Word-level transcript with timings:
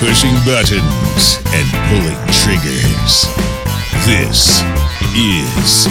pushing 0.00 0.32
buttons 0.46 1.36
and 1.48 1.68
pulling 1.90 2.16
triggers. 2.32 3.26
This 4.06 4.62
is 5.14 5.86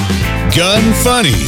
Gun 0.57 0.81
Funny. 1.03 1.45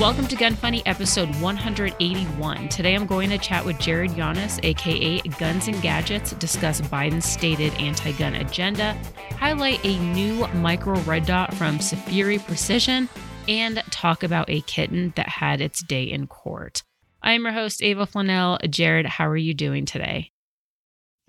Welcome 0.00 0.26
to 0.26 0.34
Gun 0.34 0.56
Funny 0.56 0.84
episode 0.86 1.32
181. 1.36 2.68
Today 2.68 2.96
I'm 2.96 3.06
going 3.06 3.30
to 3.30 3.38
chat 3.38 3.64
with 3.64 3.78
Jared 3.78 4.10
Yanis, 4.10 4.58
aka 4.64 5.20
Guns 5.38 5.68
and 5.68 5.80
Gadgets, 5.80 6.32
discuss 6.32 6.80
Biden's 6.80 7.26
stated 7.26 7.74
anti 7.74 8.10
gun 8.10 8.34
agenda, 8.34 8.98
highlight 9.38 9.84
a 9.84 9.96
new 10.00 10.44
micro 10.48 10.98
red 11.02 11.26
dot 11.26 11.54
from 11.54 11.78
Safiri 11.78 12.44
Precision, 12.44 13.08
and 13.48 13.82
talk 13.90 14.22
about 14.22 14.50
a 14.50 14.60
kitten 14.62 15.12
that 15.16 15.28
had 15.28 15.60
its 15.60 15.82
day 15.82 16.04
in 16.04 16.26
court. 16.26 16.82
I'm 17.22 17.42
your 17.42 17.52
host, 17.52 17.82
Ava 17.82 18.06
Flanell. 18.06 18.58
Jared, 18.70 19.06
how 19.06 19.26
are 19.26 19.36
you 19.36 19.54
doing 19.54 19.84
today? 19.84 20.30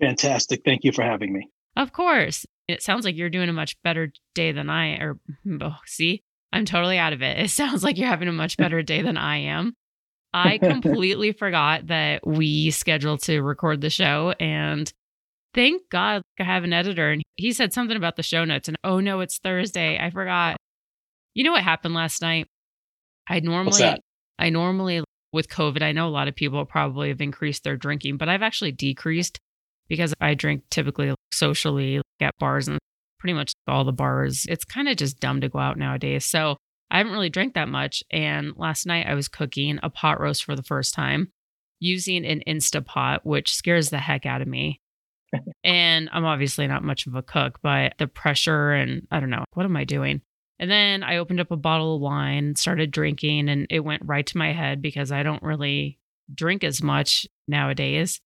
Fantastic. 0.00 0.62
Thank 0.64 0.84
you 0.84 0.92
for 0.92 1.02
having 1.02 1.32
me. 1.32 1.48
Of 1.76 1.92
course. 1.92 2.46
It 2.66 2.82
sounds 2.82 3.04
like 3.04 3.16
you're 3.16 3.30
doing 3.30 3.48
a 3.48 3.52
much 3.52 3.76
better 3.82 4.12
day 4.34 4.52
than 4.52 4.68
I 4.68 4.96
or 4.98 5.18
oh, 5.60 5.76
see, 5.86 6.22
I'm 6.52 6.64
totally 6.64 6.98
out 6.98 7.12
of 7.12 7.22
it. 7.22 7.38
It 7.38 7.50
sounds 7.50 7.82
like 7.82 7.98
you're 7.98 8.08
having 8.08 8.28
a 8.28 8.32
much 8.32 8.56
better 8.56 8.82
day 8.82 9.02
than 9.02 9.16
I 9.16 9.38
am. 9.38 9.74
I 10.32 10.58
completely 10.62 11.32
forgot 11.32 11.86
that 11.86 12.26
we 12.26 12.70
scheduled 12.70 13.22
to 13.22 13.40
record 13.40 13.80
the 13.80 13.90
show 13.90 14.34
and 14.38 14.92
thank 15.54 15.88
God 15.90 16.22
I 16.38 16.44
have 16.44 16.64
an 16.64 16.74
editor 16.74 17.10
and 17.10 17.22
he 17.36 17.52
said 17.52 17.72
something 17.72 17.96
about 17.96 18.16
the 18.16 18.22
show 18.22 18.44
notes 18.44 18.68
and 18.68 18.76
oh 18.84 19.00
no, 19.00 19.20
it's 19.20 19.38
Thursday. 19.38 19.98
I 19.98 20.10
forgot. 20.10 20.56
You 21.38 21.44
know 21.44 21.52
what 21.52 21.62
happened 21.62 21.94
last 21.94 22.20
night? 22.20 22.48
I 23.28 23.38
normally 23.38 23.96
I 24.40 24.50
normally 24.50 25.04
with 25.32 25.48
COVID, 25.48 25.82
I 25.82 25.92
know 25.92 26.08
a 26.08 26.10
lot 26.10 26.26
of 26.26 26.34
people 26.34 26.64
probably 26.64 27.10
have 27.10 27.20
increased 27.20 27.62
their 27.62 27.76
drinking, 27.76 28.16
but 28.16 28.28
I've 28.28 28.42
actually 28.42 28.72
decreased 28.72 29.38
because 29.86 30.12
I 30.20 30.34
drink 30.34 30.64
typically 30.68 31.14
socially 31.30 32.02
at 32.20 32.34
bars 32.40 32.66
and 32.66 32.80
pretty 33.20 33.34
much 33.34 33.52
all 33.68 33.84
the 33.84 33.92
bars. 33.92 34.46
It's 34.48 34.64
kind 34.64 34.88
of 34.88 34.96
just 34.96 35.20
dumb 35.20 35.40
to 35.42 35.48
go 35.48 35.60
out 35.60 35.78
nowadays. 35.78 36.24
So 36.24 36.56
I 36.90 36.98
haven't 36.98 37.12
really 37.12 37.30
drank 37.30 37.54
that 37.54 37.68
much. 37.68 38.02
And 38.10 38.54
last 38.56 38.84
night 38.84 39.06
I 39.06 39.14
was 39.14 39.28
cooking 39.28 39.78
a 39.80 39.90
pot 39.90 40.18
roast 40.20 40.42
for 40.42 40.56
the 40.56 40.64
first 40.64 40.92
time 40.92 41.30
using 41.78 42.26
an 42.26 42.42
Instapot, 42.48 43.20
which 43.22 43.54
scares 43.54 43.90
the 43.90 43.98
heck 43.98 44.26
out 44.26 44.42
of 44.42 44.48
me. 44.48 44.80
and 45.62 46.10
I'm 46.12 46.24
obviously 46.24 46.66
not 46.66 46.82
much 46.82 47.06
of 47.06 47.14
a 47.14 47.22
cook, 47.22 47.60
but 47.62 47.92
the 47.98 48.08
pressure 48.08 48.72
and 48.72 49.06
I 49.12 49.20
don't 49.20 49.30
know, 49.30 49.44
what 49.54 49.66
am 49.66 49.76
I 49.76 49.84
doing? 49.84 50.22
And 50.60 50.70
then 50.70 51.02
I 51.02 51.18
opened 51.18 51.40
up 51.40 51.50
a 51.50 51.56
bottle 51.56 51.96
of 51.96 52.00
wine, 52.00 52.56
started 52.56 52.90
drinking, 52.90 53.48
and 53.48 53.66
it 53.70 53.80
went 53.80 54.02
right 54.04 54.26
to 54.26 54.38
my 54.38 54.52
head 54.52 54.82
because 54.82 55.12
I 55.12 55.22
don't 55.22 55.42
really 55.42 55.98
drink 56.34 56.64
as 56.64 56.82
much 56.82 57.26
nowadays. 57.46 58.20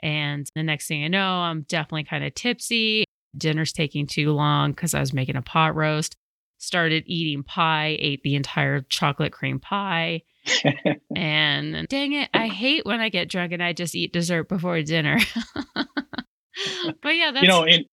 And 0.00 0.46
the 0.54 0.62
next 0.62 0.86
thing 0.86 1.04
I 1.04 1.08
know, 1.08 1.26
I'm 1.26 1.62
definitely 1.62 2.04
kind 2.04 2.24
of 2.24 2.34
tipsy. 2.34 3.04
Dinner's 3.36 3.72
taking 3.72 4.06
too 4.06 4.32
long 4.32 4.72
because 4.72 4.94
I 4.94 5.00
was 5.00 5.12
making 5.12 5.36
a 5.36 5.42
pot 5.42 5.74
roast. 5.74 6.16
Started 6.58 7.04
eating 7.06 7.42
pie, 7.42 7.96
ate 7.98 8.22
the 8.22 8.36
entire 8.36 8.82
chocolate 8.82 9.32
cream 9.32 9.58
pie. 9.58 10.22
and 11.16 11.88
dang 11.88 12.12
it, 12.12 12.30
I 12.34 12.48
hate 12.48 12.84
when 12.84 13.00
I 13.00 13.08
get 13.08 13.28
drunk 13.28 13.52
and 13.52 13.62
I 13.62 13.72
just 13.72 13.94
eat 13.94 14.12
dessert 14.12 14.48
before 14.48 14.80
dinner. 14.82 15.18
but 15.74 17.16
yeah, 17.16 17.32
that's 17.32 17.42
you 17.42 17.48
know, 17.48 17.64
in 17.64 17.84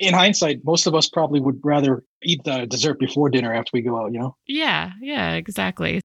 in 0.00 0.14
hindsight, 0.14 0.60
most 0.64 0.86
of 0.86 0.94
us 0.94 1.08
probably 1.08 1.40
would 1.40 1.60
rather 1.62 2.04
eat 2.24 2.42
the 2.44 2.66
dessert 2.66 2.98
before 2.98 3.30
dinner 3.30 3.54
after 3.54 3.70
we 3.72 3.82
go 3.82 3.98
out, 3.98 4.12
you 4.12 4.18
know? 4.18 4.36
Yeah, 4.46 4.92
yeah, 5.00 5.34
exactly. 5.34 6.00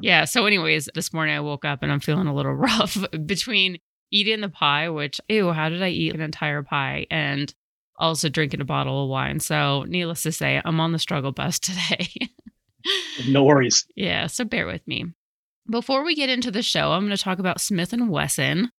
Yeah. 0.00 0.24
So, 0.24 0.46
anyways, 0.46 0.88
this 0.94 1.12
morning 1.12 1.34
I 1.34 1.40
woke 1.40 1.64
up 1.64 1.82
and 1.82 1.92
I'm 1.92 2.00
feeling 2.00 2.26
a 2.26 2.34
little 2.34 2.54
rough 2.54 2.96
between 3.26 3.78
eating 4.10 4.40
the 4.40 4.48
pie, 4.48 4.88
which, 4.88 5.20
ew, 5.28 5.52
how 5.52 5.68
did 5.68 5.82
I 5.82 5.88
eat 5.88 6.14
an 6.14 6.20
entire 6.20 6.62
pie? 6.62 7.06
And 7.10 7.52
also 7.98 8.28
drinking 8.28 8.60
a 8.60 8.64
bottle 8.64 9.04
of 9.04 9.10
wine. 9.10 9.40
So, 9.40 9.84
needless 9.84 10.22
to 10.24 10.32
say, 10.32 10.60
I'm 10.64 10.80
on 10.80 10.92
the 10.92 10.98
struggle 10.98 11.32
bus 11.32 11.58
today. 11.58 12.08
no 13.28 13.44
worries. 13.44 13.86
Yeah, 13.94 14.26
so 14.26 14.44
bear 14.44 14.66
with 14.66 14.86
me. 14.86 15.06
Before 15.70 16.04
we 16.04 16.14
get 16.14 16.30
into 16.30 16.50
the 16.50 16.62
show, 16.62 16.92
I'm 16.92 17.02
going 17.06 17.16
to 17.16 17.22
talk 17.22 17.38
about 17.38 17.60
Smith 17.60 17.92
and 17.92 18.10
Wesson. 18.10 18.70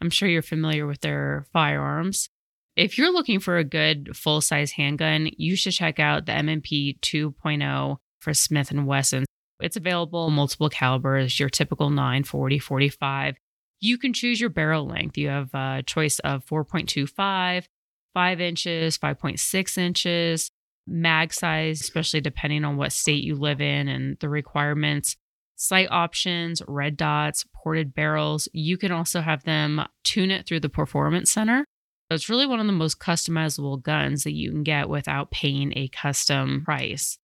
I'm 0.00 0.10
sure 0.10 0.28
you're 0.28 0.42
familiar 0.42 0.86
with 0.86 1.00
their 1.00 1.46
firearms. 1.52 2.28
If 2.76 2.98
you're 2.98 3.12
looking 3.12 3.40
for 3.40 3.56
a 3.56 3.64
good 3.64 4.16
full 4.16 4.40
size 4.40 4.72
handgun, 4.72 5.30
you 5.36 5.56
should 5.56 5.72
check 5.72 5.98
out 5.98 6.26
the 6.26 6.32
M&P 6.32 6.98
2.0 7.00 7.96
for 8.20 8.34
Smith 8.34 8.72
& 8.72 8.74
Wesson. 8.74 9.24
It's 9.60 9.76
available 9.76 10.28
in 10.28 10.34
multiple 10.34 10.68
calibers, 10.68 11.40
your 11.40 11.48
typical 11.48 11.88
9, 11.88 12.24
40, 12.24 12.58
45. 12.58 13.36
You 13.80 13.98
can 13.98 14.12
choose 14.12 14.40
your 14.40 14.50
barrel 14.50 14.86
length. 14.86 15.16
You 15.16 15.28
have 15.28 15.54
a 15.54 15.82
choice 15.86 16.18
of 16.18 16.44
4.25, 16.44 17.64
5 18.12 18.40
inches, 18.40 18.98
5.6 18.98 19.78
inches, 19.78 20.50
mag 20.86 21.32
size, 21.32 21.80
especially 21.80 22.20
depending 22.20 22.64
on 22.64 22.76
what 22.76 22.92
state 22.92 23.24
you 23.24 23.34
live 23.34 23.60
in 23.60 23.88
and 23.88 24.18
the 24.20 24.28
requirements, 24.28 25.16
sight 25.56 25.88
options, 25.90 26.62
red 26.68 26.96
dots, 26.96 27.44
ported 27.54 27.92
barrels. 27.94 28.48
You 28.52 28.78
can 28.78 28.92
also 28.92 29.20
have 29.20 29.42
them 29.44 29.82
tune 30.04 30.30
it 30.30 30.46
through 30.46 30.60
the 30.60 30.68
Performance 30.68 31.32
Center. 31.32 31.64
So 32.10 32.14
it's 32.14 32.28
really 32.28 32.46
one 32.46 32.60
of 32.60 32.66
the 32.66 32.72
most 32.72 33.00
customizable 33.00 33.82
guns 33.82 34.22
that 34.24 34.34
you 34.34 34.50
can 34.52 34.62
get 34.62 34.88
without 34.88 35.32
paying 35.32 35.72
a 35.74 35.88
custom 35.88 36.62
price. 36.64 37.18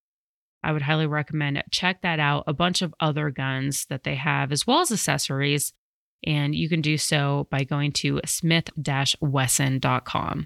I 0.61 0.73
would 0.73 0.81
highly 0.81 1.07
recommend 1.07 1.57
it. 1.57 1.71
check 1.71 2.01
that 2.01 2.19
out. 2.19 2.43
A 2.47 2.53
bunch 2.53 2.81
of 2.81 2.93
other 2.99 3.29
guns 3.29 3.85
that 3.85 4.03
they 4.03 4.15
have, 4.15 4.51
as 4.51 4.67
well 4.67 4.81
as 4.81 4.91
accessories. 4.91 5.71
And 6.25 6.55
you 6.55 6.69
can 6.69 6.79
do 6.81 6.97
so 6.97 7.47
by 7.51 7.65
going 7.65 7.91
to 7.93 8.21
smith-wesson.com. 8.25 10.45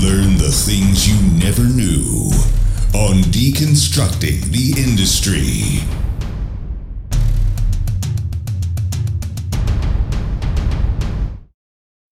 Learn 0.00 0.38
the 0.38 0.50
things 0.50 1.06
you 1.06 1.20
never 1.38 1.62
knew 1.62 2.30
on 2.94 3.22
Deconstructing 3.30 4.42
the 4.50 4.80
Industry. 4.80 5.86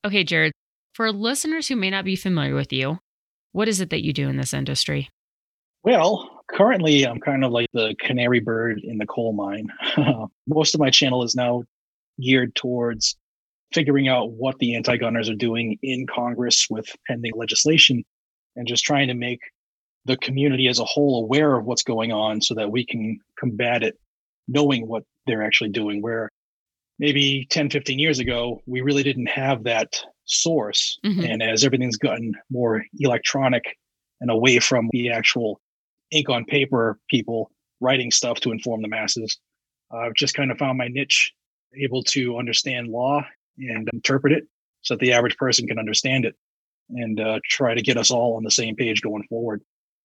Okay, 0.05 0.25
Jared, 0.25 0.53
for 0.95 1.11
listeners 1.11 1.69
who 1.69 1.77
may 1.77 1.91
not 1.91 2.05
be 2.05 2.17
familiar 2.17 2.55
with 2.55 2.73
you, 2.73 2.99
what 3.53 3.69
is 3.69 3.81
it 3.81 3.91
that 3.91 4.05
you 4.05 4.13
do 4.13 4.29
in 4.29 4.37
this 4.37 4.53
industry? 4.53 5.09
Well, 5.83 6.43
currently 6.51 7.07
I'm 7.07 7.21
kind 7.21 7.45
of 7.45 7.53
like 7.53 7.69
the 7.73 7.95
canary 8.01 8.41
bird 8.41 8.81
in 8.85 8.99
the 8.99 9.07
coal 9.07 9.33
mine. 9.33 9.69
Most 10.47 10.75
of 10.75 10.81
my 10.81 10.91
channel 10.91 11.23
is 11.23 11.35
now 11.35 11.65
geared 12.21 12.55
towards 12.55 13.17
figuring 13.73 14.09
out 14.09 14.33
what 14.33 14.59
the 14.59 14.75
anti 14.75 14.97
gunners 14.97 15.29
are 15.29 15.35
doing 15.35 15.79
in 15.83 16.07
Congress 16.07 16.67
with 16.71 16.95
pending 17.07 17.33
legislation 17.37 18.05
and 18.57 18.67
just 18.67 18.85
trying 18.85 19.09
to 19.09 19.15
make 19.15 19.41
the 20.07 20.17
community 20.17 20.69
as 20.69 20.79
a 20.79 20.85
whole 20.85 21.25
aware 21.25 21.57
of 21.57 21.65
what's 21.65 21.83
going 21.83 22.13
on 22.13 22.41
so 22.41 22.55
that 22.55 22.71
we 22.71 22.85
can 22.85 23.19
combat 23.39 23.83
it 23.83 23.99
knowing 24.49 24.87
what 24.89 25.05
they're 25.27 25.43
actually 25.43 25.71
doing 25.71 26.03
where 26.03 26.31
maybe 26.99 27.47
10 27.51 27.71
15 27.71 27.99
years 27.99 28.19
ago 28.19 28.63
we 28.67 28.81
really 28.81 29.03
didn't 29.03 29.29
have 29.29 29.65
that 29.65 30.01
source 30.25 30.99
mm-hmm. 31.05 31.25
and 31.25 31.43
as 31.43 31.65
everything's 31.65 31.97
gotten 31.97 32.35
more 32.51 32.83
electronic 32.99 33.65
and 34.21 34.31
away 34.31 34.59
from 34.59 34.89
the 34.93 35.11
actual 35.11 35.61
ink 36.11 36.29
on 36.29 36.45
paper 36.45 36.99
people 37.09 37.51
writing 37.81 38.11
stuff 38.11 38.41
to 38.41 38.51
inform 38.51 38.83
the 38.83 38.89
masses 38.89 39.39
i've 39.93 40.15
just 40.15 40.35
kind 40.35 40.51
of 40.51 40.59
found 40.59 40.79
my 40.79 40.89
niche 40.89 41.33
able 41.77 42.03
to 42.03 42.39
understand 42.39 42.89
law 42.89 43.23
and 43.59 43.89
interpret 43.93 44.33
it 44.33 44.45
so 44.83 44.95
that 44.95 45.01
the 45.01 45.13
average 45.13 45.37
person 45.37 45.67
can 45.67 45.79
understand 45.79 46.25
it 46.25 46.35
and 46.91 47.21
uh, 47.21 47.39
try 47.45 47.75
to 47.75 47.83
get 47.83 47.97
us 47.97 48.11
all 48.11 48.37
on 48.37 48.43
the 48.43 48.51
same 48.51 48.75
page 48.75 49.03
going 49.03 49.23
forward 49.29 49.63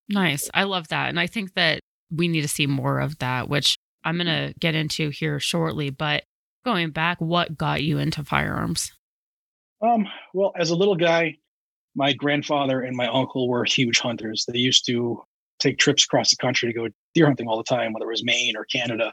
Nice. 0.08 0.48
I 0.54 0.64
love 0.64 0.88
that. 0.88 1.08
And 1.08 1.18
I 1.18 1.26
think 1.26 1.54
that 1.54 1.80
we 2.10 2.28
need 2.28 2.42
to 2.42 2.48
see 2.48 2.66
more 2.66 3.00
of 3.00 3.18
that, 3.18 3.48
which 3.48 3.76
I'm 4.04 4.16
going 4.16 4.26
to 4.26 4.54
get 4.58 4.74
into 4.74 5.10
here 5.10 5.40
shortly. 5.40 5.90
But 5.90 6.24
going 6.64 6.90
back, 6.90 7.20
what 7.20 7.56
got 7.56 7.82
you 7.82 7.98
into 7.98 8.24
firearms? 8.24 8.92
Um, 9.82 10.06
well, 10.32 10.52
as 10.58 10.70
a 10.70 10.76
little 10.76 10.94
guy, 10.94 11.36
my 11.94 12.12
grandfather 12.12 12.80
and 12.80 12.96
my 12.96 13.08
uncle 13.08 13.48
were 13.48 13.64
huge 13.64 13.98
hunters. 13.98 14.44
They 14.46 14.58
used 14.58 14.86
to 14.86 15.22
take 15.58 15.78
trips 15.78 16.04
across 16.04 16.30
the 16.30 16.36
country 16.36 16.72
to 16.72 16.78
go 16.78 16.88
deer 17.14 17.26
hunting 17.26 17.48
all 17.48 17.56
the 17.56 17.64
time, 17.64 17.92
whether 17.92 18.06
it 18.06 18.10
was 18.10 18.24
Maine 18.24 18.56
or 18.56 18.64
Canada. 18.64 19.12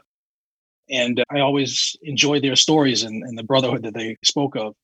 And 0.90 1.22
I 1.30 1.40
always 1.40 1.96
enjoyed 2.02 2.42
their 2.42 2.56
stories 2.56 3.02
and, 3.02 3.22
and 3.22 3.38
the 3.38 3.42
brotherhood 3.42 3.82
that 3.84 3.94
they 3.94 4.16
spoke 4.22 4.54
of. 4.56 4.74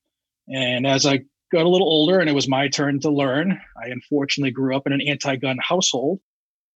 And 0.47 0.87
as 0.87 1.05
I 1.05 1.21
got 1.51 1.65
a 1.65 1.69
little 1.69 1.87
older 1.87 2.19
and 2.19 2.29
it 2.29 2.33
was 2.33 2.47
my 2.47 2.67
turn 2.67 2.99
to 3.01 3.09
learn. 3.09 3.59
I 3.81 3.87
unfortunately 3.89 4.51
grew 4.51 4.75
up 4.75 4.87
in 4.87 4.93
an 4.93 5.01
anti 5.01 5.35
gun 5.35 5.57
household. 5.61 6.19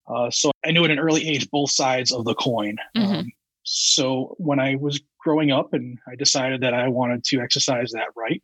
Uh, 0.08 0.30
so 0.30 0.52
I 0.66 0.72
knew 0.72 0.86
at 0.86 0.92
an 0.92 1.00
early 1.00 1.28
age 1.28 1.50
both 1.50 1.72
sides 1.72 2.12
of 2.12 2.26
the 2.26 2.36
coin. 2.36 2.78
Mm-hmm. 2.96 3.14
Um, 3.14 3.32
So 3.64 4.36
when 4.38 4.60
I 4.60 4.76
was 4.76 5.02
growing 5.20 5.52
up 5.52 5.74
and 5.74 5.98
I 6.08 6.16
decided 6.16 6.62
that 6.62 6.76
I 6.76 6.88
wanted 6.88 7.24
to 7.26 7.40
exercise 7.42 7.92
that 7.94 8.10
right 8.16 8.44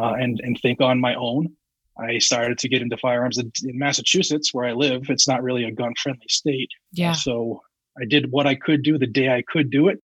uh, 0.00 0.14
and, 0.14 0.40
and 0.42 0.58
think 0.60 0.80
on 0.80 0.98
my 0.98 1.14
own, 1.14 1.54
I 1.98 2.18
started 2.18 2.58
to 2.58 2.68
get 2.68 2.80
into 2.80 2.96
firearms 2.96 3.36
in, 3.36 3.52
in 3.64 3.78
Massachusetts, 3.78 4.54
where 4.54 4.66
I 4.66 4.72
live. 4.72 5.10
It's 5.10 5.28
not 5.28 5.42
really 5.42 5.64
a 5.64 5.72
gun 5.72 5.92
friendly 6.02 6.26
state. 6.28 6.70
Yeah. 6.92 7.12
So 7.12 7.60
I 8.00 8.04
did 8.06 8.30
what 8.30 8.46
I 8.46 8.54
could 8.54 8.82
do 8.82 8.98
the 8.98 9.06
day 9.06 9.28
I 9.28 9.42
could 9.46 9.70
do 9.70 9.88
it. 9.88 10.02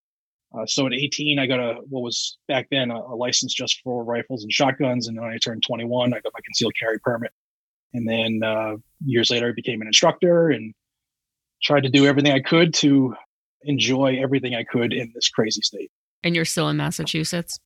Uh, 0.55 0.67
so 0.67 0.87
at 0.87 0.93
18, 0.93 1.39
I 1.39 1.47
got 1.47 1.61
a 1.61 1.75
what 1.89 2.03
was 2.03 2.37
back 2.47 2.69
then 2.71 2.91
a, 2.91 2.97
a, 2.97 3.17
license 3.17 3.55
just 3.55 3.81
for 3.83 4.05
rifles 4.05 4.43
and 4.43 4.53
shotguns, 4.53 5.09
and 5.09 5.17
then 5.17 5.25
when 5.25 5.33
I 5.33 5.39
turned 5.39 5.63
21, 5.63 6.13
I 6.13 6.21
got 6.21 6.33
my 6.35 6.41
concealed 6.45 6.75
carry 6.79 6.99
permit. 6.99 7.33
And 7.95 8.09
then 8.09 8.41
uh, 8.45 8.77
years 9.05 9.31
later, 9.31 9.49
I 9.49 9.53
became 9.55 9.81
an 9.81 9.87
instructor 9.87 10.51
and 10.51 10.75
tried 11.63 11.83
to 11.83 11.89
do 11.89 12.07
everything 12.07 12.33
I 12.33 12.41
could 12.41 12.75
to 12.75 13.15
enjoy 13.65 14.19
everything 14.23 14.55
I 14.55 14.65
could 14.65 14.93
in 14.93 15.13
this 15.15 15.29
crazy 15.29 15.63
state. 15.63 15.91
And 16.25 16.35
you're 16.35 16.45
still 16.45 16.69
in 16.69 16.77
Massachusetts? 16.77 17.59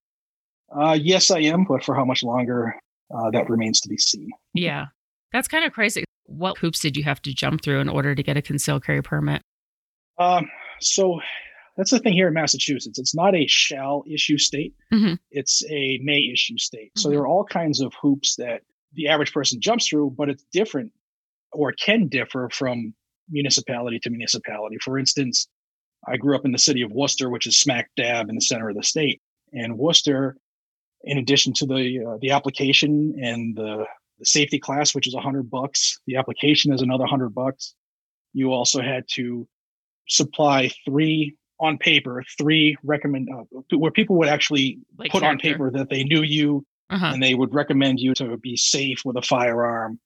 Uh, 0.74 0.98
yes, 1.00 1.30
I 1.30 1.40
am, 1.40 1.64
but 1.64 1.84
for 1.84 1.94
how 1.94 2.04
much 2.04 2.22
longer, 2.22 2.74
uh, 3.14 3.30
that 3.32 3.48
remains 3.48 3.80
to 3.80 3.88
be 3.88 3.96
seen. 3.96 4.28
Yeah, 4.54 4.86
that's 5.32 5.48
kind 5.48 5.64
of 5.64 5.72
crazy. 5.72 6.04
What 6.24 6.58
hoops 6.58 6.80
did 6.80 6.96
you 6.96 7.04
have 7.04 7.22
to 7.22 7.32
jump 7.32 7.62
through 7.62 7.80
in 7.80 7.88
order 7.88 8.14
to 8.14 8.22
get 8.22 8.36
a 8.36 8.42
concealed 8.42 8.84
carry 8.84 9.02
permit? 9.02 9.42
Um, 10.18 10.48
so 10.80 11.20
that's 11.76 11.90
the 11.90 11.99
thing 11.99 12.14
here 12.14 12.28
in 12.28 12.34
Massachusetts. 12.34 12.99
It's 12.99 13.14
not 13.14 13.34
a 13.34 13.46
shall 13.46 14.05
issue 14.08 14.38
state. 14.38 14.75
Mm-hmm. 14.93 15.14
It's 15.31 15.62
a 15.70 15.99
may 16.02 16.31
issue 16.32 16.58
state. 16.58 16.88
Mm-hmm. 16.88 17.00
So 17.00 17.11
there 17.11 17.20
are 17.20 17.26
all 17.26 17.44
kinds 17.44 17.81
of 17.81 17.93
hoops 18.00 18.37
that 18.37 18.62
the 18.94 19.08
average 19.08 19.32
person 19.32 19.61
jumps 19.61 19.88
through, 19.88 20.14
but 20.17 20.28
it's 20.31 20.44
different 20.52 20.93
or 21.52 21.73
can 21.73 22.08
differ 22.08 22.49
from 22.50 22.94
municipality 23.31 23.99
to 24.00 24.11
municipality. 24.11 24.76
For 24.82 24.99
instance, 24.99 25.49
I 26.08 26.17
grew 26.17 26.37
up 26.37 26.44
in 26.44 26.52
the 26.52 26.58
city 26.58 26.82
of 26.82 26.93
Worcester, 26.93 27.28
which 27.28 27.46
is 27.46 27.58
smack 27.58 27.90
dab 27.96 28.28
in 28.28 28.37
the 28.37 28.40
center 28.40 28.69
of 28.69 28.76
the 28.76 28.82
state. 28.82 29.20
And 29.52 29.76
Worcester, 29.78 30.37
in 31.02 31.19
addition 31.19 31.52
to 31.55 31.67
the 31.67 32.05
uh, 32.06 32.19
the 32.20 32.31
application 32.31 33.14
and 33.20 33.56
the, 33.56 33.84
the 34.19 34.26
safety 34.26 34.58
class, 34.58 34.94
which 34.94 35.06
is 35.06 35.14
a 35.14 35.20
hundred 35.20 35.50
bucks, 35.50 35.99
the 36.06 36.17
application 36.17 36.73
is 36.73 36.82
another 36.82 37.06
hundred 37.06 37.34
bucks. 37.34 37.75
You 38.32 38.52
also 38.52 38.82
had 38.82 39.05
to 39.14 39.49
supply 40.08 40.70
three 40.84 41.37
on 41.58 41.78
paper, 41.78 42.22
three 42.38 42.76
recommend 42.82 43.28
uh, 43.32 43.44
where 43.76 43.90
people 43.90 44.16
would 44.18 44.28
actually 44.28 44.78
Like 44.98 45.10
put 45.10 45.22
on 45.22 45.38
paper 45.38 45.70
that 45.70 45.88
they 45.90 46.04
knew 46.04 46.22
you 46.22 46.66
Uh-huh. 46.90 47.06
and 47.12 47.22
they 47.22 47.34
would 47.34 47.52
recommend 47.54 47.98
you 47.98 48.14
to 48.14 48.36
be 48.36 48.56
safe 48.56 49.02
with 49.04 49.16
a 49.16 49.22
firearm. 49.22 49.98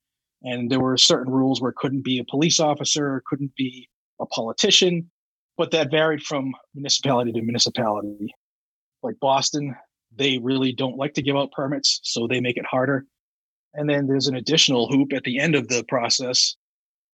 And 0.43 0.71
there 0.71 0.79
were 0.79 0.97
certain 0.97 1.31
rules 1.31 1.61
where 1.61 1.69
it 1.71 1.75
couldn't 1.75 2.03
be 2.03 2.17
a 2.19 2.23
police 2.25 2.59
officer, 2.59 3.21
couldn't 3.27 3.53
be 3.55 3.87
a 4.19 4.25
politician, 4.25 5.11
but 5.57 5.71
that 5.71 5.91
varied 5.91 6.23
from 6.23 6.53
municipality 6.73 7.31
to 7.33 7.41
municipality. 7.41 8.33
Like 9.03 9.15
Boston, 9.19 9.75
they 10.15 10.37
really 10.39 10.71
don't 10.73 10.97
like 10.97 11.13
to 11.15 11.21
give 11.21 11.35
out 11.35 11.51
permits, 11.51 11.99
so 12.03 12.27
they 12.27 12.39
make 12.41 12.57
it 12.57 12.65
harder. 12.65 13.05
And 13.73 13.89
then 13.89 14.07
there's 14.07 14.27
an 14.27 14.35
additional 14.35 14.87
hoop 14.91 15.13
at 15.13 15.23
the 15.23 15.37
end 15.39 15.55
of 15.55 15.67
the 15.67 15.83
process. 15.87 16.55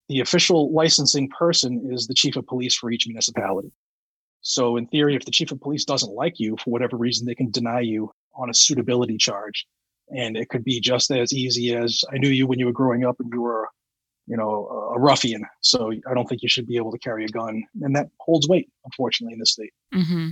The 0.10 0.22
official 0.22 0.72
licensing 0.74 1.30
person 1.30 1.90
is 1.92 2.08
the 2.08 2.14
chief 2.14 2.38
of 2.38 2.46
police 2.48 2.76
for 2.76 2.90
each 2.92 3.08
municipality. 3.08 3.72
So, 4.42 4.78
in 4.78 4.88
theory, 4.88 5.16
if 5.16 5.26
the 5.26 5.32
chief 5.32 5.52
of 5.52 5.60
police 5.60 5.86
doesn't 5.86 6.14
like 6.14 6.40
you 6.40 6.56
for 6.64 6.70
whatever 6.72 6.98
reason, 6.98 7.26
they 7.26 7.36
can 7.36 7.52
deny 7.52 7.82
you 7.82 8.12
on 8.36 8.50
a 8.50 8.54
suitability 8.54 9.18
charge. 9.18 9.66
And 10.10 10.38
it 10.38 10.50
could 10.50 10.64
be 10.64 10.80
just 10.80 11.12
as 11.12 11.34
easy 11.34 11.76
as 11.76 12.02
I 12.14 12.18
knew 12.18 12.30
you 12.30 12.48
when 12.48 12.60
you 12.60 12.66
were 12.66 12.72
growing 12.72 13.04
up 13.04 13.18
and 13.20 13.30
you 13.34 13.42
were, 13.42 13.68
you 14.26 14.38
know, 14.38 14.92
a 14.96 15.00
ruffian. 15.00 15.44
So 15.62 15.92
I 15.92 16.14
don't 16.14 16.28
think 16.28 16.44
you 16.44 16.50
should 16.50 16.68
be 16.68 16.78
able 16.78 16.92
to 16.92 17.00
carry 17.00 17.26
a 17.26 17.28
gun. 17.28 17.64
And 17.82 17.96
that 17.96 18.08
holds 18.20 18.48
weight, 18.48 18.70
unfortunately, 18.86 19.34
in 19.34 19.40
this 19.40 19.52
state. 19.52 19.74
Mm-hmm. 19.94 20.30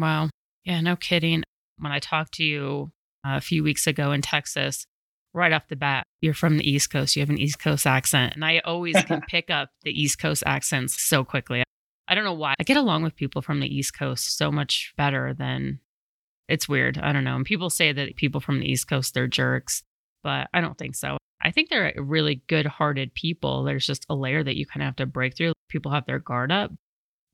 Wow. 0.00 0.28
Yeah, 0.64 0.80
no 0.80 0.94
kidding. 0.94 1.42
When 1.78 1.90
I 1.90 1.98
talked 1.98 2.34
to 2.34 2.44
you 2.44 2.92
uh, 3.26 3.36
a 3.36 3.40
few 3.40 3.64
weeks 3.64 3.86
ago 3.88 4.12
in 4.12 4.22
Texas, 4.22 4.86
right 5.34 5.52
off 5.52 5.68
the 5.68 5.76
bat, 5.76 6.04
you're 6.20 6.34
from 6.34 6.58
the 6.58 6.70
East 6.70 6.90
Coast. 6.90 7.16
You 7.16 7.22
have 7.22 7.30
an 7.30 7.38
East 7.38 7.58
Coast 7.58 7.86
accent. 7.86 8.34
And 8.34 8.44
I 8.44 8.60
always 8.64 9.02
can 9.04 9.20
pick 9.22 9.50
up 9.50 9.70
the 9.82 9.90
East 9.90 10.20
Coast 10.20 10.44
accents 10.46 11.00
so 11.02 11.24
quickly. 11.24 11.64
I 12.08 12.14
don't 12.14 12.24
know 12.24 12.32
why. 12.32 12.54
I 12.58 12.62
get 12.62 12.78
along 12.78 13.02
with 13.02 13.14
people 13.14 13.42
from 13.42 13.60
the 13.60 13.72
East 13.72 13.96
Coast 13.96 14.36
so 14.36 14.50
much 14.50 14.94
better 14.96 15.34
than 15.34 15.80
it's 16.48 16.68
weird. 16.68 16.98
I 16.98 17.12
don't 17.12 17.24
know. 17.24 17.36
And 17.36 17.44
people 17.44 17.68
say 17.68 17.92
that 17.92 18.16
people 18.16 18.40
from 18.40 18.60
the 18.60 18.66
East 18.66 18.88
Coast, 18.88 19.12
they're 19.12 19.26
jerks, 19.26 19.82
but 20.22 20.48
I 20.54 20.62
don't 20.62 20.78
think 20.78 20.96
so. 20.96 21.18
I 21.42 21.50
think 21.50 21.68
they're 21.68 21.92
really 21.96 22.42
good 22.48 22.66
hearted 22.66 23.14
people. 23.14 23.64
There's 23.64 23.86
just 23.86 24.06
a 24.08 24.14
layer 24.14 24.42
that 24.42 24.56
you 24.56 24.66
kind 24.66 24.82
of 24.82 24.86
have 24.86 24.96
to 24.96 25.06
break 25.06 25.36
through. 25.36 25.52
People 25.68 25.92
have 25.92 26.06
their 26.06 26.18
guard 26.18 26.50
up. 26.50 26.72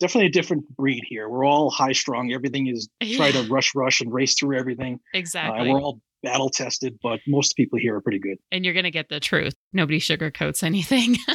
Definitely 0.01 0.27
a 0.27 0.33
different 0.33 0.69
breed 0.77 1.03
here. 1.07 1.29
We're 1.29 1.45
all 1.45 1.71
high 1.71 1.93
strung. 1.93 2.33
Everything 2.33 2.67
is 2.67 2.89
try 3.17 3.31
to 3.31 3.43
rush, 3.45 3.75
rush, 3.75 4.01
and 4.01 4.13
race 4.13 4.35
through 4.39 4.59
everything. 4.59 4.95
Uh, 5.15 5.19
Exactly. 5.19 5.71
we're 5.71 5.81
all 5.81 6.01
battle 6.23 6.49
tested, 6.51 6.99
but 7.03 7.21
most 7.27 7.55
people 7.55 7.79
here 7.79 7.95
are 7.97 8.01
pretty 8.01 8.19
good. 8.19 8.39
and 8.51 8.65
you're 8.65 8.75
going 8.75 8.85
to 8.85 8.91
get 8.91 9.09
the 9.09 9.21
truth. 9.21 9.55
Nobody 9.73 10.01
sugarcoats 10.01 10.63
anything. 10.63 11.17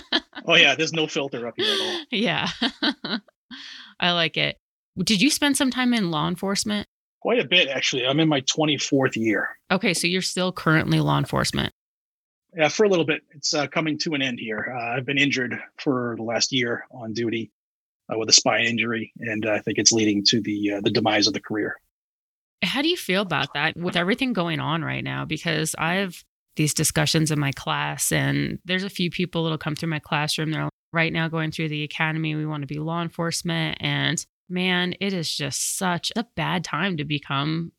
Oh 0.46 0.56
yeah, 0.56 0.74
there's 0.74 0.94
no 0.94 1.06
filter 1.06 1.48
up 1.48 1.54
here 1.58 1.72
at 1.72 1.80
all. 1.80 2.06
yeah. 2.10 2.48
I 4.00 4.12
like 4.14 4.36
it. 4.38 4.58
Did 4.98 5.22
you 5.22 5.30
spend 5.30 5.58
some 5.58 5.70
time 5.70 5.94
in 5.94 6.12
law 6.12 6.28
enforcement? 6.28 6.88
Quite 7.22 7.40
a 7.40 7.46
bit 7.48 7.68
actually. 7.68 8.06
I'm 8.08 8.20
in 8.20 8.30
my 8.30 8.42
24th 8.42 9.16
year. 9.16 9.50
Okay, 9.72 9.94
so 9.94 10.08
you're 10.08 10.22
still 10.24 10.52
currently 10.52 11.02
law 11.02 11.18
enforcement. 11.20 11.72
Yeah, 12.58 12.70
for 12.70 12.84
a 12.86 12.90
little 12.90 13.06
bit. 13.06 13.22
It's 13.36 13.54
uh, 13.54 13.68
coming 13.68 14.00
to 14.00 14.14
an 14.16 14.22
end 14.24 14.40
here. 14.40 14.74
Uh, 14.76 14.96
I've 14.98 15.06
been 15.06 15.20
injured 15.20 15.60
for 15.78 16.16
the 16.18 16.24
last 16.24 16.52
year 16.52 16.86
on 16.90 17.14
duty 17.14 17.52
uh, 18.12 18.18
with 18.18 18.30
a 18.30 18.34
spine 18.34 18.66
injury, 18.66 19.14
and 19.20 19.46
I 19.46 19.60
think 19.60 19.78
it's 19.78 19.92
leading 19.92 20.24
to 20.30 20.42
the 20.42 20.74
uh, 20.74 20.82
the 20.82 20.92
demise 20.92 21.28
of 21.28 21.34
the 21.34 21.42
career. 21.42 21.80
How 22.64 22.82
do 22.82 22.90
you 22.90 22.98
feel 22.98 23.22
about 23.22 23.54
that 23.54 23.78
with 23.78 23.96
everything 23.96 24.34
going 24.34 24.60
on 24.60 24.84
right 24.84 25.04
now? 25.04 25.26
Because 25.26 25.76
I've 25.78 26.24
these 26.56 26.74
discussions 26.74 27.32
in 27.32 27.40
my 27.40 27.52
class, 27.54 28.12
and 28.12 28.60
there's 28.66 28.84
a 28.84 28.90
few 28.90 29.10
people 29.10 29.44
that'll 29.44 29.58
come 29.58 29.76
through 29.76 29.90
my 29.90 30.00
classroom. 30.00 30.52
They're 30.52 30.70
right 30.92 31.14
now 31.14 31.28
going 31.28 31.52
through 31.52 31.70
the 31.70 31.84
academy. 31.84 32.36
We 32.36 32.46
want 32.46 32.62
to 32.62 32.68
be 32.68 32.80
law 32.80 33.02
enforcement. 33.02 33.78
And 33.80 34.24
man, 34.50 34.96
it 35.00 35.14
is 35.14 35.34
just 35.34 35.78
such 35.78 36.12
a 36.16 36.26
bad 36.36 36.64
time 36.64 36.98
to 36.98 37.06
become 37.06 37.72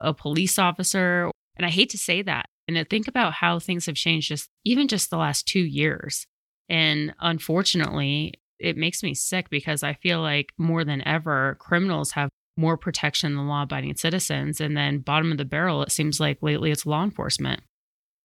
a 0.00 0.12
police 0.14 0.58
officer. 0.58 1.30
And 1.56 1.66
I 1.66 1.70
hate 1.70 1.90
to 1.90 1.98
say 1.98 2.22
that. 2.22 2.46
And 2.66 2.76
to 2.76 2.84
think 2.84 3.08
about 3.08 3.32
how 3.32 3.58
things 3.58 3.86
have 3.86 3.94
changed 3.94 4.28
just 4.28 4.50
even 4.64 4.88
just 4.88 5.08
the 5.08 5.16
last 5.16 5.46
two 5.46 5.64
years. 5.64 6.26
And 6.68 7.14
unfortunately, 7.18 8.34
it 8.58 8.76
makes 8.76 9.02
me 9.02 9.14
sick 9.14 9.50
because 9.50 9.82
I 9.82 9.94
feel 9.94 10.20
like 10.20 10.52
more 10.58 10.84
than 10.84 11.06
ever, 11.06 11.56
criminals 11.60 12.12
have 12.12 12.30
more 12.56 12.76
protection 12.76 13.36
than 13.36 13.46
law 13.46 13.62
abiding 13.62 13.96
citizens. 13.96 14.60
And 14.60 14.76
then, 14.76 14.98
bottom 14.98 15.30
of 15.30 15.38
the 15.38 15.44
barrel, 15.44 15.82
it 15.82 15.92
seems 15.92 16.18
like 16.18 16.38
lately 16.42 16.70
it's 16.70 16.86
law 16.86 17.04
enforcement. 17.04 17.62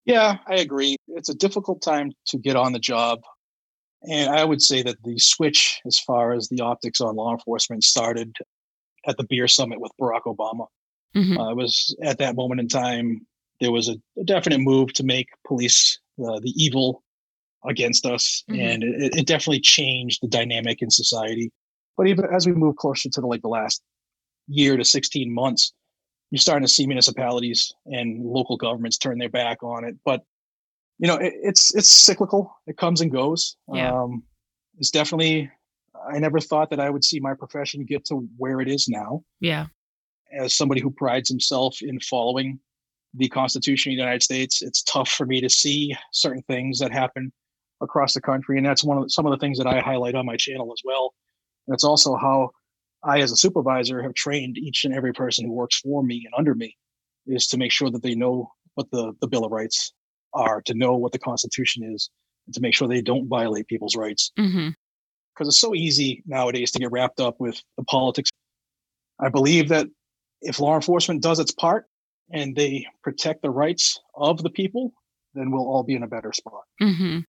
Yeah, 0.04 0.38
I 0.46 0.56
agree. 0.56 0.96
It's 1.08 1.28
a 1.28 1.34
difficult 1.34 1.82
time 1.82 2.12
to 2.26 2.38
get 2.38 2.56
on 2.56 2.72
the 2.72 2.78
job. 2.78 3.20
And 4.02 4.28
I 4.34 4.44
would 4.44 4.60
say 4.60 4.82
that 4.82 5.02
the 5.02 5.18
switch, 5.18 5.80
as 5.86 5.98
far 5.98 6.32
as 6.34 6.48
the 6.48 6.60
optics 6.60 7.00
on 7.00 7.16
law 7.16 7.32
enforcement, 7.32 7.84
started 7.84 8.36
at 9.06 9.16
the 9.16 9.24
beer 9.24 9.48
summit 9.48 9.80
with 9.80 9.92
Barack 10.00 10.22
Obama. 10.26 10.66
Mhm. 11.14 11.38
Uh, 11.38 11.50
it 11.50 11.56
was 11.56 11.96
at 12.02 12.18
that 12.18 12.34
moment 12.34 12.60
in 12.60 12.68
time, 12.68 13.26
there 13.60 13.70
was 13.70 13.88
a, 13.88 13.94
a 14.18 14.24
definite 14.24 14.58
move 14.58 14.92
to 14.94 15.04
make 15.04 15.28
police 15.46 16.00
uh, 16.18 16.40
the 16.40 16.52
evil 16.56 17.03
against 17.68 18.06
us. 18.06 18.44
Mhm. 18.50 18.60
And 18.60 18.82
it, 18.82 19.16
it 19.16 19.26
definitely 19.26 19.60
changed 19.60 20.20
the 20.22 20.28
dynamic 20.28 20.82
in 20.82 20.90
society. 20.90 21.50
But 21.96 22.08
even 22.08 22.26
as 22.32 22.46
we 22.46 22.52
move 22.52 22.76
closer 22.76 23.08
to 23.08 23.20
the, 23.20 23.26
like 23.26 23.42
the 23.42 23.48
last 23.48 23.82
year 24.48 24.76
to 24.76 24.84
16 24.84 25.32
months, 25.32 25.72
you're 26.30 26.40
starting 26.40 26.66
to 26.66 26.72
see 26.72 26.86
municipalities 26.86 27.72
and 27.86 28.24
local 28.24 28.56
governments 28.56 28.98
turn 28.98 29.18
their 29.18 29.28
back 29.28 29.62
on 29.62 29.84
it. 29.84 29.96
But 30.04 30.22
you 30.98 31.08
know, 31.08 31.16
it, 31.16 31.32
it's 31.42 31.74
it's 31.74 31.88
cyclical. 31.88 32.54
It 32.66 32.76
comes 32.76 33.00
and 33.00 33.10
goes. 33.10 33.56
Yeah. 33.72 33.92
Um, 33.92 34.22
it's 34.78 34.90
definitely. 34.90 35.50
I 36.10 36.18
never 36.18 36.40
thought 36.40 36.70
that 36.70 36.80
I 36.80 36.90
would 36.90 37.04
see 37.04 37.18
my 37.20 37.34
profession 37.34 37.84
get 37.84 38.04
to 38.06 38.28
where 38.36 38.60
it 38.60 38.68
is 38.68 38.88
now. 38.88 39.22
Yeah. 39.40 39.66
As 40.36 40.54
somebody 40.54 40.80
who 40.80 40.90
prides 40.90 41.28
himself 41.28 41.78
in 41.80 41.98
following 42.00 42.58
the 43.14 43.28
Constitution 43.28 43.92
of 43.92 43.96
the 43.96 44.02
United 44.02 44.22
States, 44.22 44.60
it's 44.60 44.82
tough 44.82 45.08
for 45.08 45.24
me 45.24 45.40
to 45.40 45.48
see 45.48 45.96
certain 46.12 46.42
things 46.42 46.78
that 46.80 46.92
happen 46.92 47.32
across 47.84 48.14
the 48.14 48.20
country, 48.20 48.56
and 48.56 48.66
that's 48.66 48.82
one 48.84 48.98
of 48.98 49.04
the, 49.04 49.10
some 49.10 49.26
of 49.26 49.30
the 49.30 49.38
things 49.38 49.58
that 49.58 49.66
I 49.66 49.80
highlight 49.80 50.14
on 50.14 50.26
my 50.26 50.36
channel 50.36 50.72
as 50.72 50.80
well. 50.84 51.14
And 51.66 51.74
it's 51.74 51.84
also 51.84 52.16
how 52.16 52.50
I, 53.02 53.20
as 53.20 53.32
a 53.32 53.36
supervisor, 53.36 54.02
have 54.02 54.14
trained 54.14 54.58
each 54.58 54.84
and 54.84 54.94
every 54.94 55.12
person 55.12 55.46
who 55.46 55.52
works 55.52 55.78
for 55.80 56.02
me 56.02 56.22
and 56.24 56.34
under 56.36 56.54
me 56.54 56.76
is 57.26 57.46
to 57.48 57.58
make 57.58 57.72
sure 57.72 57.90
that 57.90 58.02
they 58.02 58.14
know 58.14 58.50
what 58.74 58.90
the, 58.90 59.12
the 59.20 59.28
Bill 59.28 59.44
of 59.44 59.52
Rights 59.52 59.92
are, 60.32 60.60
to 60.62 60.74
know 60.74 60.96
what 60.96 61.12
the 61.12 61.18
Constitution 61.18 61.84
is, 61.94 62.10
and 62.46 62.54
to 62.54 62.60
make 62.60 62.74
sure 62.74 62.88
they 62.88 63.02
don't 63.02 63.28
violate 63.28 63.66
people's 63.66 63.96
rights. 63.96 64.32
hmm 64.36 64.70
Because 65.34 65.48
it's 65.48 65.60
so 65.60 65.74
easy 65.74 66.22
nowadays 66.26 66.70
to 66.72 66.78
get 66.78 66.90
wrapped 66.90 67.20
up 67.20 67.36
with 67.38 67.62
the 67.76 67.84
politics. 67.84 68.30
I 69.20 69.28
believe 69.28 69.68
that 69.68 69.86
if 70.42 70.60
law 70.60 70.74
enforcement 70.74 71.22
does 71.22 71.38
its 71.38 71.52
part 71.52 71.86
and 72.32 72.56
they 72.56 72.86
protect 73.02 73.42
the 73.42 73.50
rights 73.50 74.00
of 74.14 74.42
the 74.42 74.50
people, 74.50 74.92
then 75.34 75.50
we'll 75.50 75.66
all 75.66 75.82
be 75.82 75.94
in 75.94 76.02
a 76.02 76.08
better 76.08 76.32
spot. 76.32 76.62
hmm 76.80 77.20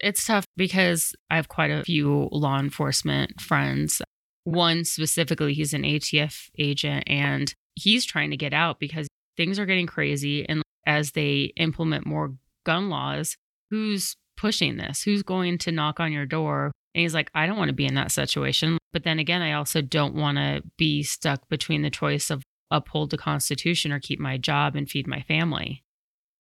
It's 0.00 0.24
tough 0.24 0.44
because 0.56 1.14
I 1.30 1.36
have 1.36 1.48
quite 1.48 1.70
a 1.70 1.84
few 1.84 2.28
law 2.32 2.58
enforcement 2.58 3.40
friends. 3.40 4.02
One 4.44 4.84
specifically, 4.84 5.54
he's 5.54 5.74
an 5.74 5.82
ATF 5.82 6.48
agent 6.58 7.04
and 7.06 7.52
he's 7.74 8.04
trying 8.04 8.30
to 8.30 8.36
get 8.36 8.52
out 8.52 8.80
because 8.80 9.06
things 9.36 9.58
are 9.58 9.66
getting 9.66 9.86
crazy. 9.86 10.48
And 10.48 10.62
as 10.86 11.12
they 11.12 11.52
implement 11.56 12.06
more 12.06 12.34
gun 12.64 12.88
laws, 12.88 13.36
who's 13.70 14.16
pushing 14.36 14.78
this? 14.78 15.02
Who's 15.02 15.22
going 15.22 15.58
to 15.58 15.72
knock 15.72 16.00
on 16.00 16.12
your 16.12 16.26
door? 16.26 16.72
And 16.94 17.02
he's 17.02 17.14
like, 17.14 17.30
I 17.34 17.46
don't 17.46 17.58
want 17.58 17.68
to 17.68 17.74
be 17.74 17.86
in 17.86 17.94
that 17.94 18.10
situation. 18.10 18.78
But 18.92 19.04
then 19.04 19.18
again, 19.18 19.42
I 19.42 19.52
also 19.52 19.82
don't 19.82 20.14
want 20.14 20.38
to 20.38 20.62
be 20.76 21.02
stuck 21.02 21.48
between 21.48 21.82
the 21.82 21.90
choice 21.90 22.30
of 22.30 22.42
uphold 22.70 23.10
the 23.10 23.18
Constitution 23.18 23.92
or 23.92 24.00
keep 24.00 24.18
my 24.18 24.38
job 24.38 24.76
and 24.76 24.88
feed 24.88 25.06
my 25.06 25.22
family. 25.22 25.84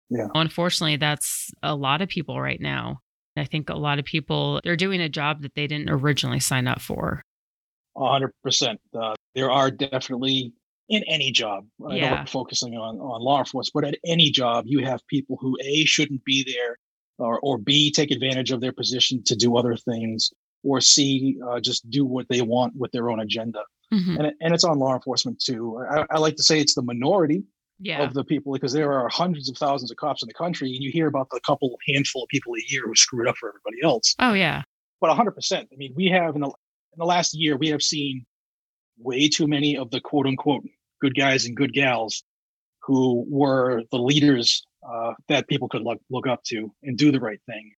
Yeah. 0.10 0.28
Unfortunately, 0.34 0.98
that's 0.98 1.52
a 1.62 1.76
lot 1.76 2.02
of 2.02 2.10
people 2.10 2.40
right 2.42 2.60
now. 2.60 3.02
I 3.38 3.46
think 3.46 3.70
a 3.70 3.76
lot 3.76 4.00
of 4.00 4.06
people, 4.06 4.60
they're 4.64 4.76
doing 4.76 5.02
a 5.02 5.10
job 5.10 5.42
that 5.44 5.56
they 5.56 5.68
didn't 5.68 5.90
originally 5.90 6.40
sign 6.40 6.68
up 6.68 6.82
for. 6.82 7.24
A 7.98 8.08
hundred 8.12 8.32
percent. 8.44 8.80
Uh, 8.94 9.16
there 9.36 9.52
are 9.52 9.72
definitely 9.72 10.54
in 10.90 11.04
any 11.08 11.32
job. 11.32 11.66
I 11.86 11.90
know 11.90 11.96
Yeah. 11.96 12.20
we're 12.22 12.26
focusing 12.28 12.76
on 12.76 12.98
on 13.00 13.22
law 13.22 13.40
enforcement, 13.40 13.72
but 13.74 13.84
at 13.86 14.00
any 14.06 14.32
job, 14.32 14.66
you 14.68 14.84
have 14.86 15.06
people 15.08 15.38
who 15.40 15.58
a 15.62 15.86
shouldn't 15.86 16.24
be 16.24 16.44
there, 16.44 16.78
or 17.18 17.40
or 17.42 17.58
b 17.58 17.92
take 17.92 18.12
advantage 18.12 18.52
of 18.52 18.62
their 18.62 18.72
position 18.72 19.22
to 19.26 19.36
do 19.36 19.58
other 19.58 19.76
things, 19.76 20.32
or 20.64 20.82
c 20.82 21.38
uh, 21.48 21.60
just 21.60 21.90
do 21.90 22.06
what 22.06 22.28
they 22.30 22.42
want 22.42 22.76
with 22.76 22.92
their 22.92 23.10
own 23.10 23.20
agenda. 23.20 23.64
Mhm. 23.94 24.18
And 24.20 24.34
and 24.42 24.54
it's 24.54 24.64
on 24.64 24.80
law 24.80 24.94
enforcement 24.96 25.40
too. 25.40 25.78
I, 25.92 26.06
I 26.12 26.18
like 26.20 26.36
to 26.38 26.44
say 26.44 26.60
it's 26.60 26.76
the 26.76 26.84
minority 26.84 27.44
Yeah. 27.82 28.04
of 28.04 28.14
the 28.14 28.24
people 28.24 28.52
because 28.54 28.74
there 28.74 28.92
are 28.92 29.08
hundreds 29.08 29.50
of 29.50 29.58
thousands 29.58 29.90
of 29.90 29.98
cops 29.98 30.22
in 30.22 30.28
the 30.28 30.34
country, 30.34 30.74
and 30.74 30.84
you 30.84 30.92
hear 30.92 31.08
about 31.08 31.30
the 31.32 31.40
couple 31.46 31.78
handful 31.88 32.24
of 32.24 32.30
people 32.30 32.54
a 32.54 32.72
year 32.72 32.84
who 32.86 32.96
screwed 32.96 33.28
up 33.28 33.38
for 33.38 33.50
everybody 33.50 33.82
else 33.84 34.16
oh, 34.20 34.34
yeah. 34.34 34.64
but 35.00 35.16
100%. 35.16 35.34
I 35.54 35.76
mean, 35.78 35.94
we 35.96 36.08
have 36.08 36.36
in 36.36 36.42
the, 36.42 36.48
in 36.48 36.98
the 36.98 37.06
last 37.06 37.34
year, 37.34 37.56
we 37.58 37.70
have 37.70 37.82
seen 37.82 38.26
way 38.98 39.30
too 39.30 39.48
many 39.48 39.78
of 39.78 39.92
the 39.92 40.02
quote 40.02 40.28
unquote 40.28 40.64
good 41.02 41.16
guys 41.16 41.46
and 41.46 41.56
good 41.56 41.74
gals 41.74 42.24
who 42.82 43.26
were 43.30 43.84
the 43.92 43.98
leaders 43.98 44.64
uh, 44.88 45.14
that 45.28 45.48
people 45.48 45.70
could 45.70 45.82
look, 45.82 46.00
look 46.10 46.28
up 46.28 46.44
to 46.44 46.74
and 46.84 46.98
do 46.98 47.12
the 47.12 47.20
right 47.20 47.40
thing. 47.46 47.72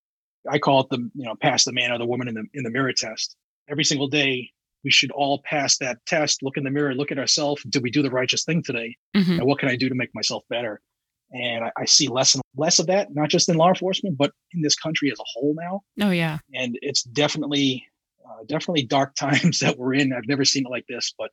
I 0.50 0.58
call 0.58 0.80
it 0.80 0.88
the, 0.90 0.98
you 1.14 1.24
know, 1.24 1.34
pass 1.40 1.64
the 1.64 1.72
man 1.72 1.92
or 1.92 1.98
the 1.98 2.06
woman 2.06 2.28
in 2.28 2.34
the, 2.34 2.44
in 2.54 2.64
the 2.64 2.70
mirror 2.70 2.92
test. 2.92 3.36
Every 3.68 3.84
single 3.84 4.08
day, 4.08 4.50
we 4.84 4.90
should 4.90 5.10
all 5.12 5.42
pass 5.44 5.78
that 5.78 5.98
test, 6.06 6.42
look 6.42 6.56
in 6.56 6.64
the 6.64 6.70
mirror, 6.70 6.94
look 6.94 7.12
at 7.12 7.18
ourselves. 7.18 7.62
Did 7.64 7.82
we 7.82 7.90
do 7.90 8.02
the 8.02 8.10
righteous 8.10 8.44
thing 8.44 8.62
today? 8.62 8.96
Mhm. 9.16 9.38
And 9.38 9.44
what 9.46 9.58
can 9.58 9.68
I 9.68 9.76
do 9.76 9.88
to 9.88 9.94
make 9.94 10.10
myself 10.14 10.42
better? 10.50 10.80
And 11.30 11.64
I, 11.64 11.72
I 11.78 11.84
see 11.86 12.08
less 12.08 12.34
and 12.34 12.42
less 12.56 12.78
of 12.78 12.86
that, 12.88 13.14
not 13.14 13.30
just 13.30 13.48
in 13.48 13.56
law 13.56 13.68
enforcement, 13.68 14.18
but 14.18 14.32
in 14.52 14.60
this 14.62 14.74
country 14.76 15.10
as 15.10 15.18
a 15.18 15.24
whole 15.26 15.54
now 15.58 15.80
Oh, 16.00 16.10
yeah. 16.10 16.38
and 16.52 16.78
it's 16.82 17.02
definitely 17.04 17.86
uh, 18.24 18.44
definitely 18.46 18.84
dark 18.84 19.14
times 19.18 19.58
that 19.60 19.78
we're 19.78 19.94
in. 19.94 20.12
I've 20.12 20.26
never 20.28 20.44
seen 20.44 20.64
it 20.66 20.70
like 20.70 20.86
this, 20.88 21.14
but 21.18 21.30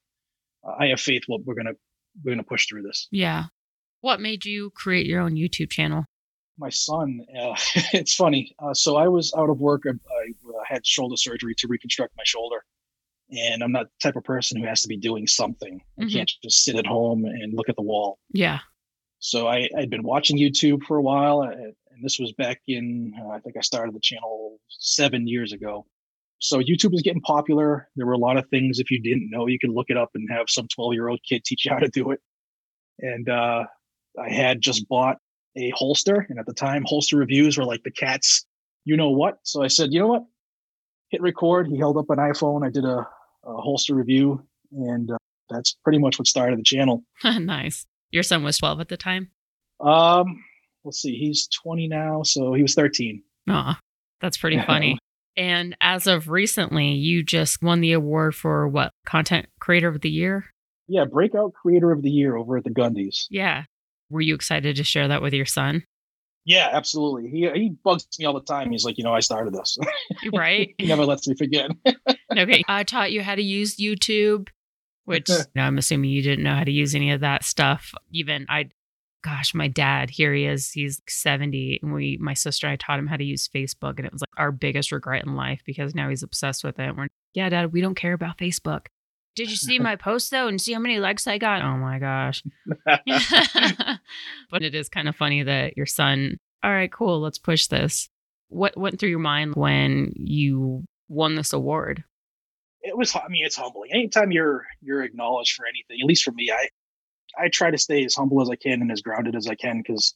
I 0.79 0.87
have 0.87 0.99
faith. 1.01 1.23
Well, 1.27 1.39
we're 1.45 1.55
gonna 1.55 1.73
we're 2.23 2.31
gonna 2.33 2.43
push 2.43 2.67
through 2.67 2.83
this. 2.83 3.07
Yeah. 3.11 3.45
What 4.01 4.21
made 4.21 4.45
you 4.45 4.71
create 4.71 5.05
your 5.05 5.19
own 5.21 5.35
YouTube 5.35 5.69
channel? 5.71 6.05
My 6.57 6.69
son, 6.69 7.21
uh, 7.37 7.55
it's 7.93 8.15
funny. 8.15 8.53
Uh, 8.59 8.73
so 8.73 8.95
I 8.97 9.07
was 9.07 9.33
out 9.37 9.49
of 9.49 9.59
work. 9.59 9.83
I, 9.85 9.91
I 9.91 10.31
uh, 10.49 10.63
had 10.67 10.85
shoulder 10.85 11.15
surgery 11.17 11.53
to 11.57 11.67
reconstruct 11.67 12.13
my 12.17 12.23
shoulder, 12.25 12.63
and 13.31 13.63
I'm 13.63 13.71
not 13.71 13.85
the 13.85 13.91
type 14.07 14.15
of 14.15 14.23
person 14.23 14.59
who 14.59 14.67
has 14.67 14.81
to 14.81 14.87
be 14.87 14.97
doing 14.97 15.27
something. 15.27 15.81
I 15.99 16.03
Mhm. 16.03 16.13
can't 16.13 16.31
just 16.43 16.63
sit 16.63 16.75
at 16.75 16.85
home 16.87 17.25
and 17.25 17.53
look 17.53 17.69
at 17.69 17.75
the 17.75 17.81
wall. 17.83 18.19
Yeah. 18.33 18.59
So 19.19 19.47
I, 19.47 19.69
I'd 19.77 19.89
been 19.89 20.03
watching 20.03 20.37
YouTube 20.37 20.83
for 20.83 20.97
a 20.97 21.01
while, 21.01 21.41
and 21.41 21.73
this 22.01 22.17
was 22.19 22.31
back 22.33 22.61
in, 22.67 23.13
uh, 23.21 23.29
I 23.29 23.39
think 23.39 23.57
I 23.57 23.61
started 23.61 23.93
the 23.93 23.99
channel 23.99 24.59
seven 24.69 25.27
years 25.27 25.51
ago. 25.53 25.85
So 26.39 26.59
YouTube 26.59 26.91
was 26.93 27.01
getting 27.01 27.21
popular. 27.21 27.89
There 27.97 28.05
were 28.05 28.13
a 28.13 28.17
lot 28.17 28.37
of 28.37 28.47
things, 28.49 28.79
if 28.79 28.89
you 28.89 29.01
didn't 29.01 29.29
know, 29.29 29.47
you 29.47 29.59
could 29.59 29.71
look 29.71 29.89
it 29.89 29.97
up 29.97 30.09
and 30.15 30.27
have 30.31 30.45
some 30.49 30.67
12 30.73 30.93
year 30.93 31.09
old 31.09 31.19
kid 31.27 31.43
teach 31.43 31.65
you 31.65 31.71
how 31.71 31.79
to 31.79 31.89
do 31.89 32.11
it. 32.11 32.19
And 32.99 33.27
uh, 33.29 33.65
I 34.17 34.29
had 34.29 34.61
just 34.61 34.87
bought 34.87 35.17
a 35.57 35.69
holster, 35.75 36.25
and 36.29 36.39
at 36.39 36.45
the 36.45 36.53
time, 36.53 36.83
holster 36.85 37.17
reviews 37.17 37.57
were 37.57 37.65
like 37.65 37.83
the 37.83 37.91
cat's, 37.91 38.45
you 38.85 38.95
know 38.95 39.09
what? 39.09 39.39
So 39.43 39.61
I 39.61 39.67
said, 39.67 39.91
you 39.91 39.99
know 39.99 40.07
what? 40.07 40.23
Hit 41.09 41.21
record. 41.21 41.67
He 41.67 41.77
held 41.77 41.97
up 41.97 42.05
an 42.09 42.17
iPhone. 42.19 42.65
I 42.65 42.69
did 42.69 42.85
a 42.85 43.05
holster 43.53 43.95
review, 43.95 44.43
and 44.71 45.11
uh, 45.11 45.17
that's 45.49 45.75
pretty 45.83 45.99
much 45.99 46.19
what 46.19 46.27
started 46.27 46.59
the 46.59 46.63
channel. 46.63 47.03
nice. 47.23 47.85
Your 48.11 48.23
son 48.23 48.43
was 48.43 48.57
12 48.57 48.81
at 48.81 48.87
the 48.89 48.97
time? 48.97 49.29
Um, 49.79 50.43
let's 50.83 51.01
see, 51.01 51.15
he's 51.17 51.47
20 51.63 51.87
now, 51.87 52.23
so 52.23 52.53
he 52.53 52.61
was 52.61 52.73
13. 52.73 53.21
Aw, 53.49 53.79
that's 54.21 54.37
pretty 54.37 54.61
funny. 54.67 54.97
And 55.37 55.75
as 55.79 56.07
of 56.07 56.27
recently, 56.29 56.91
you 56.91 57.23
just 57.23 57.61
won 57.61 57.81
the 57.81 57.93
award 57.93 58.35
for 58.35 58.67
what? 58.67 58.91
Content 59.05 59.47
Creator 59.59 59.87
of 59.87 60.01
the 60.01 60.09
Year? 60.09 60.45
Yeah, 60.87 61.05
breakout 61.05 61.53
creator 61.53 61.91
of 61.91 62.01
the 62.01 62.09
year 62.09 62.35
over 62.35 62.57
at 62.57 62.63
the 62.63 62.71
Gundies. 62.71 63.27
Yeah. 63.29 63.63
Were 64.09 64.21
you 64.21 64.33
excited 64.33 64.75
to 64.75 64.83
share 64.83 65.07
that 65.07 65.21
with 65.21 65.33
your 65.33 65.45
son? 65.45 65.83
Yeah, 66.45 66.69
absolutely. 66.71 67.29
He 67.29 67.47
he 67.53 67.69
bugs 67.83 68.07
me 68.17 68.25
all 68.25 68.33
the 68.33 68.41
time. 68.41 68.71
He's 68.71 68.83
like, 68.83 68.97
you 68.97 69.03
know, 69.03 69.13
I 69.13 69.19
started 69.19 69.53
this. 69.53 69.77
Right? 70.33 70.73
he 70.79 70.87
never 70.87 71.05
lets 71.05 71.27
me 71.27 71.35
forget. 71.35 71.69
Okay. 72.37 72.63
I 72.67 72.83
taught 72.83 73.11
you 73.11 73.23
how 73.23 73.35
to 73.35 73.41
use 73.41 73.77
YouTube, 73.77 74.49
which 75.05 75.29
no, 75.55 75.63
I'm 75.63 75.77
assuming 75.77 76.11
you 76.11 76.21
didn't 76.21 76.43
know 76.43 76.55
how 76.55 76.63
to 76.63 76.71
use 76.71 76.95
any 76.95 77.11
of 77.11 77.21
that 77.21 77.43
stuff. 77.43 77.93
Even 78.11 78.45
I, 78.49 78.69
gosh, 79.23 79.53
my 79.53 79.67
dad, 79.67 80.09
here 80.09 80.33
he 80.33 80.45
is. 80.45 80.71
He's 80.71 81.01
70. 81.07 81.79
And 81.81 81.93
we, 81.93 82.17
my 82.21 82.33
sister 82.33 82.67
and 82.67 82.73
I 82.73 82.77
taught 82.77 82.99
him 82.99 83.07
how 83.07 83.17
to 83.17 83.23
use 83.23 83.47
Facebook. 83.47 83.97
And 83.97 84.05
it 84.05 84.13
was 84.13 84.21
like 84.21 84.29
our 84.37 84.51
biggest 84.51 84.91
regret 84.91 85.25
in 85.25 85.35
life 85.35 85.61
because 85.65 85.95
now 85.95 86.09
he's 86.09 86.23
obsessed 86.23 86.63
with 86.63 86.79
it. 86.79 86.95
We're, 86.95 87.07
yeah, 87.33 87.49
dad, 87.49 87.73
we 87.73 87.81
don't 87.81 87.95
care 87.95 88.13
about 88.13 88.37
Facebook. 88.37 88.87
Did 89.35 89.49
you 89.49 89.55
see 89.55 89.79
my 89.79 89.95
post 89.95 90.31
though 90.31 90.47
and 90.47 90.59
see 90.59 90.73
how 90.73 90.79
many 90.79 90.99
likes 90.99 91.25
I 91.25 91.37
got? 91.37 91.61
Oh 91.61 91.77
my 91.77 91.97
gosh. 91.99 92.43
but 92.85 94.61
it 94.61 94.75
is 94.75 94.89
kind 94.89 95.07
of 95.07 95.15
funny 95.15 95.43
that 95.43 95.77
your 95.77 95.85
son, 95.85 96.37
all 96.61 96.71
right, 96.71 96.91
cool, 96.91 97.21
let's 97.21 97.37
push 97.37 97.67
this. 97.67 98.09
What 98.49 98.75
went 98.75 98.99
through 98.99 99.09
your 99.09 99.19
mind 99.19 99.55
when 99.55 100.11
you 100.15 100.83
won 101.07 101.35
this 101.35 101.53
award? 101.53 102.03
It 102.89 102.97
was 102.97 103.15
I 103.15 103.27
mean, 103.29 103.45
it's 103.45 103.55
humbling. 103.55 103.91
Anytime 103.93 104.31
you're 104.31 104.65
you're 104.81 105.03
acknowledged 105.03 105.55
for 105.55 105.65
anything, 105.65 106.01
at 106.01 106.07
least 106.07 106.23
for 106.23 106.31
me, 106.31 106.51
I 106.51 106.69
I 107.37 107.49
try 107.49 107.71
to 107.71 107.77
stay 107.77 108.03
as 108.03 108.15
humble 108.15 108.41
as 108.41 108.49
I 108.49 108.55
can 108.55 108.81
and 108.81 108.91
as 108.91 109.01
grounded 109.01 109.35
as 109.35 109.47
I 109.47 109.55
can 109.55 109.77
because 109.77 110.15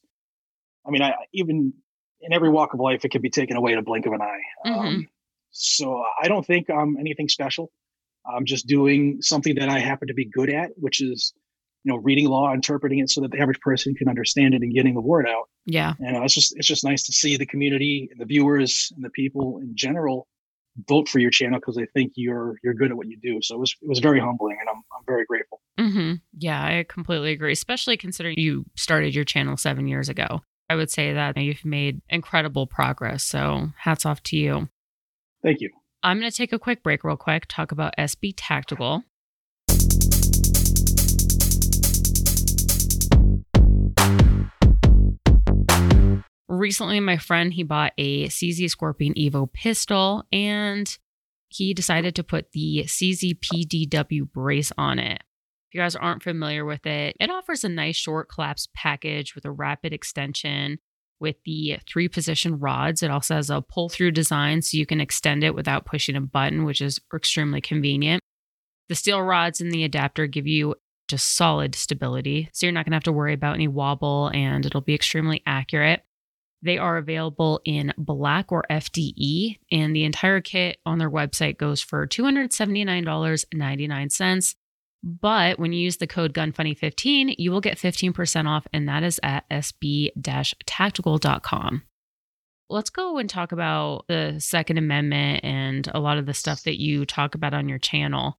I 0.86 0.90
mean, 0.90 1.02
I 1.02 1.14
even 1.32 1.72
in 2.20 2.32
every 2.32 2.50
walk 2.50 2.74
of 2.74 2.80
life, 2.80 3.04
it 3.04 3.10
can 3.10 3.22
be 3.22 3.30
taken 3.30 3.56
away 3.56 3.72
in 3.72 3.78
a 3.78 3.82
blink 3.82 4.06
of 4.06 4.12
an 4.12 4.20
eye. 4.22 4.70
Um, 4.70 5.08
so 5.50 6.02
I 6.22 6.28
don't 6.28 6.44
think 6.44 6.68
I'm 6.70 6.96
anything 6.98 7.28
special. 7.28 7.70
I'm 8.26 8.44
just 8.44 8.66
doing 8.66 9.18
something 9.20 9.54
that 9.56 9.68
I 9.68 9.78
happen 9.78 10.08
to 10.08 10.14
be 10.14 10.24
good 10.24 10.50
at, 10.50 10.70
which 10.76 11.02
is, 11.02 11.34
you 11.84 11.92
know, 11.92 11.98
reading 11.98 12.26
law, 12.26 12.52
interpreting 12.52 13.00
it 13.00 13.10
so 13.10 13.20
that 13.20 13.30
the 13.30 13.38
average 13.38 13.60
person 13.60 13.94
can 13.94 14.08
understand 14.08 14.54
it 14.54 14.62
and 14.62 14.72
getting 14.72 14.94
the 14.94 15.02
word 15.02 15.26
out. 15.28 15.48
Yeah. 15.66 15.92
And 16.00 16.16
uh, 16.16 16.22
it's 16.22 16.34
just 16.34 16.56
it's 16.56 16.66
just 16.66 16.84
nice 16.84 17.04
to 17.04 17.12
see 17.12 17.36
the 17.36 17.46
community 17.46 18.08
and 18.10 18.20
the 18.20 18.24
viewers 18.24 18.90
and 18.96 19.04
the 19.04 19.10
people 19.10 19.58
in 19.58 19.76
general 19.76 20.26
vote 20.88 21.08
for 21.08 21.18
your 21.18 21.30
channel 21.30 21.58
because 21.58 21.76
they 21.76 21.86
think 21.86 22.12
you're 22.16 22.56
you're 22.62 22.74
good 22.74 22.90
at 22.90 22.96
what 22.96 23.06
you 23.06 23.18
do. 23.22 23.40
So 23.42 23.56
it 23.56 23.58
was 23.58 23.74
it 23.80 23.88
was 23.88 24.00
very 24.00 24.20
humbling, 24.20 24.56
and 24.60 24.68
I'm 24.68 24.76
I'm 24.76 25.04
very 25.06 25.24
grateful. 25.24 25.60
hmm 25.78 26.14
Yeah, 26.36 26.62
I 26.62 26.84
completely 26.88 27.32
agree, 27.32 27.52
especially 27.52 27.96
considering 27.96 28.38
you 28.38 28.64
started 28.76 29.14
your 29.14 29.24
channel 29.24 29.56
seven 29.56 29.86
years 29.86 30.08
ago. 30.08 30.40
I 30.68 30.76
would 30.76 30.90
say 30.90 31.12
that 31.12 31.36
you've 31.36 31.64
made 31.64 32.00
incredible 32.08 32.66
progress. 32.66 33.22
So 33.24 33.68
hats 33.78 34.06
off 34.06 34.22
to 34.24 34.36
you. 34.36 34.68
Thank 35.42 35.60
you. 35.60 35.70
I'm 36.02 36.18
going 36.18 36.30
to 36.30 36.36
take 36.36 36.52
a 36.52 36.58
quick 36.58 36.82
break, 36.82 37.04
real 37.04 37.16
quick, 37.16 37.46
talk 37.48 37.72
about 37.72 37.94
SB 37.98 38.34
Tactical. 38.36 39.04
Recently, 46.48 47.00
my 47.00 47.16
friend 47.16 47.52
he 47.52 47.62
bought 47.62 47.92
a 47.96 48.26
CZ 48.26 48.68
Scorpion 48.68 49.14
Evo 49.14 49.50
pistol, 49.52 50.24
and 50.32 50.96
he 51.48 51.72
decided 51.72 52.14
to 52.16 52.24
put 52.24 52.52
the 52.52 52.84
CZ 52.86 53.38
PDW 53.38 54.30
brace 54.30 54.72
on 54.76 54.98
it. 54.98 55.22
If 55.68 55.74
you 55.74 55.80
guys 55.80 55.96
aren't 55.96 56.22
familiar 56.22 56.64
with 56.64 56.84
it, 56.86 57.16
it 57.18 57.30
offers 57.30 57.64
a 57.64 57.68
nice 57.68 57.96
short 57.96 58.28
collapse 58.28 58.68
package 58.74 59.34
with 59.34 59.44
a 59.44 59.50
rapid 59.50 59.92
extension 59.92 60.78
with 61.20 61.36
the 61.44 61.78
three 61.88 62.08
position 62.08 62.58
rods. 62.58 63.02
It 63.02 63.10
also 63.10 63.36
has 63.36 63.50
a 63.50 63.62
pull 63.62 63.88
through 63.88 64.10
design 64.10 64.62
so 64.62 64.76
you 64.76 64.84
can 64.84 65.00
extend 65.00 65.42
it 65.42 65.54
without 65.54 65.86
pushing 65.86 66.16
a 66.16 66.20
button, 66.20 66.64
which 66.64 66.80
is 66.80 67.00
extremely 67.14 67.60
convenient. 67.60 68.20
The 68.88 68.94
steel 68.94 69.22
rods 69.22 69.60
in 69.60 69.70
the 69.70 69.84
adapter 69.84 70.26
give 70.26 70.46
you 70.46 70.74
just 71.08 71.34
solid 71.34 71.74
stability, 71.74 72.50
so 72.52 72.66
you're 72.66 72.72
not 72.72 72.84
going 72.84 72.92
to 72.92 72.96
have 72.96 73.04
to 73.04 73.12
worry 73.12 73.32
about 73.32 73.54
any 73.54 73.68
wobble 73.68 74.30
and 74.34 74.66
it'll 74.66 74.80
be 74.80 74.94
extremely 74.94 75.42
accurate. 75.46 76.04
They 76.64 76.78
are 76.78 76.96
available 76.96 77.60
in 77.66 77.92
black 77.98 78.50
or 78.50 78.64
FDE, 78.70 79.58
and 79.70 79.94
the 79.94 80.04
entire 80.04 80.40
kit 80.40 80.78
on 80.86 80.98
their 80.98 81.10
website 81.10 81.58
goes 81.58 81.82
for 81.82 82.06
$279.99. 82.06 84.54
But 85.02 85.58
when 85.58 85.74
you 85.74 85.80
use 85.80 85.98
the 85.98 86.06
code 86.06 86.32
GUNFUNNY15, 86.32 87.34
you 87.36 87.50
will 87.50 87.60
get 87.60 87.76
15% 87.76 88.46
off, 88.46 88.66
and 88.72 88.88
that 88.88 89.02
is 89.02 89.20
at 89.22 89.46
sb 89.50 90.08
tactical.com. 90.64 91.82
Let's 92.70 92.88
go 92.88 93.18
and 93.18 93.28
talk 93.28 93.52
about 93.52 94.06
the 94.08 94.36
Second 94.38 94.78
Amendment 94.78 95.44
and 95.44 95.86
a 95.92 96.00
lot 96.00 96.16
of 96.16 96.24
the 96.24 96.32
stuff 96.32 96.62
that 96.62 96.80
you 96.80 97.04
talk 97.04 97.34
about 97.34 97.52
on 97.52 97.68
your 97.68 97.78
channel. 97.78 98.38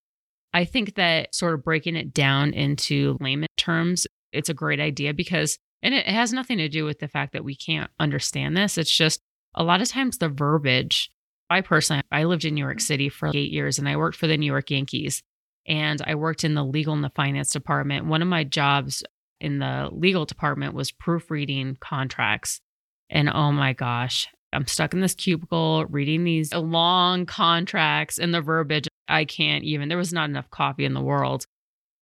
I 0.52 0.66
think 0.66 0.96
that 0.96 1.36
sort 1.36 1.54
of 1.54 1.64
breaking 1.64 1.96
it 1.96 2.12
down 2.12 2.54
into 2.54 3.18
layman 3.22 3.50
terms, 3.56 4.08
it's 4.32 4.50
a 4.50 4.56
great 4.56 4.80
idea 4.80 5.14
because, 5.14 5.60
and 5.84 5.94
it 5.94 6.08
has 6.08 6.34
nothing 6.34 6.58
to 6.58 6.70
do 6.70 6.86
with 6.86 7.00
the 7.00 7.08
fact 7.08 7.34
that 7.34 7.44
we 7.44 7.56
can't 7.56 7.92
understand 8.00 8.56
this. 8.56 8.78
It's 8.78 8.96
just 8.96 9.22
a 9.54 9.64
lot 9.64 9.82
of 9.82 9.88
times 9.88 10.18
the 10.18 10.30
verbiage. 10.30 11.10
I 11.50 11.62
personally, 11.62 12.04
I 12.12 12.24
lived 12.24 12.46
in 12.46 12.56
New 12.56 12.64
York 12.64 12.78
mm-hmm. 12.78 12.86
City 12.86 13.10
for 13.10 13.30
eight 13.30 13.52
years 13.52 13.78
and 13.78 13.88
I 13.88 13.98
worked 13.98 14.18
for 14.18 14.28
the 14.28 14.38
New 14.38 14.52
York 14.52 14.72
Yankees 14.72 15.22
and 15.68 16.02
I 16.06 16.16
worked 16.16 16.44
in 16.44 16.54
the 16.54 16.64
legal 16.64 16.94
and 16.94 17.04
the 17.04 17.12
finance 17.16 17.52
department. 17.52 18.06
One 18.06 18.22
of 18.22 18.28
my 18.28 18.44
jobs 18.44 19.04
in 19.40 19.60
the 19.60 19.90
legal 19.92 20.26
department 20.26 20.74
was 20.74 20.92
proofreading 20.92 21.78
contracts. 21.80 22.62
And 23.10 23.30
oh 23.30 23.52
my 23.52 23.74
gosh, 23.74 24.28
I'm 24.54 24.68
stuck 24.68 24.94
in 24.94 25.02
this 25.02 25.16
cubicle 25.16 25.86
reading 25.86 26.24
these 26.24 26.54
long 26.54 27.26
contracts 27.26 28.18
and 28.18 28.34
the 28.34 28.42
verbiage. 28.42 28.88
I 29.08 29.26
can't 29.26 29.64
even, 29.64 29.90
there 29.90 29.98
was 29.98 30.14
not 30.14 30.30
enough 30.30 30.50
coffee 30.50 30.86
in 30.86 30.94
the 30.94 31.02
world. 31.02 31.46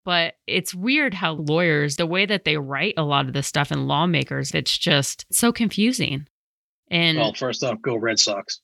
But 0.07 0.35
it's 0.47 0.73
weird 0.73 1.15
how 1.15 1.33
lawyers, 1.33 1.97
the 1.97 2.07
way 2.07 2.27
that 2.27 2.45
they 2.45 2.57
write 2.57 2.95
a 2.97 3.03
lot 3.03 3.27
of 3.27 3.33
this 3.33 3.49
stuff 3.49 3.73
and 3.73 3.89
lawmakers, 3.89 4.53
it's 4.53 4.79
just 4.79 5.27
so 5.33 5.53
confusing. 5.53 6.29
And 6.89 7.19
well, 7.19 7.35
first 7.35 7.65
off, 7.65 7.83
go 7.83 7.97
Red 7.97 8.21
Sox. 8.21 8.61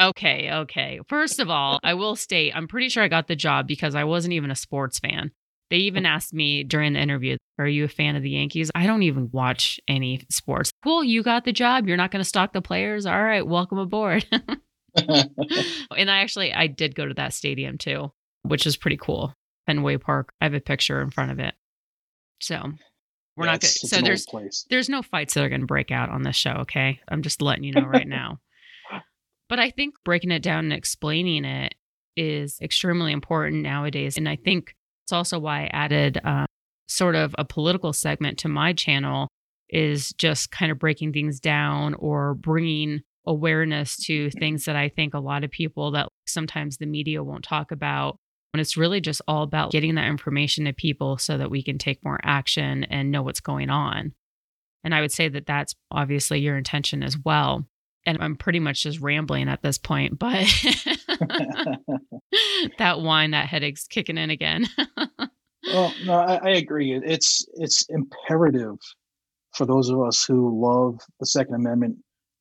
Okay, 0.00 0.52
okay. 0.52 1.00
First 1.08 1.40
of 1.40 1.50
all, 1.50 1.80
I 1.82 1.94
will 1.94 2.14
state 2.14 2.52
I'm 2.54 2.68
pretty 2.68 2.88
sure 2.88 3.02
I 3.02 3.08
got 3.08 3.26
the 3.26 3.34
job 3.34 3.66
because 3.66 3.96
I 3.96 4.04
wasn't 4.04 4.34
even 4.34 4.52
a 4.52 4.56
sports 4.56 5.00
fan. 5.00 5.32
They 5.68 5.78
even 5.78 6.06
asked 6.06 6.32
me 6.32 6.62
during 6.62 6.92
the 6.92 7.00
interview, 7.00 7.38
Are 7.58 7.66
you 7.66 7.84
a 7.84 7.88
fan 7.88 8.14
of 8.14 8.22
the 8.22 8.30
Yankees? 8.30 8.70
I 8.72 8.86
don't 8.86 9.02
even 9.02 9.30
watch 9.32 9.80
any 9.88 10.24
sports. 10.30 10.70
Cool, 10.84 11.02
you 11.02 11.24
got 11.24 11.44
the 11.44 11.52
job. 11.52 11.88
You're 11.88 11.96
not 11.96 12.12
going 12.12 12.22
to 12.22 12.28
stalk 12.28 12.52
the 12.52 12.62
players. 12.62 13.04
All 13.04 13.22
right, 13.22 13.44
welcome 13.44 13.78
aboard. 13.78 14.24
and 14.96 16.08
I 16.08 16.18
actually 16.18 16.52
I 16.54 16.68
did 16.68 16.94
go 16.94 17.06
to 17.06 17.14
that 17.14 17.34
stadium 17.34 17.78
too, 17.78 18.12
which 18.42 18.64
is 18.64 18.76
pretty 18.76 18.96
cool. 18.96 19.34
Fenway 19.66 19.96
Park. 19.98 20.32
I 20.40 20.44
have 20.44 20.54
a 20.54 20.60
picture 20.60 21.00
in 21.00 21.10
front 21.10 21.30
of 21.30 21.38
it. 21.38 21.54
So 22.40 22.56
we're 23.36 23.46
Yeah, 23.46 23.52
not 23.52 23.60
going 23.60 23.70
it's 23.70 23.88
so 23.90 24.00
there's 24.00 24.26
place. 24.26 24.66
there's 24.70 24.88
no 24.88 25.02
fights 25.02 25.34
that 25.34 25.44
are 25.44 25.48
going 25.48 25.60
to 25.62 25.66
break 25.66 25.90
out 25.90 26.10
on 26.10 26.22
this 26.22 26.36
show, 26.36 26.52
okay? 26.60 27.00
I'm 27.08 27.22
just 27.22 27.42
letting 27.42 27.64
you 27.64 27.72
know 27.72 27.86
right 27.86 28.08
now. 28.08 28.38
But 29.46 29.60
I 29.60 29.70
think 29.70 29.94
breaking 30.06 30.30
it 30.30 30.42
down 30.42 30.64
and 30.64 30.72
explaining 30.72 31.44
it 31.44 31.74
is 32.16 32.58
extremely 32.62 33.12
important 33.12 33.62
nowadays. 33.62 34.16
And 34.16 34.26
I 34.26 34.36
think 34.36 34.74
it's 35.04 35.12
also 35.12 35.38
why 35.38 35.64
I 35.64 35.66
added 35.66 36.18
um, 36.24 36.46
sort 36.88 37.14
of 37.14 37.34
a 37.36 37.44
political 37.44 37.92
segment 37.92 38.38
to 38.38 38.48
my 38.48 38.72
channel 38.72 39.28
is 39.68 40.12
just 40.14 40.50
kind 40.50 40.72
of 40.72 40.78
breaking 40.78 41.12
things 41.12 41.40
down 41.40 41.92
or 41.94 42.34
bringing 42.34 43.00
awareness 43.26 43.96
to 44.06 44.30
things 44.30 44.64
that 44.64 44.76
I 44.76 44.88
think 44.88 45.12
a 45.12 45.20
lot 45.20 45.44
of 45.44 45.50
people 45.50 45.90
that 45.92 46.08
sometimes 46.26 46.78
the 46.78 46.86
media 46.86 47.22
won't 47.22 47.44
talk 47.44 47.70
about. 47.70 48.16
And 48.54 48.60
it's 48.60 48.76
really 48.76 49.00
just 49.00 49.20
all 49.26 49.42
about 49.42 49.72
getting 49.72 49.96
that 49.96 50.06
information 50.06 50.66
to 50.66 50.72
people 50.72 51.18
so 51.18 51.36
that 51.36 51.50
we 51.50 51.60
can 51.60 51.76
take 51.76 52.04
more 52.04 52.20
action 52.22 52.84
and 52.84 53.10
know 53.10 53.20
what's 53.20 53.40
going 53.40 53.68
on. 53.68 54.14
And 54.84 54.94
I 54.94 55.00
would 55.00 55.10
say 55.10 55.28
that 55.28 55.44
that's 55.44 55.74
obviously 55.90 56.38
your 56.38 56.56
intention 56.56 57.02
as 57.02 57.18
well. 57.18 57.66
And 58.06 58.16
I'm 58.20 58.36
pretty 58.36 58.60
much 58.60 58.84
just 58.84 59.00
rambling 59.00 59.48
at 59.48 59.62
this 59.62 59.76
point, 59.76 60.20
but 60.20 60.46
that 62.78 63.00
wine, 63.00 63.32
that 63.32 63.48
headache's 63.48 63.88
kicking 63.88 64.18
in 64.18 64.30
again. 64.30 64.66
well, 65.66 65.92
no, 66.04 66.14
I, 66.14 66.36
I 66.36 66.50
agree. 66.50 66.92
It's 66.92 67.44
it's 67.54 67.86
imperative 67.88 68.76
for 69.56 69.66
those 69.66 69.88
of 69.88 70.00
us 70.00 70.24
who 70.24 70.62
love 70.62 71.00
the 71.18 71.26
Second 71.26 71.54
Amendment, 71.56 71.96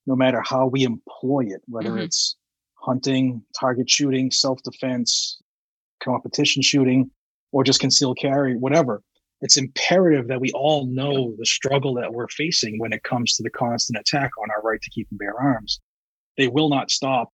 no 0.06 0.16
matter 0.16 0.44
how 0.46 0.68
we 0.68 0.84
employ 0.84 1.46
it, 1.48 1.62
whether 1.68 1.94
Mhm. 1.94 2.04
it's 2.04 2.36
hunting, 2.76 3.42
target 3.60 3.90
shooting, 3.90 4.30
self-defense, 4.30 5.40
competition 6.04 6.62
shooting, 6.62 7.10
or 7.52 7.64
just 7.64 7.80
concealed 7.80 8.18
carry, 8.20 8.56
whatever. 8.56 9.02
It's 9.42 9.58
imperative 9.58 10.28
that 10.30 10.40
we 10.42 10.52
all 10.54 10.86
know 10.88 11.36
the 11.38 11.46
struggle 11.46 11.94
that 11.96 12.14
we're 12.14 12.30
facing 12.30 12.80
when 12.80 12.94
it 12.94 13.04
comes 13.04 13.36
to 13.36 13.44
the 13.44 13.50
constant 13.50 14.00
attack 14.00 14.32
on 14.42 14.50
our 14.52 14.62
right 14.62 14.82
to 14.82 14.90
keep 14.90 15.08
and 15.12 15.20
bear 15.20 15.40
arms. 15.40 15.80
They 16.38 16.48
will 16.48 16.70
not 16.70 16.90
stop. 16.90 17.30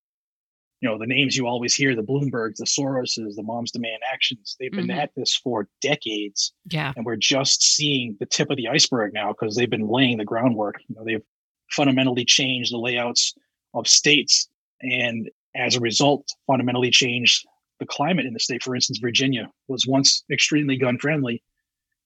You 0.82 0.90
know, 0.90 0.98
the 0.98 1.06
names 1.08 1.36
you 1.36 1.46
always 1.46 1.76
hear, 1.76 1.96
the 1.96 2.02
Bloombergs, 2.02 2.56
the 2.56 2.66
Soroses, 2.66 3.36
the 3.36 3.44
Moms 3.44 3.72
Demand 3.72 4.02
Actions, 4.12 4.56
they've 4.60 4.72
been 4.72 4.88
Mhm. 4.88 4.96
at 4.98 5.12
this 5.16 5.36
for 5.36 5.68
decades 5.82 6.54
yeah. 6.72 6.94
and 6.96 7.06
we're 7.06 7.18
just 7.18 7.62
seeing 7.62 8.16
the 8.20 8.26
tip 8.26 8.50
of 8.50 8.56
the 8.58 8.70
iceberg 8.70 9.14
now 9.14 9.34
because 9.34 9.56
they've 9.56 9.70
been 9.70 9.88
laying 9.90 10.18
the 10.18 10.26
groundwork. 10.26 10.76
You 10.88 10.96
know, 10.96 11.04
they've 11.04 11.24
fundamentally 11.72 12.24
changed 12.26 12.72
the 12.74 12.78
layouts 12.78 13.34
of 13.74 13.88
states, 13.88 14.48
and 14.82 15.30
as 15.54 15.76
a 15.76 15.80
result, 15.82 16.28
fundamentally 16.48 16.92
changed 16.92 17.46
the 17.80 17.86
climate 17.86 18.26
in 18.26 18.34
the 18.34 18.40
state. 18.40 18.64
For 18.64 18.76
instance, 18.76 19.00
Virginia 19.00 19.50
was 19.68 19.86
once 19.88 20.24
extremely 20.32 20.78
gun 20.78 20.98
friendly, 20.98 21.42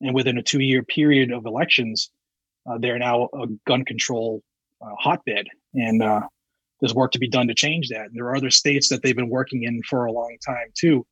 and 0.02 0.14
within 0.14 0.38
a 0.38 0.44
two-year 0.44 0.84
period 0.84 1.32
of 1.32 1.46
elections, 1.46 2.12
uh, 2.70 2.78
they're 2.78 3.00
now 3.00 3.30
a 3.34 3.48
gun 3.68 3.84
control 3.86 4.42
uh, 4.82 4.96
hotbed, 5.00 5.48
and 5.74 6.02
uh, 6.04 6.22
there's 6.80 6.94
work 6.94 7.12
to 7.12 7.20
be 7.20 7.30
done 7.30 7.48
to 7.48 7.54
change 7.54 7.90
that. 7.90 8.06
And 8.06 8.16
there 8.16 8.26
are 8.26 8.36
other 8.36 8.50
states 8.50 8.90
that 8.90 9.02
they've 9.02 9.16
been 9.16 9.30
working 9.30 9.64
in 9.64 9.82
for 9.84 10.06
a 10.06 10.12
long 10.12 10.38
time 10.46 10.68
too. 10.74 11.06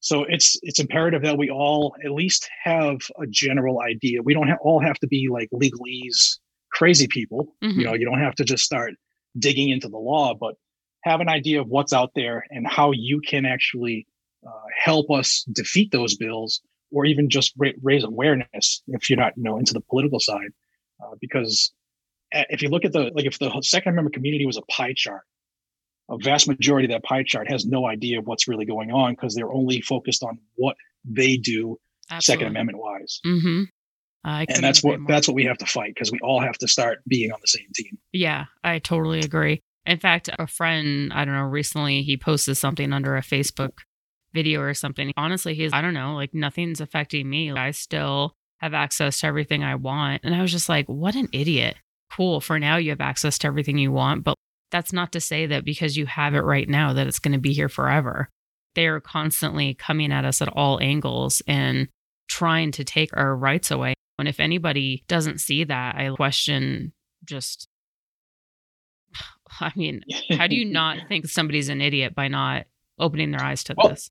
So 0.00 0.24
it's 0.24 0.58
it's 0.62 0.78
imperative 0.78 1.22
that 1.22 1.38
we 1.38 1.50
all 1.50 1.96
at 2.04 2.12
least 2.12 2.48
have 2.62 2.98
a 3.20 3.26
general 3.26 3.80
idea. 3.80 4.22
We 4.22 4.34
don't 4.34 4.48
ha- 4.48 4.58
all 4.60 4.80
have 4.80 4.98
to 5.00 5.06
be 5.06 5.28
like 5.30 5.48
legalese 5.50 6.38
crazy 6.70 7.08
people. 7.08 7.54
Mhm. 7.62 7.76
You 7.76 7.84
know, 7.84 7.94
you 7.94 8.04
don't 8.04 8.20
have 8.20 8.34
to 8.36 8.44
just 8.44 8.64
start 8.64 8.94
digging 9.38 9.70
into 9.70 9.88
the 9.88 9.98
law, 9.98 10.34
but 10.34 10.54
have 11.02 11.20
an 11.20 11.28
idea 11.28 11.60
of 11.60 11.68
what's 11.68 11.92
out 11.92 12.12
there 12.14 12.44
and 12.50 12.66
how 12.66 12.92
you 12.92 13.20
can 13.20 13.44
actually 13.44 14.06
uh, 14.46 14.50
help 14.76 15.10
us 15.10 15.44
defeat 15.52 15.90
those 15.92 16.16
bills, 16.16 16.60
or 16.90 17.04
even 17.04 17.28
just 17.28 17.52
ra- 17.56 17.70
raise 17.82 18.04
awareness 18.04 18.82
if 18.88 19.08
you're 19.08 19.18
not, 19.18 19.32
you 19.36 19.42
know, 19.42 19.58
into 19.58 19.72
the 19.72 19.80
political 19.80 20.20
side. 20.20 20.50
Uh, 21.02 21.14
because 21.20 21.72
uh, 22.34 22.44
if 22.50 22.62
you 22.62 22.68
look 22.68 22.84
at 22.84 22.92
the 22.92 23.10
like, 23.14 23.26
if 23.26 23.38
the 23.38 23.50
Second 23.62 23.92
Amendment 23.92 24.14
community 24.14 24.46
was 24.46 24.56
a 24.56 24.62
pie 24.62 24.94
chart, 24.96 25.22
a 26.08 26.16
vast 26.18 26.48
majority 26.48 26.86
of 26.86 26.92
that 26.92 27.06
pie 27.06 27.24
chart 27.24 27.50
has 27.50 27.66
no 27.66 27.86
idea 27.86 28.18
of 28.18 28.26
what's 28.26 28.48
really 28.48 28.64
going 28.64 28.90
on 28.90 29.12
because 29.12 29.34
they're 29.34 29.52
only 29.52 29.80
focused 29.80 30.22
on 30.22 30.38
what 30.54 30.76
they 31.04 31.36
do 31.36 31.78
Second 32.20 32.48
Amendment 32.48 32.78
wise. 32.78 33.20
Mm-hmm. 33.26 33.62
I 34.24 34.46
And 34.48 34.62
that's 34.62 34.82
what 34.82 34.98
that's 35.06 35.28
what 35.28 35.34
we 35.34 35.44
have 35.44 35.58
to 35.58 35.66
fight 35.66 35.94
because 35.94 36.10
we 36.10 36.18
all 36.20 36.40
have 36.40 36.58
to 36.58 36.68
start 36.68 37.00
being 37.06 37.30
on 37.30 37.38
the 37.40 37.48
same 37.48 37.68
team. 37.74 37.96
Yeah, 38.12 38.46
I 38.64 38.80
totally 38.80 39.20
agree. 39.20 39.62
In 39.86 39.98
fact, 39.98 40.28
a 40.38 40.46
friend, 40.46 41.12
I 41.12 41.24
don't 41.24 41.34
know, 41.34 41.42
recently 41.42 42.02
he 42.02 42.16
posted 42.16 42.56
something 42.56 42.92
under 42.92 43.16
a 43.16 43.22
Facebook 43.22 43.78
video 44.34 44.60
or 44.60 44.74
something. 44.74 45.12
Honestly, 45.16 45.54
he's, 45.54 45.72
I 45.72 45.80
don't 45.80 45.94
know, 45.94 46.14
like 46.14 46.34
nothing's 46.34 46.80
affecting 46.80 47.30
me. 47.30 47.52
I 47.52 47.70
still 47.70 48.34
have 48.58 48.74
access 48.74 49.20
to 49.20 49.26
everything 49.26 49.62
I 49.62 49.76
want. 49.76 50.22
And 50.24 50.34
I 50.34 50.42
was 50.42 50.50
just 50.50 50.68
like, 50.68 50.86
what 50.86 51.14
an 51.14 51.28
idiot. 51.32 51.76
Cool. 52.10 52.40
For 52.40 52.58
now, 52.58 52.76
you 52.76 52.90
have 52.90 53.00
access 53.00 53.38
to 53.38 53.46
everything 53.46 53.78
you 53.78 53.92
want. 53.92 54.24
But 54.24 54.34
that's 54.70 54.92
not 54.92 55.12
to 55.12 55.20
say 55.20 55.46
that 55.46 55.64
because 55.64 55.96
you 55.96 56.06
have 56.06 56.34
it 56.34 56.40
right 56.40 56.68
now, 56.68 56.92
that 56.92 57.06
it's 57.06 57.18
going 57.18 57.32
to 57.32 57.38
be 57.38 57.52
here 57.52 57.68
forever. 57.68 58.28
They 58.74 58.86
are 58.86 59.00
constantly 59.00 59.74
coming 59.74 60.12
at 60.12 60.24
us 60.24 60.42
at 60.42 60.48
all 60.48 60.80
angles 60.80 61.42
and 61.46 61.88
trying 62.28 62.72
to 62.72 62.84
take 62.84 63.16
our 63.16 63.36
rights 63.36 63.70
away. 63.70 63.94
And 64.18 64.28
if 64.28 64.40
anybody 64.40 65.04
doesn't 65.08 65.40
see 65.40 65.64
that, 65.64 65.96
I 65.96 66.10
question 66.10 66.92
just 67.24 67.68
I 69.60 69.72
mean, 69.76 70.02
how 70.30 70.46
do 70.46 70.56
you 70.56 70.64
not 70.64 70.98
think 71.08 71.26
somebody's 71.26 71.68
an 71.68 71.80
idiot 71.80 72.14
by 72.14 72.28
not 72.28 72.66
opening 72.98 73.30
their 73.30 73.42
eyes 73.42 73.64
to 73.64 73.74
Well, 73.76 73.90
this? 73.90 74.10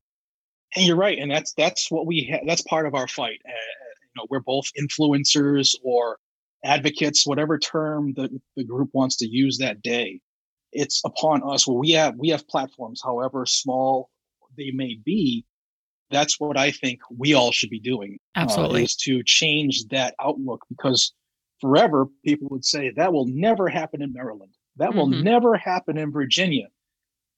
And 0.74 0.84
you're 0.86 0.96
right, 0.96 1.18
and 1.18 1.30
that's 1.30 1.52
that's 1.54 1.90
what 1.90 2.06
we 2.06 2.28
ha- 2.30 2.44
that's 2.46 2.62
part 2.62 2.86
of 2.86 2.94
our 2.94 3.08
fight. 3.08 3.40
Uh, 3.46 3.50
you 3.50 4.10
know, 4.16 4.26
we're 4.30 4.40
both 4.40 4.66
influencers 4.78 5.74
or 5.82 6.18
advocates, 6.64 7.26
whatever 7.26 7.58
term 7.58 8.12
the, 8.14 8.28
the 8.56 8.64
group 8.64 8.90
wants 8.92 9.16
to 9.18 9.28
use 9.28 9.58
that 9.58 9.80
day. 9.82 10.20
It's 10.72 11.00
upon 11.04 11.42
us. 11.48 11.66
Well, 11.66 11.78
we 11.78 11.92
have 11.92 12.14
we 12.18 12.28
have 12.30 12.46
platforms, 12.48 13.00
however 13.02 13.46
small 13.46 14.10
they 14.56 14.70
may 14.72 14.98
be. 15.04 15.44
That's 16.10 16.38
what 16.38 16.56
I 16.58 16.70
think 16.70 17.00
we 17.16 17.34
all 17.34 17.50
should 17.52 17.70
be 17.70 17.80
doing. 17.80 18.18
uh, 18.36 18.40
Absolutely. 18.40 18.84
is 18.84 18.96
to 18.96 19.22
change 19.24 19.86
that 19.90 20.14
outlook 20.20 20.64
because 20.68 21.12
forever 21.60 22.06
people 22.24 22.48
would 22.50 22.64
say 22.64 22.92
that 22.96 23.12
will 23.12 23.26
never 23.26 23.68
happen 23.68 24.02
in 24.02 24.12
Maryland. 24.12 24.52
That 24.76 24.94
will 24.94 25.08
Mhm. 25.08 25.22
never 25.22 25.56
happen 25.56 25.96
in 25.98 26.12
Virginia. 26.12 26.68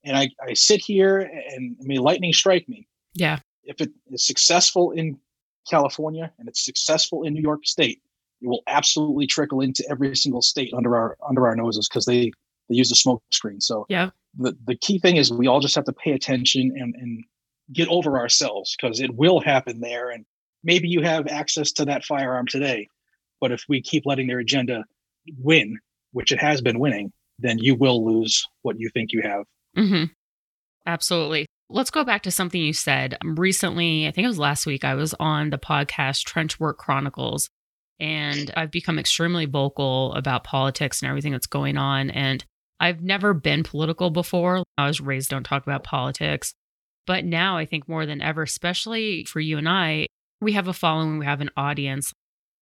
And 0.04 0.16
I, 0.16 0.28
I 0.42 0.54
sit 0.54 0.80
here 0.84 1.18
and 1.20 1.76
may 1.80 1.98
lightning 1.98 2.32
strike 2.32 2.68
me 2.68 2.86
yeah. 3.14 3.38
if 3.64 3.80
it 3.80 3.90
is 4.10 4.26
successful 4.26 4.92
in 4.92 5.18
California 5.68 6.32
and 6.38 6.48
it's 6.48 6.64
successful 6.64 7.24
in 7.24 7.34
New 7.34 7.42
York 7.42 7.66
State, 7.66 8.00
it 8.40 8.46
will 8.48 8.62
absolutely 8.68 9.26
trickle 9.26 9.60
into 9.60 9.84
every 9.90 10.14
single 10.16 10.40
state 10.42 10.72
under 10.72 10.96
our 10.96 11.16
under 11.28 11.46
our 11.46 11.56
noses 11.56 11.88
because 11.88 12.06
they 12.06 12.30
they 12.68 12.76
use 12.76 12.88
the 12.88 12.94
smoke 12.96 13.22
screen. 13.30 13.60
So 13.60 13.86
Yeah. 13.88 14.10
the 14.36 14.56
the 14.66 14.76
key 14.76 14.98
thing 14.98 15.16
is 15.16 15.32
we 15.32 15.46
all 15.46 15.60
just 15.60 15.74
have 15.74 15.84
to 15.84 15.92
pay 15.92 16.12
attention 16.12 16.72
and 16.76 16.94
and 16.96 17.24
get 17.72 17.88
over 17.88 18.18
ourselves 18.18 18.76
because 18.80 19.00
it 19.00 19.14
will 19.16 19.40
happen 19.40 19.80
there. 19.80 20.10
And 20.10 20.24
maybe 20.64 20.88
you 20.88 21.02
have 21.02 21.26
access 21.26 21.70
to 21.72 21.84
that 21.84 22.04
firearm 22.04 22.46
today, 22.46 22.88
but 23.40 23.52
if 23.52 23.64
we 23.68 23.82
keep 23.82 24.06
letting 24.06 24.26
their 24.26 24.38
agenda 24.38 24.84
win, 25.38 25.78
which 26.12 26.32
it 26.32 26.38
has 26.40 26.60
been 26.62 26.78
winning, 26.78 27.12
then 27.38 27.58
you 27.58 27.74
will 27.74 28.04
lose 28.04 28.46
what 28.62 28.76
you 28.78 28.90
think 28.92 29.12
you 29.12 29.22
have. 29.22 29.44
hmm 29.76 30.04
Absolutely. 30.86 31.44
Let's 31.68 31.90
go 31.90 32.02
back 32.02 32.22
to 32.22 32.30
something 32.30 32.60
you 32.60 32.72
said 32.72 33.18
recently. 33.22 34.06
I 34.06 34.10
think 34.10 34.24
it 34.24 34.28
was 34.28 34.38
last 34.38 34.64
week. 34.64 34.84
I 34.84 34.94
was 34.94 35.14
on 35.20 35.50
the 35.50 35.58
podcast 35.58 36.26
Trenchwork 36.26 36.78
Chronicles, 36.78 37.50
and 38.00 38.50
I've 38.56 38.70
become 38.70 38.98
extremely 38.98 39.44
vocal 39.44 40.14
about 40.14 40.44
politics 40.44 41.02
and 41.02 41.10
everything 41.10 41.32
that's 41.32 41.46
going 41.46 41.76
on. 41.76 42.08
And 42.08 42.42
I've 42.80 43.02
never 43.02 43.34
been 43.34 43.64
political 43.64 44.08
before. 44.08 44.62
I 44.78 44.86
was 44.86 45.00
raised 45.00 45.28
don't 45.28 45.44
talk 45.44 45.62
about 45.62 45.84
politics. 45.84 46.54
But 47.06 47.24
now 47.24 47.58
I 47.58 47.66
think 47.66 47.88
more 47.88 48.06
than 48.06 48.22
ever, 48.22 48.42
especially 48.42 49.24
for 49.24 49.40
you 49.40 49.58
and 49.58 49.68
I, 49.68 50.06
we 50.40 50.52
have 50.52 50.68
a 50.68 50.72
following, 50.72 51.18
we 51.18 51.26
have 51.26 51.40
an 51.40 51.50
audience. 51.56 52.12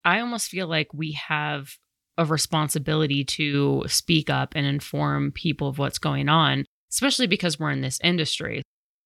I 0.03 0.19
almost 0.19 0.49
feel 0.49 0.67
like 0.67 0.93
we 0.93 1.13
have 1.13 1.69
a 2.17 2.25
responsibility 2.25 3.23
to 3.23 3.83
speak 3.87 4.29
up 4.29 4.53
and 4.55 4.65
inform 4.65 5.31
people 5.31 5.67
of 5.67 5.77
what's 5.77 5.99
going 5.99 6.29
on, 6.29 6.65
especially 6.91 7.27
because 7.27 7.59
we're 7.59 7.71
in 7.71 7.81
this 7.81 7.99
industry. 8.03 8.63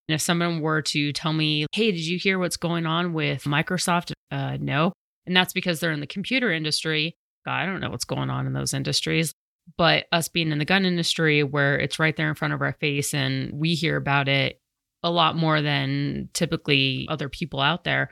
And 0.08 0.14
if 0.14 0.20
someone 0.20 0.60
were 0.60 0.82
to 0.82 1.12
tell 1.12 1.32
me, 1.32 1.66
hey, 1.72 1.92
did 1.92 2.06
you 2.06 2.18
hear 2.18 2.38
what's 2.38 2.56
going 2.56 2.86
on 2.86 3.12
with 3.12 3.44
Microsoft? 3.44 4.12
Uh, 4.30 4.56
no. 4.60 4.92
And 5.26 5.36
that's 5.36 5.52
because 5.52 5.78
they're 5.78 5.92
in 5.92 6.00
the 6.00 6.06
computer 6.06 6.50
industry. 6.50 7.14
God, 7.44 7.54
I 7.54 7.66
don't 7.66 7.80
know 7.80 7.90
what's 7.90 8.04
going 8.04 8.30
on 8.30 8.46
in 8.46 8.52
those 8.52 8.74
industries. 8.74 9.32
But 9.76 10.06
us 10.10 10.28
being 10.28 10.50
in 10.50 10.58
the 10.58 10.64
gun 10.64 10.84
industry 10.84 11.44
where 11.44 11.78
it's 11.78 12.00
right 12.00 12.16
there 12.16 12.28
in 12.28 12.34
front 12.34 12.54
of 12.54 12.62
our 12.62 12.72
face 12.80 13.14
and 13.14 13.52
we 13.52 13.74
hear 13.74 13.96
about 13.96 14.28
it 14.28 14.58
a 15.04 15.10
lot 15.10 15.36
more 15.36 15.62
than 15.62 16.30
typically 16.32 17.06
other 17.08 17.28
people 17.28 17.60
out 17.60 17.84
there, 17.84 18.10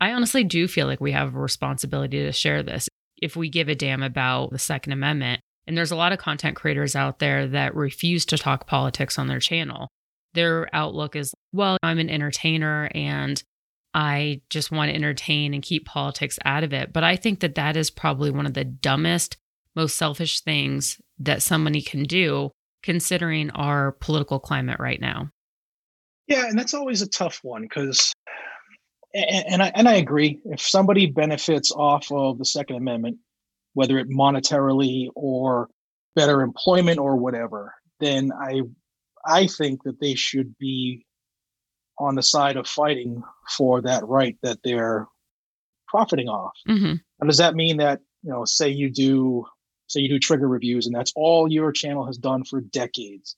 I 0.00 0.12
honestly 0.12 0.42
do 0.42 0.66
feel 0.66 0.86
like 0.86 1.00
we 1.00 1.12
have 1.12 1.34
a 1.34 1.38
responsibility 1.38 2.24
to 2.24 2.32
share 2.32 2.62
this 2.62 2.88
if 3.22 3.36
we 3.36 3.48
give 3.48 3.68
a 3.68 3.74
damn 3.74 4.02
about 4.02 4.50
the 4.50 4.58
Second 4.58 4.92
Amendment. 4.92 5.40
And 5.66 5.76
there's 5.76 5.90
a 5.90 5.96
lot 5.96 6.12
of 6.12 6.18
content 6.18 6.56
creators 6.56 6.96
out 6.96 7.18
there 7.18 7.46
that 7.48 7.74
refuse 7.74 8.24
to 8.26 8.38
talk 8.38 8.66
politics 8.66 9.18
on 9.18 9.26
their 9.26 9.40
channel. 9.40 9.88
Their 10.34 10.68
outlook 10.74 11.14
is, 11.16 11.34
well, 11.52 11.76
I'm 11.82 11.98
an 11.98 12.10
entertainer 12.10 12.90
and 12.94 13.42
I 13.94 14.42
just 14.50 14.70
want 14.70 14.90
to 14.90 14.94
entertain 14.94 15.54
and 15.54 15.62
keep 15.62 15.86
politics 15.86 16.38
out 16.44 16.64
of 16.64 16.72
it. 16.72 16.92
But 16.92 17.04
I 17.04 17.16
think 17.16 17.40
that 17.40 17.56
that 17.56 17.76
is 17.76 17.90
probably 17.90 18.30
one 18.30 18.46
of 18.46 18.54
the 18.54 18.64
dumbest, 18.64 19.36
most 19.74 19.96
selfish 19.96 20.40
things 20.40 21.00
that 21.18 21.42
somebody 21.42 21.82
can 21.82 22.04
do 22.04 22.50
considering 22.82 23.50
our 23.50 23.92
political 23.92 24.38
climate 24.38 24.78
right 24.78 25.00
now. 25.00 25.30
Yeah, 26.26 26.46
and 26.46 26.58
that's 26.58 26.74
always 26.74 27.02
a 27.02 27.08
tough 27.08 27.40
one 27.42 27.62
because 27.62 28.12
and, 29.28 29.52
and 29.52 29.62
I 29.62 29.72
and 29.74 29.88
I 29.88 29.94
agree. 29.94 30.40
If 30.46 30.60
somebody 30.60 31.06
benefits 31.06 31.72
off 31.72 32.10
of 32.10 32.38
the 32.38 32.44
Second 32.44 32.76
Amendment, 32.76 33.18
whether 33.74 33.98
it 33.98 34.08
monetarily 34.10 35.08
or 35.14 35.68
better 36.14 36.42
employment 36.42 36.98
or 36.98 37.16
whatever, 37.16 37.74
then 38.00 38.30
I 38.32 38.62
I 39.24 39.46
think 39.46 39.82
that 39.84 40.00
they 40.00 40.14
should 40.14 40.56
be 40.58 41.04
on 41.98 42.14
the 42.14 42.22
side 42.22 42.56
of 42.56 42.66
fighting 42.66 43.22
for 43.56 43.82
that 43.82 44.06
right 44.06 44.36
that 44.42 44.58
they're 44.62 45.06
profiting 45.88 46.28
off. 46.28 46.52
Mm-hmm. 46.68 46.94
And 47.20 47.28
does 47.28 47.38
that 47.38 47.54
mean 47.54 47.78
that 47.78 48.00
you 48.22 48.30
know, 48.30 48.44
say 48.44 48.68
you 48.68 48.90
do 48.90 49.44
say 49.88 50.00
you 50.00 50.08
do 50.08 50.18
trigger 50.18 50.48
reviews 50.48 50.86
and 50.86 50.94
that's 50.94 51.12
all 51.16 51.50
your 51.50 51.72
channel 51.72 52.06
has 52.06 52.18
done 52.18 52.44
for 52.44 52.60
decades? 52.60 53.36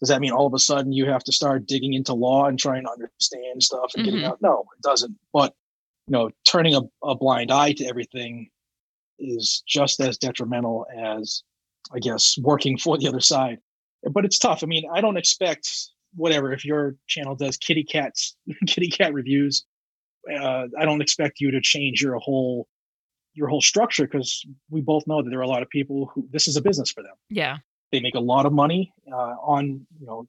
Does 0.00 0.08
that 0.08 0.20
mean 0.20 0.32
all 0.32 0.46
of 0.46 0.54
a 0.54 0.58
sudden 0.58 0.92
you 0.92 1.06
have 1.06 1.24
to 1.24 1.32
start 1.32 1.66
digging 1.66 1.92
into 1.92 2.14
law 2.14 2.46
and 2.46 2.58
trying 2.58 2.84
to 2.84 2.90
understand 2.90 3.62
stuff 3.62 3.92
and 3.94 4.04
mm-hmm. 4.04 4.16
getting 4.16 4.26
out? 4.26 4.38
No, 4.40 4.64
it 4.76 4.82
doesn't. 4.82 5.16
But 5.32 5.54
you 6.06 6.12
know, 6.12 6.30
turning 6.44 6.74
a, 6.74 6.80
a 7.04 7.14
blind 7.14 7.50
eye 7.50 7.72
to 7.74 7.86
everything 7.86 8.48
is 9.18 9.62
just 9.68 10.00
as 10.00 10.16
detrimental 10.16 10.86
as, 10.98 11.42
I 11.94 11.98
guess, 11.98 12.36
working 12.40 12.78
for 12.78 12.96
the 12.96 13.06
other 13.06 13.20
side. 13.20 13.58
But 14.10 14.24
it's 14.24 14.38
tough. 14.38 14.64
I 14.64 14.66
mean, 14.66 14.84
I 14.92 15.02
don't 15.02 15.18
expect 15.18 15.68
whatever 16.14 16.52
if 16.52 16.64
your 16.64 16.96
channel 17.06 17.34
does 17.34 17.56
kitty 17.56 17.84
cats 17.84 18.36
kitty 18.66 18.88
cat 18.88 19.12
reviews 19.12 19.64
uh, 20.32 20.66
i 20.78 20.84
don't 20.84 21.00
expect 21.00 21.40
you 21.40 21.50
to 21.50 21.60
change 21.60 22.02
your 22.02 22.16
whole 22.16 22.66
your 23.34 23.48
whole 23.48 23.60
structure 23.60 24.04
because 24.04 24.44
we 24.70 24.80
both 24.80 25.06
know 25.06 25.22
that 25.22 25.30
there 25.30 25.38
are 25.38 25.42
a 25.42 25.48
lot 25.48 25.62
of 25.62 25.70
people 25.70 26.10
who 26.14 26.26
this 26.32 26.48
is 26.48 26.56
a 26.56 26.62
business 26.62 26.90
for 26.90 27.02
them 27.02 27.14
yeah 27.28 27.58
they 27.92 28.00
make 28.00 28.14
a 28.14 28.20
lot 28.20 28.46
of 28.46 28.52
money 28.52 28.92
uh, 29.12 29.34
on 29.42 29.86
you 29.98 30.06
know 30.06 30.26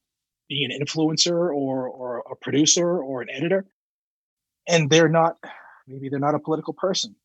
being 0.49 0.71
an 0.71 0.79
influencer 0.79 1.53
or 1.53 1.87
or 1.87 2.23
a 2.31 2.35
producer 2.35 2.99
or 2.99 3.21
an 3.21 3.29
editor 3.29 3.65
and 4.67 4.89
they're 4.89 5.09
not 5.09 5.37
maybe 5.87 6.09
they're 6.09 6.19
not 6.19 6.35
a 6.35 6.39
political 6.39 6.73
person 6.73 7.15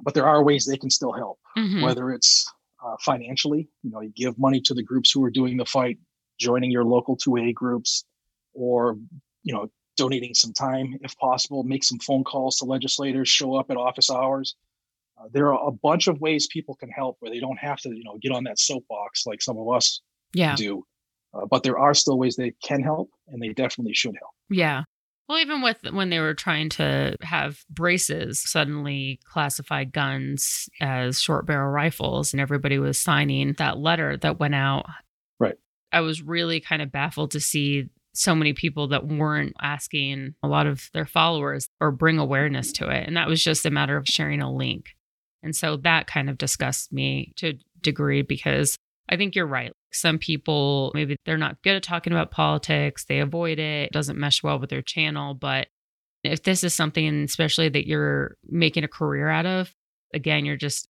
but 0.00 0.14
there 0.14 0.26
are 0.26 0.42
ways 0.42 0.66
they 0.66 0.76
can 0.76 0.90
still 0.90 1.12
help 1.12 1.38
mm-hmm. 1.56 1.82
whether 1.82 2.10
it's 2.10 2.50
uh, 2.84 2.96
financially 3.00 3.68
you 3.82 3.90
know 3.90 4.00
you 4.00 4.12
give 4.16 4.38
money 4.38 4.60
to 4.60 4.74
the 4.74 4.82
groups 4.82 5.10
who 5.10 5.22
are 5.24 5.30
doing 5.30 5.56
the 5.56 5.66
fight 5.66 5.98
joining 6.42 6.70
your 6.70 6.84
local 6.84 7.16
2A 7.16 7.54
groups, 7.54 8.04
or 8.52 8.98
you 9.44 9.54
know, 9.54 9.70
donating 9.96 10.34
some 10.34 10.52
time 10.52 10.98
if 11.02 11.16
possible, 11.16 11.62
make 11.62 11.84
some 11.84 11.98
phone 11.98 12.24
calls 12.24 12.58
to 12.58 12.64
legislators, 12.64 13.28
show 13.28 13.54
up 13.54 13.70
at 13.70 13.76
office 13.76 14.10
hours. 14.10 14.56
Uh, 15.22 15.28
there 15.32 15.52
are 15.52 15.68
a 15.68 15.72
bunch 15.72 16.08
of 16.08 16.20
ways 16.20 16.48
people 16.50 16.74
can 16.74 16.90
help 16.90 17.16
where 17.20 17.30
they 17.30 17.40
don't 17.40 17.58
have 17.58 17.78
to, 17.80 17.90
you 17.90 18.02
know, 18.04 18.18
get 18.20 18.32
on 18.32 18.44
that 18.44 18.58
soapbox 18.58 19.26
like 19.26 19.42
some 19.42 19.58
of 19.58 19.68
us 19.74 20.00
yeah. 20.34 20.56
do. 20.56 20.84
Uh, 21.34 21.46
but 21.50 21.62
there 21.62 21.78
are 21.78 21.94
still 21.94 22.18
ways 22.18 22.36
they 22.36 22.52
can 22.62 22.82
help, 22.82 23.10
and 23.28 23.42
they 23.42 23.48
definitely 23.48 23.94
should 23.94 24.14
help. 24.18 24.32
Yeah. 24.50 24.82
Well, 25.28 25.38
even 25.38 25.62
with 25.62 25.78
when 25.92 26.10
they 26.10 26.18
were 26.18 26.34
trying 26.34 26.68
to 26.70 27.16
have 27.22 27.60
braces 27.70 28.42
suddenly 28.42 29.20
classify 29.24 29.84
guns 29.84 30.68
as 30.80 31.20
short 31.20 31.46
barrel 31.46 31.70
rifles, 31.70 32.34
and 32.34 32.40
everybody 32.40 32.78
was 32.78 32.98
signing 32.98 33.54
that 33.58 33.78
letter 33.78 34.16
that 34.18 34.40
went 34.40 34.54
out 34.54 34.86
Right. 35.42 35.56
I 35.92 36.00
was 36.00 36.22
really 36.22 36.60
kind 36.60 36.82
of 36.82 36.92
baffled 36.92 37.32
to 37.32 37.40
see 37.40 37.88
so 38.14 38.34
many 38.34 38.52
people 38.52 38.88
that 38.88 39.06
weren't 39.06 39.54
asking 39.60 40.34
a 40.42 40.48
lot 40.48 40.66
of 40.66 40.88
their 40.92 41.06
followers 41.06 41.66
or 41.80 41.90
bring 41.90 42.18
awareness 42.18 42.72
to 42.72 42.88
it. 42.88 43.06
And 43.06 43.16
that 43.16 43.28
was 43.28 43.42
just 43.42 43.66
a 43.66 43.70
matter 43.70 43.96
of 43.96 44.06
sharing 44.06 44.40
a 44.40 44.52
link. 44.52 44.90
And 45.42 45.54
so 45.54 45.76
that 45.78 46.06
kind 46.06 46.30
of 46.30 46.38
disgusts 46.38 46.92
me 46.92 47.32
to 47.36 47.50
a 47.50 47.58
degree 47.80 48.22
because 48.22 48.76
I 49.08 49.16
think 49.16 49.34
you're 49.34 49.46
right. 49.46 49.72
Some 49.92 50.18
people, 50.18 50.92
maybe 50.94 51.16
they're 51.26 51.36
not 51.36 51.60
good 51.62 51.76
at 51.76 51.82
talking 51.82 52.12
about 52.12 52.30
politics, 52.30 53.04
they 53.04 53.18
avoid 53.18 53.58
it, 53.58 53.86
it 53.86 53.92
doesn't 53.92 54.18
mesh 54.18 54.42
well 54.42 54.58
with 54.58 54.70
their 54.70 54.82
channel. 54.82 55.34
But 55.34 55.68
if 56.24 56.42
this 56.44 56.64
is 56.64 56.74
something, 56.74 57.24
especially 57.24 57.68
that 57.70 57.86
you're 57.86 58.36
making 58.48 58.84
a 58.84 58.88
career 58.88 59.28
out 59.28 59.46
of, 59.46 59.74
again, 60.14 60.44
you're 60.44 60.56
just 60.56 60.88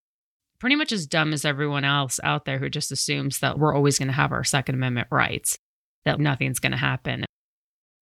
pretty 0.59 0.77
much 0.77 0.93
as 0.93 1.07
dumb 1.07 1.33
as 1.33 1.45
everyone 1.45 1.85
else 1.85 2.21
out 2.23 2.45
there 2.45 2.59
who 2.59 2.69
just 2.69 2.93
assumes 2.93 3.41
that 3.41 3.59
we're 3.59 3.75
always 3.75 3.99
going 3.99 4.09
to 4.09 4.15
have 4.15 4.31
our 4.31 4.45
Second 4.45 4.77
Amendment 4.77 5.09
rights, 5.11 5.59
that 6.05 6.21
nothing's 6.21 6.61
going 6.61 6.73
to 6.73 6.79
happen. 6.79 7.25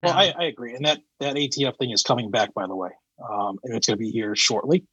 Well, 0.03 0.13
um, 0.13 0.19
I, 0.19 0.33
I, 0.37 0.43
agree, 0.45 0.75
and 0.75 0.85
that 0.85 0.99
that 1.19 1.35
ATF 1.35 1.77
thing 1.77 1.91
is 1.91 2.03
coming 2.03 2.31
back, 2.31 2.53
by 2.53 2.67
the 2.67 2.75
way, 2.75 2.89
um, 3.23 3.57
and 3.63 3.75
it's 3.75 3.87
going 3.87 3.97
to 3.97 4.03
be 4.03 4.11
here 4.11 4.35
shortly. 4.35 4.83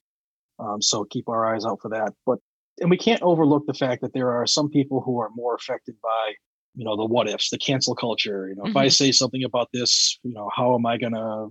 Um, 0.58 0.82
so 0.82 1.04
keep 1.04 1.28
our 1.28 1.54
eyes 1.54 1.64
out 1.64 1.78
for 1.80 1.88
that. 1.90 2.12
But 2.26 2.38
and 2.80 2.90
we 2.90 2.96
can't 2.96 3.22
overlook 3.22 3.64
the 3.66 3.74
fact 3.74 4.02
that 4.02 4.12
there 4.12 4.30
are 4.30 4.46
some 4.46 4.70
people 4.70 5.00
who 5.00 5.18
are 5.20 5.30
more 5.34 5.54
affected 5.54 5.96
by 6.02 6.34
you 6.74 6.84
know 6.84 6.96
the 6.96 7.04
what 7.04 7.28
ifs, 7.28 7.50
the 7.50 7.58
cancel 7.58 7.94
culture. 7.94 8.48
You 8.48 8.56
know, 8.56 8.62
mm-hmm. 8.62 8.70
if 8.70 8.76
I 8.76 8.86
mm-hmm. 8.86 8.90
say 8.90 9.12
something 9.12 9.44
about 9.44 9.68
this, 9.72 10.18
you 10.22 10.32
know, 10.32 10.48
how 10.54 10.74
am 10.74 10.86
I 10.86 10.96
gonna? 10.96 11.48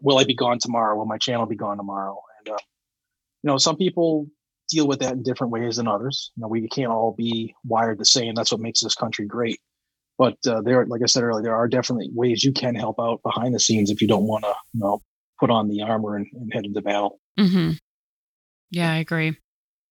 Will 0.00 0.18
I 0.18 0.24
be 0.24 0.34
gone 0.34 0.58
tomorrow? 0.58 0.96
Will 0.96 1.06
my 1.06 1.18
channel 1.18 1.46
be 1.46 1.56
gone 1.56 1.76
tomorrow? 1.76 2.20
And 2.38 2.54
uh, 2.54 2.58
you 3.42 3.48
know, 3.48 3.58
some 3.58 3.76
people 3.76 4.26
deal 4.68 4.88
with 4.88 5.00
that 5.00 5.12
in 5.12 5.22
different 5.22 5.52
ways 5.52 5.76
than 5.76 5.86
others. 5.86 6.32
You 6.36 6.42
know, 6.42 6.48
we 6.48 6.66
can't 6.68 6.90
all 6.90 7.14
be 7.16 7.54
wired 7.64 7.98
the 7.98 8.04
same. 8.04 8.34
That's 8.34 8.50
what 8.50 8.60
makes 8.60 8.82
this 8.82 8.94
country 8.94 9.26
great. 9.26 9.60
But 10.18 10.36
uh, 10.46 10.62
there, 10.62 10.84
like 10.86 11.02
I 11.02 11.06
said 11.06 11.22
earlier, 11.22 11.42
there 11.42 11.54
are 11.54 11.68
definitely 11.68 12.10
ways 12.12 12.42
you 12.42 12.52
can 12.52 12.74
help 12.74 12.96
out 12.98 13.22
behind 13.22 13.54
the 13.54 13.60
scenes 13.60 13.90
if 13.90 14.00
you 14.00 14.08
don't 14.08 14.26
want 14.26 14.44
to, 14.44 14.54
you 14.72 14.80
know, 14.80 15.02
put 15.38 15.50
on 15.50 15.68
the 15.68 15.82
armor 15.82 16.16
and, 16.16 16.26
and 16.32 16.52
head 16.52 16.64
into 16.64 16.80
battle. 16.80 17.20
Mm-hmm. 17.38 17.72
Yeah, 18.70 18.92
I 18.92 18.96
agree. 18.96 19.36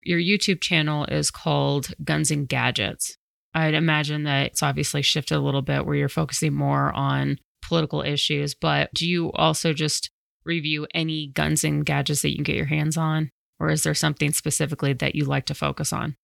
Your 0.04 0.20
YouTube 0.20 0.62
channel 0.62 1.06
is 1.06 1.32
called 1.32 1.94
Guns 2.04 2.32
and 2.32 2.48
Gadgets. 2.48 3.18
I'd 3.54 3.74
imagine 3.74 4.24
that 4.24 4.48
it's 4.48 4.62
obviously 4.62 5.02
shifted 5.02 5.38
a 5.38 5.42
little 5.42 5.62
bit 5.62 5.86
where 5.86 5.96
you're 5.96 6.10
focusing 6.10 6.54
more 6.54 6.92
on 6.94 7.38
political 7.62 8.02
issues, 8.02 8.54
but 8.54 8.90
do 8.94 9.08
you 9.08 9.32
also 9.32 9.74
just 9.74 10.12
review 10.46 10.88
any 10.94 11.28
guns 11.28 11.64
and 11.64 11.86
gadgets 11.86 12.22
that 12.22 12.30
you 12.30 12.36
can 12.36 12.44
get 12.44 12.58
your 12.58 12.66
hands 12.66 12.98
on? 12.98 13.32
Or 13.60 13.70
is 13.70 13.84
there 13.84 13.94
something 13.94 14.32
specifically 14.34 14.94
that 14.94 15.16
you 15.16 15.26
like 15.26 15.46
to 15.46 15.56
focus 15.56 15.94
on? 15.94 16.18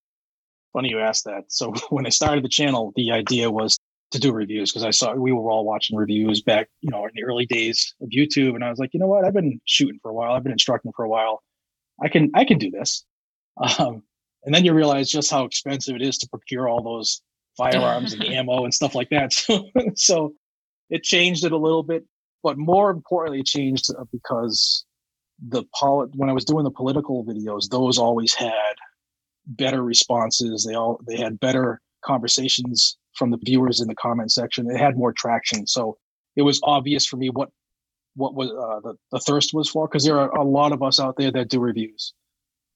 Funny 0.74 0.90
you 0.90 1.00
asked 1.00 1.26
that. 1.26 1.46
So 1.48 1.74
when 1.90 2.06
I 2.06 2.10
started 2.10 2.44
the 2.44 2.50
channel, 2.50 2.92
the 2.96 3.12
idea 3.12 3.50
was 3.50 3.78
to 4.12 4.20
do 4.20 4.34
reviews 4.34 4.72
because 4.72 4.84
I 4.84 4.92
saw 4.92 5.14
we 5.14 5.32
were 5.32 5.50
all 5.50 5.66
watching 5.66 5.98
reviews 5.98 6.42
back, 6.42 6.68
you 6.82 6.92
know, 6.92 7.06
in 7.06 7.12
the 7.16 7.24
early 7.24 7.46
days 7.46 7.96
of 8.02 8.10
YouTube, 8.10 8.56
and 8.56 8.64
I 8.64 8.70
was 8.70 8.78
like, 8.78 8.94
you 8.94 9.00
know 9.00 9.08
what, 9.08 9.24
I've 9.24 9.34
been 9.34 9.60
shooting 9.66 10.00
for 10.02 10.12
a 10.12 10.14
while, 10.14 10.34
I've 10.34 10.44
been 10.44 10.52
instructing 10.52 10.92
for 10.96 11.06
a 11.06 11.10
while, 11.10 11.42
I 12.02 12.10
can 12.10 12.32
I 12.36 12.46
can 12.46 12.58
do 12.58 12.72
this. 12.72 13.04
Um, 13.80 14.04
and 14.44 14.54
then 14.56 14.66
you 14.66 14.74
realize 14.74 15.10
just 15.10 15.30
how 15.30 15.46
expensive 15.46 15.96
it 15.96 16.02
is 16.02 16.18
to 16.20 16.30
procure 16.30 16.68
all 16.68 16.82
those 16.82 17.22
firearms 17.58 18.14
and 18.14 18.24
ammo 18.26 18.64
and 18.64 18.74
stuff 18.74 18.96
like 18.96 19.10
that. 19.10 19.34
So 19.48 19.70
so 19.96 20.34
it 20.90 21.04
changed 21.04 21.46
it 21.46 21.52
a 21.52 21.58
little 21.58 21.84
bit, 21.84 22.06
but 22.44 22.58
more 22.58 22.90
importantly, 22.90 23.40
it 23.42 23.46
changed 23.46 23.90
uh, 23.98 24.04
because 24.12 24.86
the 25.48 25.64
poli- 25.76 26.10
when 26.16 26.30
I 26.30 26.34
was 26.34 26.46
doing 26.46 26.64
the 26.64 26.72
political 26.72 27.24
videos, 27.26 27.70
those 27.70 27.98
always 27.98 28.34
had 28.34 28.76
better 29.46 29.84
responses. 29.84 30.66
They 30.68 30.76
all 30.76 31.00
they 31.08 31.18
had 31.18 31.40
better 31.40 31.82
conversations 32.04 32.98
from 33.16 33.32
the 33.32 33.40
viewers 33.44 33.80
in 33.80 33.88
the 33.88 33.96
comment 33.96 34.32
section. 34.32 34.70
It 34.70 34.78
had 34.78 34.98
more 34.98 35.14
traction. 35.14 35.68
So 35.68 35.98
it 36.36 36.44
was 36.44 36.60
obvious 36.64 37.06
for 37.06 37.18
me 37.18 37.30
what 37.30 37.50
what 38.16 38.36
was 38.36 38.50
uh, 38.50 38.80
the, 38.82 38.96
the 39.12 39.20
thirst 39.20 39.54
was 39.54 39.70
for 39.70 39.88
because 39.88 40.04
there 40.04 40.20
are 40.20 40.32
a 40.32 40.44
lot 40.44 40.72
of 40.72 40.84
us 40.84 41.00
out 41.00 41.16
there 41.18 41.32
that 41.32 41.50
do 41.50 41.60
reviews. 41.60 42.14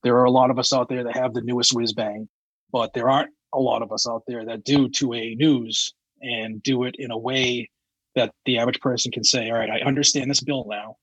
There 0.03 0.17
are 0.17 0.25
a 0.25 0.31
lot 0.31 0.51
of 0.51 0.59
us 0.59 0.71
out 0.71 0.89
there 0.89 1.03
that 1.03 1.15
have 1.15 1.33
the 1.33 1.41
newest 1.41 1.73
whiz 1.73 1.93
bang, 1.93 2.29
but 2.71 2.93
there 2.93 3.09
aren't 3.09 3.31
a 3.53 3.59
lot 3.59 3.81
of 3.81 3.91
us 3.91 4.07
out 4.07 4.23
there 4.27 4.45
that 4.45 4.63
do 4.63 4.87
2A 4.87 5.37
news 5.37 5.93
and 6.21 6.61
do 6.63 6.83
it 6.83 6.95
in 6.97 7.11
a 7.11 7.17
way 7.17 7.69
that 8.15 8.31
the 8.45 8.59
average 8.59 8.79
person 8.79 9.11
can 9.11 9.23
say, 9.23 9.49
all 9.49 9.57
right, 9.57 9.69
I 9.69 9.85
understand 9.85 10.29
this 10.29 10.41
bill 10.41 10.65
now. 10.69 10.95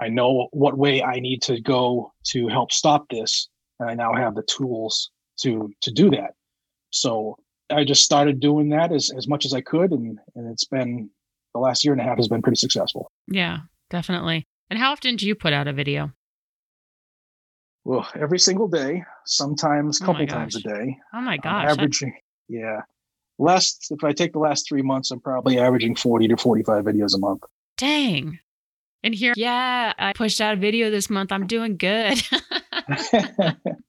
I 0.00 0.08
know 0.08 0.48
what 0.52 0.78
way 0.78 1.02
I 1.02 1.20
need 1.20 1.42
to 1.42 1.60
go 1.60 2.12
to 2.28 2.48
help 2.48 2.72
stop 2.72 3.06
this. 3.10 3.48
And 3.80 3.90
I 3.90 3.94
now 3.94 4.14
have 4.14 4.34
the 4.34 4.42
tools 4.42 5.10
to 5.40 5.72
to 5.82 5.92
do 5.92 6.10
that. 6.10 6.32
So 6.90 7.36
I 7.70 7.84
just 7.84 8.04
started 8.04 8.40
doing 8.40 8.70
that 8.70 8.92
as, 8.92 9.10
as 9.16 9.28
much 9.28 9.44
as 9.44 9.52
I 9.52 9.60
could 9.60 9.92
and, 9.92 10.18
and 10.34 10.50
it's 10.50 10.64
been 10.64 11.10
the 11.54 11.60
last 11.60 11.84
year 11.84 11.92
and 11.92 12.00
a 12.00 12.04
half 12.04 12.16
has 12.18 12.28
been 12.28 12.42
pretty 12.42 12.56
successful. 12.58 13.10
Yeah, 13.26 13.58
definitely. 13.90 14.46
And 14.70 14.78
how 14.78 14.92
often 14.92 15.16
do 15.16 15.26
you 15.26 15.34
put 15.34 15.52
out 15.52 15.66
a 15.68 15.72
video? 15.72 16.12
Well, 17.84 18.06
every 18.14 18.38
single 18.38 18.68
day, 18.68 19.04
sometimes 19.24 20.00
a 20.00 20.04
Oh 20.04 20.06
couple 20.08 20.26
times 20.26 20.56
a 20.56 20.60
day. 20.60 20.98
Oh 21.14 21.20
my 21.20 21.34
I'm 21.34 21.40
gosh. 21.40 21.64
that- 21.64 21.78
averaging, 21.78 22.14
yeah. 22.48 22.80
Last, 23.38 23.86
if 23.92 24.02
I 24.02 24.12
take 24.12 24.32
the 24.32 24.40
last 24.40 24.68
three 24.68 24.82
months, 24.82 25.10
I'm 25.12 25.20
probably 25.20 25.58
averaging 25.60 25.94
40 25.94 26.28
to 26.28 26.36
45 26.36 26.84
videos 26.84 27.14
a 27.14 27.18
month. 27.18 27.42
dang. 27.76 28.40
And 29.04 29.14
here, 29.14 29.32
yeah, 29.36 29.92
I 29.96 30.12
pushed 30.12 30.40
out 30.40 30.54
a 30.54 30.56
video 30.56 30.90
this 30.90 31.08
month. 31.08 31.30
I'm 31.30 31.46
doing 31.46 31.76
good. 31.76 32.20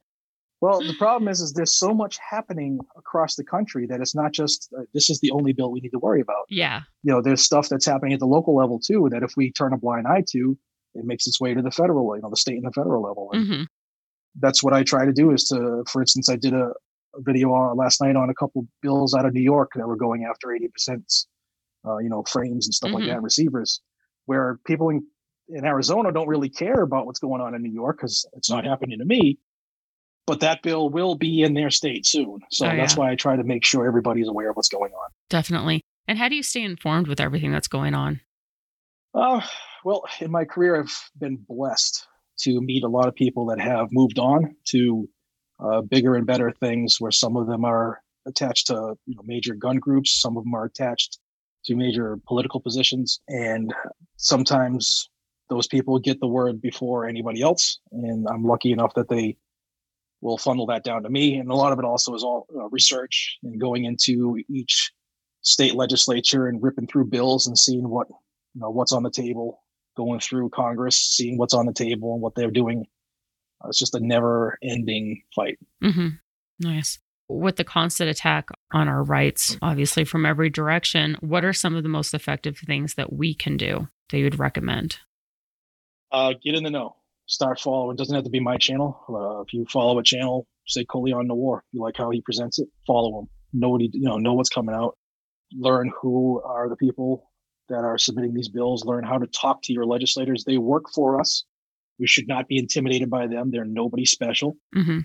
well, 0.61 0.81
the 0.83 0.93
problem 0.97 1.27
is, 1.29 1.41
is 1.41 1.53
there's 1.53 1.77
so 1.77 1.93
much 1.93 2.17
happening 2.17 2.79
across 2.97 3.35
the 3.35 3.43
country 3.43 3.85
that 3.87 4.01
it's 4.01 4.15
not 4.15 4.31
just 4.31 4.69
uh, 4.77 4.83
this 4.93 5.09
is 5.09 5.19
the 5.19 5.31
only 5.31 5.53
bill 5.53 5.71
we 5.71 5.79
need 5.79 5.91
to 5.91 5.99
worry 5.99 6.21
about. 6.21 6.45
yeah. 6.49 6.81
You 7.03 7.13
know, 7.13 7.21
there's 7.21 7.41
stuff 7.43 7.69
that's 7.69 7.85
happening 7.85 8.13
at 8.13 8.19
the 8.19 8.27
local 8.27 8.55
level 8.55 8.79
too. 8.79 9.07
That 9.11 9.23
if 9.23 9.33
we 9.37 9.51
turn 9.51 9.73
a 9.73 9.77
blind 9.77 10.05
eye 10.07 10.23
to, 10.31 10.57
it 10.95 11.05
makes 11.05 11.27
its 11.27 11.39
way 11.39 11.53
to 11.53 11.61
the 11.61 11.71
federal, 11.71 12.15
you 12.15 12.21
know, 12.21 12.29
the 12.29 12.35
state 12.35 12.57
and 12.57 12.65
the 12.65 12.71
federal 12.73 13.01
level. 13.01 13.31
And 13.33 13.47
hmm 13.47 13.63
that's 14.39 14.63
what 14.63 14.73
I 14.73 14.83
try 14.83 15.05
to 15.05 15.11
do. 15.13 15.31
Is 15.31 15.45
to, 15.45 15.83
for 15.91 16.01
instance, 16.01 16.29
I 16.29 16.35
did 16.35 16.53
a, 16.53 16.71
a 17.15 17.21
video 17.21 17.49
on, 17.51 17.75
last 17.77 18.01
night 18.01 18.15
on 18.15 18.29
a 18.29 18.33
couple 18.35 18.67
bills 18.81 19.15
out 19.15 19.25
of 19.25 19.33
New 19.33 19.41
York 19.41 19.71
that 19.75 19.87
were 19.87 19.95
going 19.95 20.25
after 20.29 20.53
80 20.53 20.67
percent, 20.67 21.13
uh, 21.85 21.97
you 21.97 22.09
know, 22.09 22.23
frames 22.23 22.67
and 22.67 22.73
stuff 22.73 22.91
like 22.93 23.03
Mhm. 23.05 23.07
that, 23.07 23.21
receivers, 23.23 23.81
where 24.25 24.59
people 24.65 24.89
in 24.89 25.05
in 25.51 25.65
Arizona 25.65 26.11
don't 26.11 26.27
really 26.27 26.49
care 26.49 26.81
about 26.83 27.07
what's 27.07 27.19
going 27.19 27.41
on 27.41 27.55
in 27.55 27.63
New 27.63 27.71
York 27.71 27.97
because 27.97 28.27
it's 28.33 28.51
not 28.51 28.65
happening 28.65 28.99
to 28.99 29.05
me. 29.05 29.39
But 30.29 30.41
that 30.41 30.61
bill 30.61 30.91
will 30.91 31.15
be 31.15 31.41
in 31.41 31.55
their 31.55 31.71
state 31.71 32.05
soon. 32.05 32.41
So 32.51 32.67
Oh, 32.67 32.75
that's 32.75 32.93
yeah. 32.93 32.99
why 32.99 33.11
I 33.11 33.15
try 33.15 33.35
to 33.35 33.43
make 33.43 33.65
sure 33.65 33.87
everybody's 33.87 34.27
aware 34.27 34.51
of 34.51 34.55
what's 34.55 34.69
going 34.69 34.93
on. 34.93 35.09
Definitely. 35.27 35.81
And 36.07 36.19
how 36.19 36.29
do 36.29 36.35
you 36.35 36.43
stay 36.43 36.61
informed 36.61 37.07
with 37.07 37.19
everything 37.19 37.51
that's 37.51 37.67
going 37.67 37.95
on? 37.95 38.21
Uh, 39.15 39.41
well, 39.83 40.03
in 40.19 40.29
my 40.29 40.45
career, 40.45 40.79
I've 40.79 40.95
been 41.19 41.43
blessed 41.49 42.05
to 42.41 42.61
meet 42.61 42.83
a 42.83 42.87
lot 42.87 43.07
of 43.07 43.15
people 43.15 43.47
that 43.47 43.59
have 43.59 43.87
moved 43.91 44.19
on 44.19 44.55
to 44.65 45.09
uh, 45.59 45.81
bigger 45.81 46.13
and 46.13 46.27
better 46.27 46.51
things 46.51 46.97
where 46.99 47.11
some 47.11 47.35
of 47.35 47.47
them 47.47 47.65
are 47.65 47.99
attached 48.27 48.67
to 48.67 48.93
you 49.07 49.15
know, 49.15 49.23
major 49.25 49.55
gun 49.55 49.77
groups, 49.77 50.21
some 50.21 50.37
of 50.37 50.43
them 50.43 50.53
are 50.53 50.65
attached 50.65 51.17
to 51.65 51.75
major 51.75 52.19
political 52.27 52.59
positions. 52.59 53.19
And 53.27 53.73
sometimes 54.17 55.09
those 55.49 55.65
people 55.65 55.97
get 55.97 56.19
the 56.19 56.27
word 56.27 56.61
before 56.61 57.07
anybody 57.07 57.41
else. 57.41 57.79
And 57.91 58.27
I'm 58.29 58.43
lucky 58.43 58.71
enough 58.71 58.93
that 58.93 59.09
they 59.09 59.35
will 60.21 60.38
funnel 60.38 60.65
that 60.67 60.84
down 60.84 61.03
to 61.03 61.10
me. 61.10 61.36
And 61.38 61.49
a 61.49 61.55
lot 61.55 61.71
of 61.71 61.79
it 61.79 61.86
also 61.86 62.13
is 62.15 62.23
all 62.23 62.45
uh, 62.55 62.67
research 62.69 63.38
and 63.43 63.60
going 63.60 63.86
into 63.86 64.38
each 64.49 64.91
state 65.41 65.75
legislature 65.75 66.47
and 66.47 66.62
ripping 66.62 66.88
through 66.88 67.05
bills 67.05 67.47
and 67.47 67.58
seeing 67.58 67.89
what 67.89 68.08
you 68.53 68.62
know 68.62 68.69
what's 68.69 68.91
on 68.91 69.03
the 69.03 69.10
table 69.12 69.63
going 69.95 70.19
through 70.19 70.49
congress 70.49 70.97
seeing 70.97 71.38
what's 71.38 71.53
on 71.53 71.65
the 71.65 71.73
table 71.73 72.12
and 72.13 72.21
what 72.21 72.36
they're 72.36 72.51
doing 72.51 72.86
Uh, 73.63 73.69
it's 73.69 73.79
just 73.79 73.95
a 73.95 73.99
never 74.01 74.58
ending 74.62 75.23
fight 75.34 75.58
Mm-hmm. 75.82 76.10
Nice. 76.60 76.99
With 77.29 77.55
the 77.55 77.63
constant 77.63 78.10
attack 78.10 78.49
on 78.73 78.89
our 78.89 79.01
rights, 79.03 79.55
obviously 79.62 80.03
from 80.03 80.25
every 80.25 80.49
direction, 80.49 81.15
what 81.21 81.45
are 81.45 81.53
some 81.53 81.73
of 81.75 81.84
the 81.84 81.89
most 81.89 82.13
effective 82.13 82.58
things 82.58 82.95
that 82.95 83.13
we 83.13 83.34
can 83.34 83.55
do 83.55 83.88
that 84.10 84.17
you 84.17 84.25
would 84.25 84.39
recommend? 84.39 84.97
uh, 86.12 86.34
get 86.43 86.55
in 86.55 86.63
the 86.63 86.69
know 86.69 86.95
start 87.29 87.59
following 87.59 87.95
it 87.95 87.97
doesn't 87.97 88.15
have 88.15 88.23
to 88.23 88.29
be 88.29 88.39
my 88.39 88.57
channel. 88.57 88.99
Uh, 89.09 89.41
if 89.41 89.53
you 89.53 89.65
follow 89.69 89.99
a 89.99 90.03
channel 90.03 90.47
say 90.67 90.85
Colion 90.85 91.27
Noir, 91.27 91.63
you 91.71 91.81
like 91.81 91.97
how 91.97 92.09
he 92.09 92.21
presents 92.21 92.59
it 92.59 92.67
follow 92.85 93.19
him. 93.19 93.27
Know 93.53 93.69
what 93.69 93.81
he 93.81 93.89
you 93.93 94.07
know 94.07 94.17
know 94.17 94.33
what's 94.33 94.49
coming 94.49 94.75
out. 94.75 94.97
Learn 95.53 95.91
who 96.01 96.41
are 96.43 96.69
the 96.69 96.75
people 96.75 97.29
that 97.69 97.83
are 97.83 97.97
submitting 97.97 98.33
these 98.33 98.49
bills. 98.49 98.83
Learn 98.85 99.03
how 99.03 99.17
to 99.17 99.27
talk 99.27 99.61
to 99.63 99.73
your 99.73 99.85
legislators. 99.85 100.43
They 100.43 100.57
work 100.57 100.85
for 100.93 101.19
us. 101.19 101.43
We 101.99 102.07
should 102.07 102.27
not 102.27 102.47
be 102.47 102.57
intimidated 102.57 103.09
by 103.09 103.27
them. 103.27 103.51
They're 103.51 103.65
nobody 103.65 104.05
special. 104.05 104.57
Hmm 104.73 104.99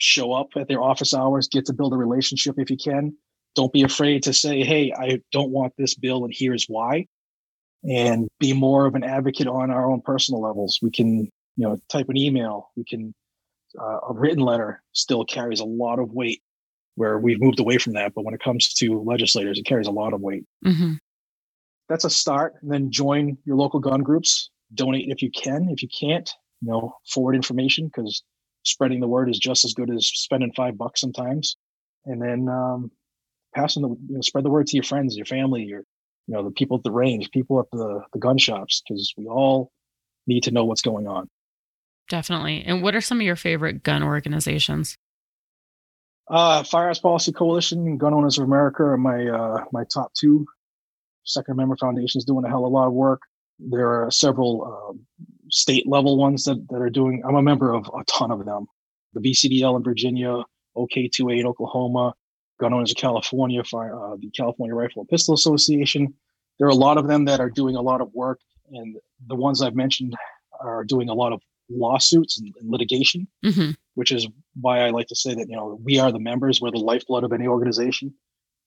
show 0.00 0.32
up 0.32 0.48
at 0.56 0.66
their 0.66 0.82
office 0.82 1.14
hours, 1.14 1.48
get 1.48 1.66
to 1.66 1.72
build 1.72 1.92
a 1.92 1.96
relationship 1.96 2.56
if 2.58 2.70
you 2.70 2.76
can. 2.76 3.14
Don't 3.54 3.72
be 3.72 3.82
afraid 3.82 4.22
to 4.24 4.32
say, 4.32 4.64
Hey, 4.64 4.92
I 4.96 5.20
don't 5.30 5.50
want 5.50 5.74
this 5.76 5.94
bill 5.94 6.24
and 6.24 6.32
here's 6.34 6.64
why. 6.66 7.06
And 7.84 8.28
be 8.38 8.52
more 8.52 8.86
of 8.86 8.94
an 8.94 9.04
advocate 9.04 9.46
on 9.46 9.70
our 9.70 9.90
own 9.90 10.02
personal 10.02 10.42
levels. 10.42 10.78
We 10.82 10.90
can, 10.90 11.30
you 11.56 11.66
know, 11.66 11.78
type 11.90 12.08
an 12.08 12.16
email. 12.16 12.70
We 12.76 12.84
can, 12.84 13.14
uh, 13.78 13.98
a 14.08 14.12
written 14.12 14.42
letter 14.42 14.82
still 14.92 15.24
carries 15.24 15.60
a 15.60 15.64
lot 15.64 15.98
of 15.98 16.12
weight 16.12 16.42
where 16.96 17.18
we've 17.18 17.40
moved 17.40 17.60
away 17.60 17.78
from 17.78 17.94
that. 17.94 18.12
But 18.14 18.24
when 18.24 18.34
it 18.34 18.42
comes 18.42 18.72
to 18.74 19.00
legislators, 19.02 19.58
it 19.58 19.66
carries 19.66 19.86
a 19.86 19.92
lot 19.92 20.12
of 20.12 20.20
weight. 20.20 20.44
hmm 20.64 20.94
That's 21.88 22.04
a 22.04 22.10
start. 22.10 22.54
And 22.62 22.70
then 22.70 22.90
join 22.90 23.38
your 23.44 23.56
local 23.56 23.80
gun 23.80 24.02
groups. 24.02 24.50
Donate 24.74 25.08
if 25.08 25.22
you 25.22 25.30
can. 25.30 25.68
If 25.70 25.82
you 25.82 25.88
can't, 25.88 26.30
you 26.60 26.70
know, 26.70 26.94
forward 27.12 27.34
information 27.34 27.86
because 27.86 28.22
spreading 28.64 29.00
the 29.00 29.08
word 29.08 29.30
is 29.30 29.38
just 29.38 29.64
as 29.64 29.74
good 29.74 29.90
as 29.90 30.06
spending 30.06 30.52
five 30.54 30.76
bucks 30.76 31.00
sometimes. 31.00 31.56
And 32.04 32.20
then 32.20 32.48
um, 32.48 32.90
passing 33.54 33.82
the 33.82 33.88
you 33.88 34.14
know, 34.14 34.20
spread 34.20 34.44
the 34.44 34.50
word 34.50 34.66
to 34.68 34.76
your 34.76 34.84
friends, 34.84 35.16
your 35.16 35.26
family, 35.26 35.62
your 35.62 35.84
you 36.26 36.34
know 36.34 36.44
the 36.44 36.50
people 36.50 36.76
at 36.76 36.84
the 36.84 36.92
range, 36.92 37.30
people 37.30 37.60
at 37.60 37.66
the 37.72 38.02
the 38.12 38.18
gun 38.18 38.38
shops, 38.38 38.82
because 38.86 39.12
we 39.16 39.26
all 39.26 39.70
need 40.26 40.44
to 40.44 40.50
know 40.50 40.64
what's 40.64 40.82
going 40.82 41.06
on. 41.06 41.28
Definitely. 42.10 42.64
And 42.66 42.82
what 42.82 42.96
are 42.96 43.00
some 43.00 43.20
of 43.20 43.22
your 43.22 43.36
favorite 43.36 43.84
gun 43.84 44.02
organizations? 44.02 44.96
Uh, 46.28 46.64
Firearms 46.64 46.98
Policy 46.98 47.32
Coalition 47.32 47.96
Gun 47.98 48.12
Owners 48.12 48.36
of 48.36 48.44
America 48.44 48.82
are 48.82 48.96
my 48.96 49.26
uh, 49.26 49.64
my 49.72 49.84
top 49.94 50.12
two. 50.14 50.44
Second 51.24 51.52
Amendment 51.52 51.78
Foundation 51.78 52.18
is 52.18 52.24
doing 52.24 52.44
a 52.44 52.48
hell 52.48 52.66
of 52.66 52.72
a 52.72 52.74
lot 52.74 52.88
of 52.88 52.92
work. 52.92 53.22
There 53.60 53.88
are 53.88 54.10
several 54.10 54.90
um, 54.90 55.06
state 55.50 55.86
level 55.86 56.18
ones 56.18 56.44
that, 56.44 56.66
that 56.70 56.80
are 56.80 56.90
doing. 56.90 57.22
I'm 57.26 57.36
a 57.36 57.42
member 57.42 57.72
of 57.72 57.86
a 57.86 58.02
ton 58.04 58.32
of 58.32 58.44
them. 58.44 58.66
The 59.12 59.20
VCDL 59.20 59.76
in 59.76 59.84
Virginia, 59.84 60.42
OK2A 60.76 61.40
in 61.40 61.46
Oklahoma, 61.46 62.14
Gun 62.58 62.74
Owners 62.74 62.90
of 62.90 62.96
California, 62.96 63.60
uh, 63.60 64.16
the 64.18 64.30
California 64.36 64.74
Rifle 64.74 65.02
and 65.02 65.08
Pistol 65.08 65.34
Association. 65.34 66.12
There 66.58 66.66
are 66.66 66.70
a 66.70 66.74
lot 66.74 66.98
of 66.98 67.06
them 67.06 67.26
that 67.26 67.38
are 67.38 67.50
doing 67.50 67.76
a 67.76 67.82
lot 67.82 68.00
of 68.00 68.10
work, 68.14 68.40
and 68.72 68.96
the 69.28 69.36
ones 69.36 69.62
I've 69.62 69.76
mentioned 69.76 70.16
are 70.60 70.84
doing 70.84 71.08
a 71.08 71.14
lot 71.14 71.32
of 71.32 71.40
lawsuits 71.70 72.38
and, 72.40 72.52
and 72.60 72.70
litigation 72.70 73.26
hmm 73.44 73.70
which 73.94 74.12
is 74.12 74.26
why 74.60 74.80
I 74.80 74.90
like 74.90 75.08
to 75.08 75.16
say 75.16 75.34
that 75.34 75.46
you 75.48 75.56
know 75.56 75.78
we 75.82 75.98
are 75.98 76.10
the 76.12 76.20
members, 76.20 76.60
we're 76.60 76.70
the 76.70 76.78
lifeblood 76.78 77.24
of 77.24 77.32
any 77.32 77.46
organization. 77.46 78.14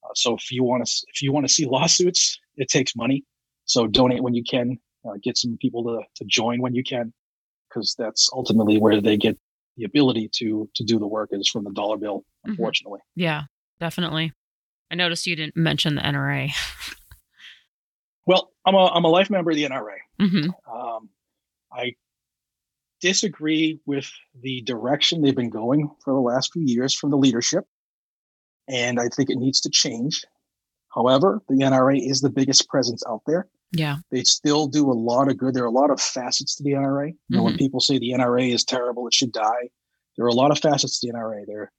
Uh, 0.03 0.09
so 0.15 0.35
if 0.35 0.51
you 0.51 0.63
want 0.63 0.85
to 0.85 0.91
if 1.13 1.21
you 1.21 1.31
want 1.31 1.47
to 1.47 1.53
see 1.53 1.65
lawsuits, 1.77 2.39
it 2.57 2.67
takes 2.67 2.95
money. 2.95 3.23
So 3.65 3.87
donate 3.87 4.21
when 4.21 4.33
you 4.35 4.43
can, 4.43 4.77
uh, 5.07 5.13
get 5.23 5.37
some 5.37 5.57
people 5.59 5.83
to 5.85 6.01
to 6.17 6.25
join 6.25 6.61
when 6.61 6.75
you 6.75 6.83
can, 6.83 7.13
because 7.69 7.95
that's 7.97 8.29
ultimately 8.33 8.77
where 8.77 8.99
they 9.01 9.17
get 9.17 9.39
the 9.77 9.85
ability 9.85 10.29
to 10.39 10.69
to 10.75 10.83
do 10.83 10.99
the 10.99 11.07
work 11.07 11.29
is 11.31 11.49
from 11.49 11.63
the 11.63 11.71
dollar 11.71 11.97
bill. 11.97 12.19
Mhm. 12.45 12.49
Unfortunately, 12.51 12.99
Yeah, 13.15 13.43
definitely. 13.79 14.33
I 14.91 14.95
noticed 14.95 15.25
you 15.25 15.35
didn't 15.37 15.55
mention 15.55 15.95
the 15.95 16.01
NRA. 16.01 16.51
well, 18.27 18.51
I'm 18.65 18.75
a 18.75 18.85
I'm 18.87 19.05
a 19.05 19.09
life 19.09 19.29
member 19.29 19.51
of 19.51 19.57
the 19.57 19.63
NRA. 19.63 19.97
hmm 20.19 20.49
Um, 20.71 21.09
I 21.71 21.95
disagree 23.03 23.81
with 23.85 24.09
the 24.41 24.61
direction 24.61 25.21
they've 25.21 25.35
been 25.35 25.49
going 25.49 25.91
for 26.05 26.13
the 26.13 26.21
last 26.21 26.53
few 26.53 26.63
years 26.63 26.95
from 26.95 27.11
the 27.11 27.17
leadership, 27.17 27.65
and 28.69 28.97
I 28.97 29.09
think 29.09 29.29
it 29.29 29.37
needs 29.37 29.59
to 29.61 29.69
change. 29.69 30.23
However, 30.87 31.41
the 31.49 31.65
NRA 31.65 31.99
is 31.99 32.21
the 32.21 32.29
biggest 32.29 32.69
presence 32.69 33.03
out 33.05 33.21
there. 33.27 33.49
Yeah. 33.73 33.97
They 34.09 34.23
still 34.23 34.67
do 34.67 34.89
a 34.89 34.93
lot 34.93 35.29
of 35.29 35.37
good. 35.37 35.53
There 35.53 35.63
are 35.63 35.67
a 35.67 35.81
lot 35.81 35.91
of 35.91 35.99
facets 35.99 36.55
to 36.55 36.63
the 36.63 36.71
NRA. 36.71 37.07
You 37.27 37.37
know, 37.37 37.43
when 37.43 37.57
people 37.57 37.81
say 37.81 37.99
the 37.99 38.11
NRA 38.11 38.53
is 38.53 38.63
terrible, 38.63 39.05
it 39.07 39.13
should 39.13 39.33
die. 39.33 39.69
There 40.15 40.25
are 40.25 40.29
a 40.29 40.33
lot 40.33 40.51
of 40.51 40.59
facets 40.59 40.99
to 40.99 41.07
the 41.07 41.13
NRA. 41.13 41.45
There, 41.45 41.71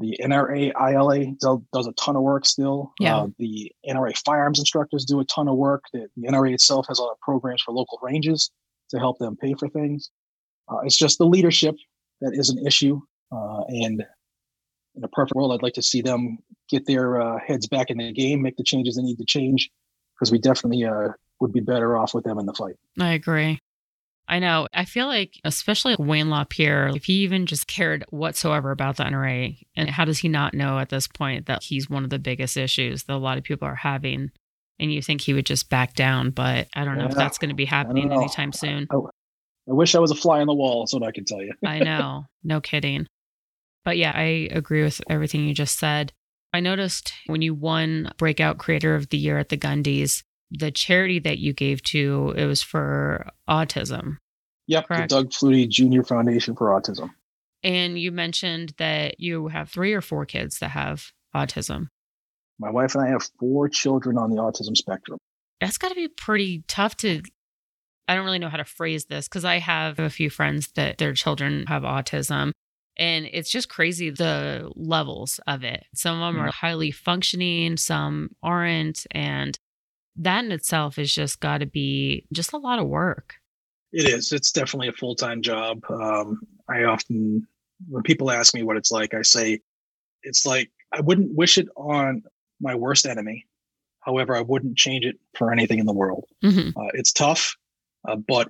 the 0.00 0.18
NRA 0.20 0.72
ILA 0.74 1.36
does, 1.38 1.58
does 1.72 1.86
a 1.86 1.92
ton 1.92 2.16
of 2.16 2.22
work 2.22 2.44
still. 2.44 2.92
Yeah. 2.98 3.18
Uh, 3.18 3.26
the 3.38 3.70
NRA 3.88 4.18
firearms 4.24 4.58
instructors 4.58 5.04
do 5.04 5.20
a 5.20 5.24
ton 5.26 5.46
of 5.46 5.56
work. 5.56 5.84
The, 5.92 6.08
the 6.16 6.26
NRA 6.26 6.54
itself 6.54 6.86
has 6.88 6.98
a 6.98 7.02
lot 7.02 7.12
of 7.12 7.20
programs 7.20 7.62
for 7.62 7.72
local 7.72 8.00
ranges 8.02 8.50
to 8.90 8.98
help 8.98 9.18
them 9.18 9.36
pay 9.36 9.54
for 9.54 9.68
things. 9.68 10.10
Uh, 10.68 10.78
it's 10.84 10.96
just 10.96 11.18
the 11.18 11.26
leadership 11.26 11.76
that 12.20 12.32
is 12.34 12.50
an 12.50 12.64
issue. 12.66 13.00
Uh, 13.30 13.62
and 13.68 14.04
in 14.94 15.04
a 15.04 15.08
perfect 15.08 15.34
world, 15.34 15.52
I'd 15.52 15.62
like 15.62 15.74
to 15.74 15.82
see 15.82 16.02
them 16.02 16.38
get 16.68 16.86
their 16.86 17.20
uh, 17.20 17.38
heads 17.44 17.66
back 17.66 17.90
in 17.90 17.98
the 17.98 18.12
game, 18.12 18.42
make 18.42 18.56
the 18.56 18.64
changes 18.64 18.96
they 18.96 19.02
need 19.02 19.18
to 19.18 19.24
change, 19.24 19.70
because 20.14 20.30
we 20.30 20.38
definitely 20.38 20.84
uh, 20.84 21.08
would 21.40 21.52
be 21.52 21.60
better 21.60 21.96
off 21.96 22.14
with 22.14 22.24
them 22.24 22.38
in 22.38 22.46
the 22.46 22.52
fight. 22.52 22.76
I 23.00 23.12
agree. 23.12 23.58
I 24.28 24.38
know. 24.38 24.68
I 24.72 24.84
feel 24.84 25.06
like, 25.08 25.40
especially 25.44 25.96
Wayne 25.98 26.30
LaPierre, 26.30 26.88
if 26.94 27.04
he 27.04 27.14
even 27.24 27.44
just 27.46 27.66
cared 27.66 28.04
whatsoever 28.10 28.70
about 28.70 28.96
the 28.96 29.04
NRA, 29.04 29.58
and 29.74 29.90
how 29.90 30.04
does 30.04 30.18
he 30.18 30.28
not 30.28 30.54
know 30.54 30.78
at 30.78 30.90
this 30.90 31.08
point 31.08 31.46
that 31.46 31.64
he's 31.64 31.90
one 31.90 32.04
of 32.04 32.10
the 32.10 32.18
biggest 32.18 32.56
issues 32.56 33.02
that 33.04 33.14
a 33.14 33.18
lot 33.18 33.36
of 33.36 33.44
people 33.44 33.66
are 33.66 33.74
having? 33.74 34.30
And 34.78 34.92
you 34.92 35.02
think 35.02 35.20
he 35.20 35.34
would 35.34 35.44
just 35.44 35.68
back 35.68 35.94
down, 35.94 36.30
but 36.30 36.68
I 36.74 36.84
don't 36.84 36.98
know 36.98 37.06
if 37.06 37.14
that's 37.14 37.38
going 37.38 37.50
to 37.50 37.54
be 37.54 37.64
happening 37.64 38.12
anytime 38.12 38.52
soon. 38.52 38.86
I, 38.90 38.96
I 39.68 39.72
wish 39.72 39.94
I 39.94 40.00
was 40.00 40.10
a 40.10 40.16
fly 40.16 40.40
on 40.40 40.46
the 40.46 40.54
wall. 40.54 40.86
What 40.90 41.02
I 41.02 41.12
can 41.12 41.24
tell 41.24 41.42
you. 41.42 41.52
I 41.64 41.78
know. 41.78 42.26
No 42.42 42.60
kidding. 42.60 43.06
But 43.84 43.96
yeah, 43.96 44.12
I 44.14 44.48
agree 44.50 44.82
with 44.82 45.00
everything 45.08 45.46
you 45.46 45.54
just 45.54 45.78
said. 45.78 46.12
I 46.52 46.60
noticed 46.60 47.12
when 47.26 47.42
you 47.42 47.54
won 47.54 48.12
Breakout 48.18 48.58
Creator 48.58 48.94
of 48.94 49.08
the 49.08 49.16
Year 49.16 49.38
at 49.38 49.48
the 49.48 49.56
Gundies, 49.56 50.22
the 50.50 50.70
charity 50.70 51.18
that 51.20 51.38
you 51.38 51.52
gave 51.52 51.82
to, 51.84 52.34
it 52.36 52.44
was 52.44 52.62
for 52.62 53.26
autism. 53.48 54.18
Yep, 54.66 54.88
Correct. 54.88 55.08
the 55.08 55.14
Doug 55.16 55.30
Flutie 55.30 55.68
Junior 55.68 56.04
Foundation 56.04 56.54
for 56.54 56.68
Autism. 56.68 57.10
And 57.64 57.98
you 57.98 58.12
mentioned 58.12 58.74
that 58.78 59.18
you 59.18 59.48
have 59.48 59.70
three 59.70 59.92
or 59.92 60.00
four 60.00 60.26
kids 60.26 60.58
that 60.58 60.70
have 60.70 61.12
autism. 61.34 61.88
My 62.58 62.70
wife 62.70 62.94
and 62.94 63.04
I 63.04 63.08
have 63.08 63.28
four 63.40 63.68
children 63.68 64.18
on 64.18 64.30
the 64.30 64.36
autism 64.36 64.76
spectrum. 64.76 65.18
That's 65.60 65.78
got 65.78 65.88
to 65.88 65.94
be 65.94 66.08
pretty 66.08 66.64
tough 66.68 66.96
to. 66.98 67.22
I 68.12 68.14
don't 68.14 68.26
really 68.26 68.38
know 68.38 68.50
how 68.50 68.58
to 68.58 68.64
phrase 68.66 69.06
this 69.06 69.26
because 69.26 69.46
I 69.46 69.58
have 69.58 69.98
a 69.98 70.10
few 70.10 70.28
friends 70.28 70.68
that 70.74 70.98
their 70.98 71.14
children 71.14 71.64
have 71.66 71.82
autism. 71.82 72.52
And 72.98 73.26
it's 73.32 73.48
just 73.48 73.70
crazy 73.70 74.10
the 74.10 74.70
levels 74.76 75.40
of 75.46 75.64
it. 75.64 75.84
Some 75.94 76.20
of 76.20 76.34
them 76.34 76.42
are 76.42 76.52
highly 76.52 76.90
functioning, 76.90 77.78
some 77.78 78.36
aren't. 78.42 79.06
And 79.12 79.58
that 80.16 80.44
in 80.44 80.52
itself 80.52 80.96
has 80.96 81.10
just 81.10 81.40
got 81.40 81.58
to 81.58 81.66
be 81.66 82.26
just 82.34 82.52
a 82.52 82.58
lot 82.58 82.78
of 82.78 82.86
work. 82.86 83.36
It 83.92 84.06
is. 84.06 84.30
It's 84.30 84.52
definitely 84.52 84.88
a 84.88 84.92
full 84.92 85.14
time 85.14 85.40
job. 85.40 85.80
Um, 85.88 86.38
I 86.68 86.84
often, 86.84 87.46
when 87.88 88.02
people 88.02 88.30
ask 88.30 88.54
me 88.54 88.62
what 88.62 88.76
it's 88.76 88.90
like, 88.92 89.14
I 89.14 89.22
say 89.22 89.60
it's 90.22 90.44
like 90.44 90.70
I 90.92 91.00
wouldn't 91.00 91.34
wish 91.34 91.56
it 91.56 91.68
on 91.76 92.24
my 92.60 92.74
worst 92.74 93.06
enemy. 93.06 93.46
However, 94.00 94.36
I 94.36 94.42
wouldn't 94.42 94.76
change 94.76 95.06
it 95.06 95.16
for 95.34 95.50
anything 95.50 95.78
in 95.78 95.86
the 95.86 95.94
world. 95.94 96.26
hmm 96.42 96.68
Uh, 96.76 96.90
it's 96.92 97.12
tough, 97.12 97.56
uh, 98.08 98.16
but 98.16 98.48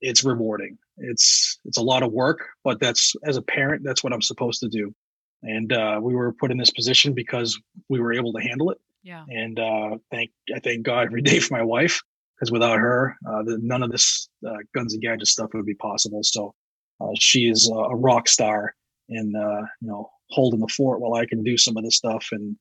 it's 0.00 0.24
rewarding. 0.24 0.78
It's 0.98 1.58
it's 1.64 1.78
a 1.78 1.82
lot 1.82 2.02
of 2.02 2.12
work, 2.12 2.46
but 2.62 2.80
that's 2.80 3.14
as 3.24 3.36
a 3.36 3.42
parent, 3.42 3.82
that's 3.84 4.04
what 4.04 4.12
I'm 4.12 4.22
supposed 4.22 4.60
to 4.60 4.68
do. 4.68 4.94
And 5.42 5.72
uh, 5.72 5.98
we 6.02 6.14
were 6.14 6.32
put 6.32 6.50
in 6.50 6.58
this 6.58 6.70
position 6.70 7.12
because 7.12 7.58
we 7.88 8.00
were 8.00 8.12
able 8.12 8.32
to 8.32 8.40
handle 8.40 8.70
it. 8.70 8.78
Yeah. 9.02 9.24
And 9.28 9.58
uh, 9.58 9.98
thank 10.10 10.30
I 10.54 10.60
thank 10.60 10.82
God 10.82 11.06
every 11.06 11.22
day 11.30 11.40
for 11.40 11.54
my 11.54 11.62
wife 11.62 12.00
because 12.34 12.52
without 12.52 12.78
her, 12.78 13.16
uh, 13.28 13.42
the, 13.42 13.58
none 13.60 13.82
of 13.82 13.90
this 13.90 14.28
uh, 14.46 14.56
guns 14.74 14.94
and 14.94 15.02
gadgets 15.02 15.32
stuff 15.32 15.50
would 15.54 15.66
be 15.66 15.74
possible. 15.74 16.20
So 16.22 16.54
uh, 17.00 17.12
she 17.18 17.48
is 17.48 17.68
a, 17.68 17.74
a 17.74 17.96
rock 17.96 18.28
star 18.28 18.74
in 19.08 19.34
uh, 19.36 19.66
you 19.80 19.88
know 19.88 20.10
holding 20.30 20.60
the 20.60 20.68
fort 20.68 21.00
while 21.00 21.14
I 21.14 21.26
can 21.26 21.42
do 21.42 21.56
some 21.56 21.76
of 21.76 21.84
this 21.84 21.96
stuff. 21.96 22.26
And 22.32 22.56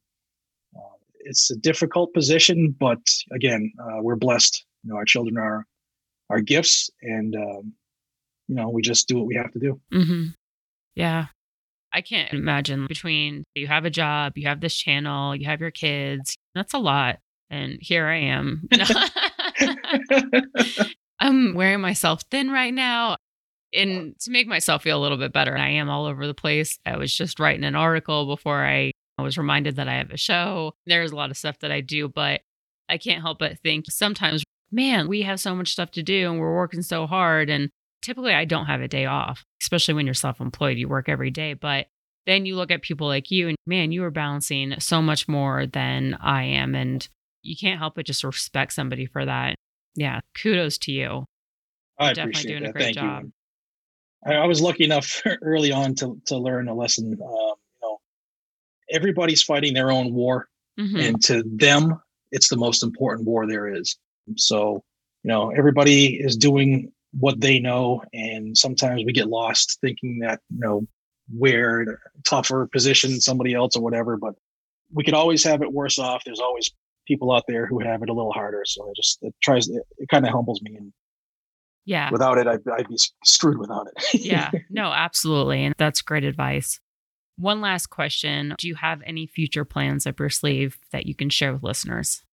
uh, 0.75 0.97
it's 1.21 1.51
a 1.51 1.55
difficult 1.55 2.13
position, 2.13 2.75
but 2.79 2.99
again, 3.31 3.71
uh, 3.79 4.01
we're 4.01 4.15
blessed. 4.15 4.65
You 4.83 4.91
know, 4.91 4.97
our 4.97 5.05
children 5.05 5.37
are 5.37 5.65
our 6.33 6.41
gifts, 6.41 6.89
and 7.01 7.35
um, 7.35 7.73
you 8.47 8.55
know 8.55 8.69
we 8.69 8.81
just 8.81 9.07
do 9.07 9.17
what 9.17 9.27
we 9.27 9.35
have 9.35 9.51
to 9.51 9.59
do. 9.59 9.79
hmm 9.91 10.23
Yeah. 10.95 11.27
I 11.95 12.01
can't 12.01 12.33
imagine 12.33 12.87
between 12.87 13.43
you 13.53 13.67
have 13.67 13.85
a 13.85 13.91
job, 13.91 14.35
you 14.35 14.47
have 14.47 14.61
this 14.61 14.75
channel, 14.75 15.35
you 15.35 15.45
have 15.45 15.61
your 15.61 15.69
kids. 15.69 16.35
That's 16.55 16.73
a 16.73 16.79
lot. 16.79 17.19
And 17.51 17.77
here 17.79 18.07
I 18.07 18.17
am. 18.17 18.67
I'm 21.19 21.53
wearing 21.53 21.81
myself 21.81 22.23
thin 22.31 22.49
right 22.49 22.73
now. 22.73 23.17
And 23.75 24.19
to 24.21 24.31
make 24.31 24.47
myself 24.47 24.81
feel 24.81 24.97
a 24.97 25.03
little 25.03 25.19
bit 25.19 25.33
better, 25.33 25.55
I 25.55 25.69
am 25.69 25.87
all 25.87 26.07
over 26.07 26.25
the 26.25 26.33
place. 26.33 26.79
I 26.83 26.97
was 26.97 27.15
just 27.15 27.39
writing 27.39 27.63
an 27.63 27.75
article 27.75 28.25
before 28.25 28.65
I 28.65 28.93
was 29.19 29.37
reminded 29.37 29.75
that 29.75 29.87
I 29.87 29.93
have 29.93 30.09
a 30.09 30.17
show. 30.17 30.73
There's 30.87 31.11
a 31.11 31.15
lot 31.15 31.29
of 31.29 31.37
stuff 31.37 31.59
that 31.59 31.71
I 31.71 31.81
do, 31.81 32.07
but 32.07 32.41
I 32.89 32.97
can't 32.97 33.21
help 33.21 33.37
but 33.37 33.59
think 33.59 33.85
sometimes, 33.89 34.43
man, 34.73 35.07
we 35.07 35.21
have 35.21 35.39
so 35.39 35.55
much 35.55 35.71
stuff 35.71 35.91
to 35.91 36.03
do 36.03 36.29
and 36.31 36.39
we're 36.39 36.55
working 36.55 36.81
so 36.81 37.07
hard. 37.07 37.49
And 37.49 37.69
typically 38.01 38.33
I 38.33 38.43
don't 38.45 38.65
have 38.65 38.81
a 38.81 38.87
day 38.87 39.05
off, 39.05 39.43
especially 39.61 39.93
when 39.93 40.05
you're 40.05 40.13
self 40.13 40.41
employed. 40.41 40.77
You 40.77 40.87
work 40.89 41.07
every 41.07 41.31
day. 41.31 41.53
But 41.53 41.87
then 42.25 42.45
you 42.45 42.55
look 42.55 42.71
at 42.71 42.81
people 42.81 43.07
like 43.07 43.29
you 43.31 43.49
and 43.49 43.57
man, 43.67 43.91
you 43.91 44.03
are 44.03 44.11
balancing 44.11 44.73
so 44.79 45.01
much 45.01 45.27
more 45.27 45.65
than 45.67 46.15
I 46.15 46.43
am. 46.43 46.73
And 46.75 47.07
you 47.41 47.55
can't 47.55 47.79
help 47.79 47.95
but 47.95 48.05
just 48.05 48.23
respect 48.23 48.73
somebody 48.73 49.05
for 49.05 49.23
that. 49.25 49.55
Yeah. 49.95 50.21
Kudos 50.41 50.77
to 50.79 50.91
you. 50.91 51.25
I 51.99 52.13
Definitely 52.13 52.23
appreciate 52.31 52.51
doing 52.51 52.63
a 52.63 52.65
that. 52.67 52.73
great 52.73 52.83
Thank 52.83 52.95
job. 52.97 53.23
you. 53.23 53.31
I, 54.25 54.45
was 54.47 54.61
lucky 54.61 54.85
enough 54.85 55.21
early 55.41 55.71
on 55.71 55.95
to 55.95 56.19
to 56.27 56.37
learn 56.37 56.67
a 56.69 56.73
lesson. 56.73 57.07
Um, 57.07 57.17
you 57.19 57.55
know, 57.81 57.97
everybody's 58.89 59.43
fighting 59.43 59.73
their 59.73 59.91
own 59.91 60.13
war, 60.13 60.47
Mhm. 60.79 61.07
and 61.07 61.23
to 61.25 61.43
them, 61.43 61.99
it's 62.31 62.47
the 62.49 62.55
most 62.57 62.81
important 62.83 63.27
war 63.27 63.45
there 63.45 63.67
is. 63.75 63.97
So, 64.37 64.83
you 65.23 65.29
know, 65.29 65.49
everybody 65.51 66.15
is 66.15 66.37
doing 66.37 66.91
what 67.19 67.39
they 67.39 67.59
know, 67.59 68.01
and 68.13 68.57
sometimes 68.57 69.03
we 69.05 69.13
get 69.13 69.27
lost 69.27 69.77
thinking 69.81 70.19
that 70.19 70.39
you 70.49 70.59
know 70.59 70.87
we're 71.33 71.81
in 71.81 71.89
a 71.89 71.95
tougher 72.25 72.67
position 72.71 73.11
than 73.11 73.21
somebody 73.21 73.53
else 73.53 73.75
or 73.75 73.83
whatever. 73.83 74.17
But 74.17 74.33
we 74.93 75.03
could 75.03 75.13
always 75.13 75.43
have 75.43 75.61
it 75.61 75.71
worse 75.71 75.99
off. 75.99 76.23
There's 76.25 76.39
always 76.39 76.71
people 77.07 77.31
out 77.33 77.43
there 77.47 77.65
who 77.67 77.79
have 77.79 78.01
it 78.01 78.09
a 78.09 78.13
little 78.13 78.31
harder. 78.33 78.63
So 78.65 78.89
it 78.89 78.95
just 78.95 79.19
it 79.21 79.33
tries 79.43 79.67
it, 79.69 79.83
it 79.97 80.09
kind 80.09 80.25
of 80.25 80.31
humbles 80.31 80.61
me, 80.61 80.75
and 80.75 80.91
Yeah. 81.85 82.09
without 82.11 82.37
it, 82.37 82.47
I'd, 82.47 82.59
I'd 82.77 82.87
be 82.87 82.97
screwed 83.23 83.57
without 83.57 83.87
it. 83.87 84.21
yeah. 84.25 84.51
No, 84.69 84.85
absolutely. 84.91 85.63
And 85.65 85.75
that's 85.77 86.01
great 86.01 86.23
advice. 86.23 86.79
One 87.37 87.61
last 87.61 87.87
question 87.87 88.55
Do 88.57 88.67
you 88.67 88.75
have 88.75 89.01
any 89.05 89.27
future 89.27 89.65
plans 89.65 90.05
up 90.07 90.19
your 90.19 90.29
sleeve 90.29 90.77
that 90.91 91.05
you 91.05 91.15
can 91.15 91.29
share 91.29 91.53
with 91.53 91.63
listeners? 91.63 92.23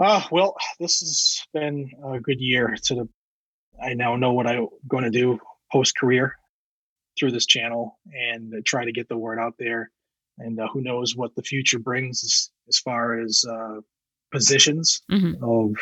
Ah, 0.00 0.26
well, 0.30 0.54
this 0.80 1.00
has 1.00 1.40
been 1.54 1.90
a 2.04 2.20
good 2.20 2.40
year. 2.40 2.76
To 2.84 2.94
the, 2.94 3.08
I 3.82 3.94
now 3.94 4.16
know 4.16 4.32
what 4.32 4.46
I'm 4.46 4.68
going 4.88 5.04
to 5.04 5.10
do 5.10 5.38
post 5.70 5.96
career 5.96 6.36
through 7.18 7.30
this 7.32 7.46
channel 7.46 7.98
and 8.12 8.54
try 8.64 8.84
to 8.84 8.92
get 8.92 9.08
the 9.08 9.18
word 9.18 9.38
out 9.38 9.54
there. 9.58 9.90
And 10.38 10.58
uh, 10.58 10.68
who 10.72 10.80
knows 10.80 11.14
what 11.14 11.34
the 11.34 11.42
future 11.42 11.78
brings 11.78 12.24
as, 12.24 12.50
as 12.68 12.78
far 12.78 13.20
as 13.20 13.44
uh, 13.48 13.80
positions 14.32 15.02
Mhm. 15.10 15.34
of 15.42 15.76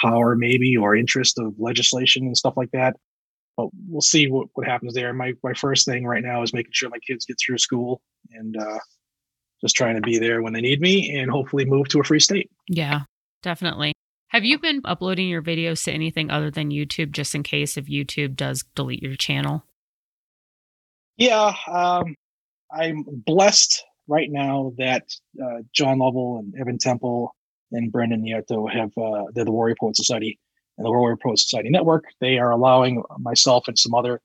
power, 0.00 0.34
maybe, 0.36 0.76
or 0.76 0.96
interest 0.96 1.38
of 1.38 1.54
legislation 1.58 2.26
and 2.26 2.36
stuff 2.36 2.54
like 2.56 2.70
that. 2.72 2.96
But 3.56 3.68
we'll 3.88 4.00
see 4.00 4.28
what, 4.30 4.48
what 4.54 4.66
happens 4.66 4.94
there. 4.94 5.12
My 5.12 5.34
my 5.42 5.52
first 5.52 5.84
thing 5.84 6.06
right 6.06 6.22
now 6.22 6.42
is 6.42 6.54
making 6.54 6.72
sure 6.72 6.88
my 6.88 6.98
kids 7.06 7.26
get 7.26 7.36
through 7.44 7.58
school 7.58 8.00
and 8.30 8.56
uh, 8.56 8.78
just 9.60 9.76
trying 9.76 9.96
to 9.96 10.00
be 10.00 10.18
there 10.18 10.42
when 10.42 10.52
they 10.54 10.60
need 10.62 10.80
me 10.80 11.18
and 11.18 11.30
hopefully 11.30 11.64
move 11.66 11.88
to 11.88 12.00
a 12.00 12.04
free 12.04 12.20
state. 12.20 12.50
Yeah, 12.68 13.00
definitely. 13.42 13.92
Have 14.28 14.44
you 14.44 14.58
been 14.58 14.80
uploading 14.84 15.28
your 15.28 15.42
videos 15.42 15.84
to 15.84 15.92
anything 15.92 16.30
other 16.30 16.50
than 16.50 16.70
YouTube 16.70 17.12
just 17.12 17.34
in 17.34 17.42
case 17.42 17.76
if 17.76 17.86
YouTube 17.86 18.34
does 18.34 18.64
delete 18.74 19.02
your 19.02 19.14
channel? 19.14 19.64
Yeah, 21.18 21.54
um, 21.70 22.16
I'm 22.72 23.04
blessed 23.06 23.84
right 24.08 24.30
now 24.30 24.72
that 24.78 25.04
uh, 25.42 25.58
John 25.74 25.98
Lovell 25.98 26.38
and 26.38 26.54
Evan 26.58 26.78
Temple 26.78 27.34
and 27.72 27.92
Brendan 27.92 28.22
Nieto 28.22 28.72
have 28.72 28.90
uh, 28.96 29.24
they're 29.34 29.44
the 29.44 29.52
Warrior 29.52 29.76
Poet 29.78 29.96
Society 29.96 30.38
and 30.78 30.86
the 30.86 30.90
Warrior 30.90 31.16
Poet 31.16 31.38
Society 31.38 31.68
Network. 31.68 32.04
They 32.20 32.38
are 32.38 32.50
allowing 32.50 33.02
myself 33.18 33.68
and 33.68 33.78
some 33.78 33.94
other 33.94 34.20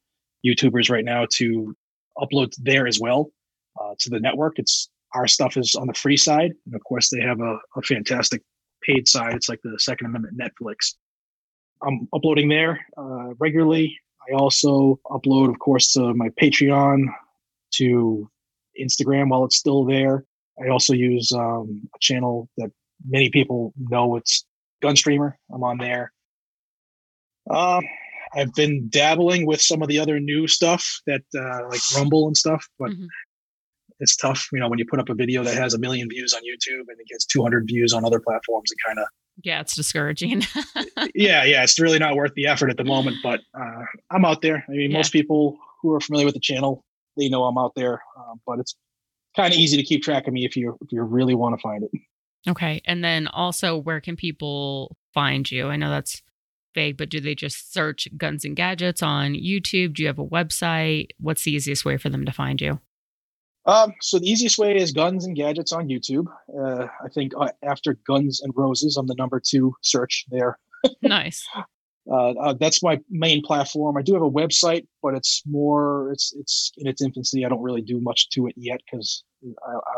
YouTubers 0.45 0.89
right 0.89 1.05
now 1.05 1.25
to 1.33 1.75
upload 2.17 2.53
there 2.57 2.87
as 2.87 2.99
well 2.99 3.31
uh, 3.79 3.95
to 3.99 4.09
the 4.09 4.19
network. 4.19 4.59
It's 4.59 4.89
our 5.13 5.27
stuff 5.27 5.57
is 5.57 5.75
on 5.75 5.87
the 5.87 5.93
free 5.93 6.17
side, 6.17 6.51
and 6.65 6.75
of 6.75 6.83
course 6.83 7.09
they 7.09 7.21
have 7.21 7.39
a, 7.39 7.59
a 7.75 7.81
fantastic 7.81 8.41
paid 8.87 9.07
side. 9.07 9.35
It's 9.35 9.49
like 9.49 9.59
the 9.63 9.77
Second 9.79 10.07
Amendment 10.07 10.39
Netflix. 10.39 10.95
I'm 11.83 12.07
uploading 12.13 12.49
there 12.49 12.79
uh, 12.97 13.33
regularly. 13.39 13.97
I 14.29 14.33
also 14.35 14.99
upload, 15.05 15.49
of 15.49 15.59
course, 15.59 15.93
to 15.93 16.13
my 16.13 16.29
Patreon, 16.41 17.05
to 17.75 18.29
Instagram 18.81 19.29
while 19.29 19.45
it's 19.45 19.57
still 19.57 19.85
there. 19.85 20.25
I 20.63 20.69
also 20.69 20.93
use 20.93 21.31
um, 21.33 21.87
a 21.95 21.99
channel 21.99 22.49
that 22.57 22.71
many 23.07 23.29
people 23.29 23.73
know. 23.77 24.15
It's 24.15 24.45
Gunstreamer. 24.83 25.33
I'm 25.53 25.63
on 25.63 25.77
there. 25.77 26.11
Um, 27.49 27.83
I've 28.35 28.53
been 28.53 28.89
dabbling 28.89 29.45
with 29.45 29.61
some 29.61 29.81
of 29.81 29.87
the 29.87 29.99
other 29.99 30.19
new 30.19 30.47
stuff 30.47 30.99
that 31.05 31.21
uh, 31.37 31.67
like 31.69 31.79
Rumble 31.95 32.27
and 32.27 32.35
stuff, 32.35 32.65
but 32.79 32.91
Mhm. 32.91 33.07
It's 33.99 34.15
tough. 34.15 34.47
You 34.51 34.59
know, 34.59 34.69
when 34.69 34.79
you 34.79 34.85
put 34.89 34.99
up 34.99 35.09
a 35.09 35.13
video 35.15 35.43
that 35.43 35.55
has 35.55 35.73
a 35.73 35.79
million 35.79 36.07
views 36.09 36.33
on 36.33 36.41
YouTube 36.41 36.81
and 36.87 36.99
it 36.99 37.07
gets 37.09 37.25
200 37.25 37.65
views 37.67 37.93
on 37.93 38.05
other 38.05 38.19
platforms, 38.19 38.71
it 38.71 38.77
kind 38.85 38.99
of 38.99 39.05
Yeah, 39.43 39.61
it's 39.61 39.75
discouraging. 39.75 40.43
yeah, 41.15 41.43
yeah, 41.43 41.63
it's 41.63 41.79
really 41.79 41.99
not 41.99 42.15
worth 42.15 42.33
the 42.35 42.47
effort 42.47 42.69
at 42.69 42.77
the 42.77 42.83
moment, 42.83 43.17
but 43.23 43.39
uh, 43.59 43.83
I'm 44.11 44.25
out 44.25 44.41
there. 44.41 44.63
I 44.67 44.71
mean, 44.71 44.91
Yeah. 44.91 44.97
most 44.97 45.11
people 45.11 45.57
who 45.81 45.93
are 45.93 45.99
familiar 45.99 46.25
with 46.25 46.33
the 46.35 46.39
channel, 46.41 46.83
they 47.17 47.29
know 47.29 47.43
I'm 47.45 47.57
out 47.57 47.73
there, 47.75 48.01
um, 48.17 48.39
but 48.45 48.59
it's 48.59 48.75
kind 49.35 49.53
of 49.53 49.59
easy 49.59 49.77
to 49.77 49.83
keep 49.83 50.03
track 50.03 50.27
of 50.27 50.33
me 50.33 50.45
if 50.45 50.55
you 50.55 50.77
if 50.81 50.91
you 50.91 51.01
really 51.03 51.35
want 51.35 51.57
to 51.57 51.61
find 51.61 51.83
it. 51.83 51.91
okay. 52.49 52.81
And 52.85 53.03
then 53.03 53.27
also, 53.27 53.77
where 53.77 54.01
can 54.01 54.15
people 54.15 54.95
find 55.13 55.49
you? 55.51 55.67
I 55.67 55.75
know 55.75 55.89
that's 55.89 56.21
vague, 56.75 56.97
but 56.97 57.09
do 57.09 57.19
they 57.19 57.33
just 57.35 57.73
search 57.73 58.07
guns 58.17 58.45
and 58.45 58.55
gadgets 58.55 59.01
on 59.01 59.33
YouTube? 59.33 59.95
Do 59.95 60.03
you 60.03 60.07
have 60.07 60.19
a 60.19 60.25
website? 60.25 61.07
What's 61.19 61.43
the 61.43 61.51
easiest 61.51 61.85
way 61.85 61.97
for 61.97 62.09
them 62.09 62.25
to 62.25 62.31
find 62.31 62.61
you? 62.61 62.79
Um, 63.67 63.93
so 63.99 64.17
the 64.17 64.29
easiest 64.29 64.57
way 64.57 64.77
is 64.77 64.93
Guns 64.93 65.25
and 65.25 65.35
Gadgets 65.35 65.73
on 65.73 65.89
YouTube. 65.89 66.27
Uh, 66.57 66.87
I 67.03 67.09
think 67.13 67.33
uh, 67.37 67.49
after 67.63 67.97
Guns 68.07 68.41
and 68.41 68.53
Roses, 68.55 68.95
I'm 68.95 69.07
the 69.07 69.15
number 69.15 69.41
two 69.45 69.75
search 69.81 70.25
there. 70.31 70.57
nice. 71.01 71.47
Uh, 72.09 72.29
uh, 72.39 72.53
that's 72.53 72.81
my 72.81 72.97
main 73.09 73.41
platform. 73.43 73.97
I 73.97 74.01
do 74.01 74.13
have 74.13 74.21
a 74.21 74.31
website, 74.31 74.87
but 75.03 75.13
it's 75.13 75.43
more 75.45 76.09
it's 76.13 76.33
it's 76.39 76.71
in 76.77 76.87
its 76.87 77.01
infancy. 77.01 77.45
I 77.45 77.49
don't 77.49 77.61
really 77.61 77.81
do 77.81 77.99
much 77.99 78.29
to 78.29 78.47
it 78.47 78.53
yet 78.55 78.79
because 78.89 79.25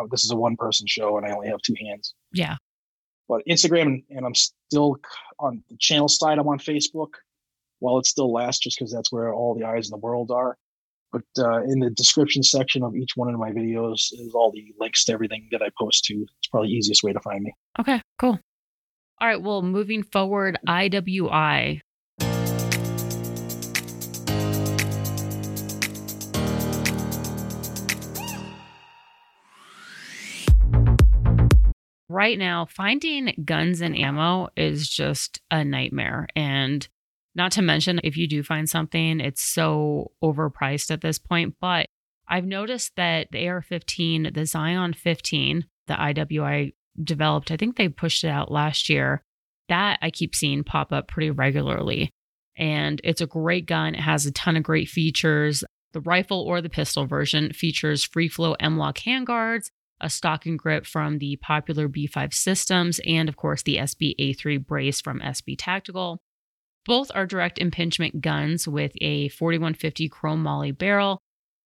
this 0.10 0.24
is 0.24 0.32
a 0.32 0.36
one 0.36 0.56
person 0.56 0.88
show 0.88 1.18
and 1.18 1.28
I 1.28 1.36
only 1.36 1.50
have 1.50 1.62
two 1.62 1.76
hands. 1.80 2.16
Yeah. 2.34 2.56
But 3.28 3.44
Instagram 3.48 4.04
and 4.10 4.26
I'm 4.26 4.34
still 4.34 4.98
on 5.40 5.64
the 5.70 5.78
channel 5.78 6.08
side. 6.08 6.40
I'm 6.40 6.48
on 6.48 6.58
Facebook 6.58 7.10
while 7.78 8.00
it 8.00 8.08
still 8.08 8.34
lasts, 8.34 8.64
just 8.64 8.80
because 8.80 8.92
that's 8.92 9.12
where 9.12 9.32
all 9.32 9.54
the 9.54 9.66
eyes 9.66 9.88
in 9.88 9.92
the 9.92 9.98
world 9.98 10.32
are. 10.32 10.58
But 11.12 11.24
uh, 11.40 11.64
in 11.64 11.80
the 11.80 11.90
description 11.90 12.44
section 12.44 12.84
of 12.84 12.96
each 12.96 13.12
one 13.16 13.34
of 13.34 13.40
my 13.40 13.52
videos 13.52 14.14
is 14.14 14.34
all 14.36 14.52
the 14.52 14.74
links 14.80 15.06
to 15.06 15.14
everything 15.14 15.48
that 15.52 15.62
I 15.62 15.70
post 15.80 16.06
to. 16.06 16.14
It's 16.14 16.48
probably 16.52 16.70
easiest 16.70 17.04
way 17.04 17.14
to 17.14 17.20
find 17.20 17.44
me. 17.44 17.54
Okay, 17.80 18.02
cool. 18.20 18.40
All 19.22 19.28
right, 19.28 19.42
well, 19.42 19.62
moving 19.62 20.04
forward, 20.04 20.58
IWI. 20.68 21.82
Right 32.12 32.40
now, 32.40 32.66
finding 32.66 33.44
guns 33.46 33.82
and 33.82 33.96
ammo 33.96 34.50
is 34.58 34.90
just 34.90 35.42
a 35.52 35.64
nightmare. 35.64 36.28
And 36.36 36.88
not 37.36 37.52
to 37.54 37.62
mention, 37.62 38.02
if 38.04 38.18
you 38.18 38.28
do 38.28 38.44
find 38.44 38.70
something, 38.70 39.20
it's 39.20 39.44
so 39.44 40.12
overpriced 40.24 40.92
at 40.92 41.02
this 41.02 41.20
point. 41.20 41.56
But 41.62 41.86
I've 42.28 42.46
noticed 42.46 42.96
that 42.96 43.28
the 43.32 43.48
AR 43.48 43.62
15, 43.62 44.32
the 44.34 44.46
Zion 44.46 44.94
15, 44.94 45.66
the 45.88 45.94
IWI 45.94 46.74
developed, 47.04 47.52
I 47.52 47.58
think 47.58 47.76
they 47.76 47.90
pushed 47.90 48.24
it 48.24 48.30
out 48.30 48.52
last 48.52 48.90
year. 48.90 49.24
That 49.68 50.00
I 50.02 50.10
keep 50.10 50.36
seeing 50.36 50.64
pop 50.64 50.92
up 50.92 51.08
pretty 51.08 51.32
regularly. 51.32 52.12
And 52.58 53.00
it's 53.04 53.22
a 53.22 53.28
great 53.28 53.66
gun. 53.66 53.96
It 53.96 54.02
has 54.02 54.26
a 54.26 54.32
ton 54.32 54.58
of 54.58 54.64
great 54.64 54.90
features. 54.90 55.64
The 55.94 56.02
rifle 56.02 56.42
or 56.42 56.62
the 56.62 56.70
pistol 56.70 57.06
version 57.06 57.54
features 57.54 58.04
free 58.04 58.28
flow 58.28 58.56
M 58.60 58.78
lock 58.78 58.98
handguards, 58.98 59.70
a 60.02 60.10
stock 60.10 60.46
and 60.46 60.58
grip 60.58 60.86
from 60.86 61.20
the 61.20 61.38
popular 61.38 61.88
B5 61.88 62.34
systems, 62.34 63.00
and 63.06 63.30
of 63.30 63.38
course 63.38 63.64
the 63.64 63.78
SB 63.78 64.16
A3 64.20 64.66
brace 64.66 65.02
from 65.02 65.20
SB 65.20 65.56
Tactical. 65.58 66.22
Both 66.86 67.12
are 67.14 67.26
direct 67.26 67.60
impingement 67.60 68.22
guns 68.22 68.68
with 68.68 68.94
a 69.02 69.30
4150 69.30 70.10
chrome 70.10 70.44
moly 70.44 70.72
barrel 70.72 71.20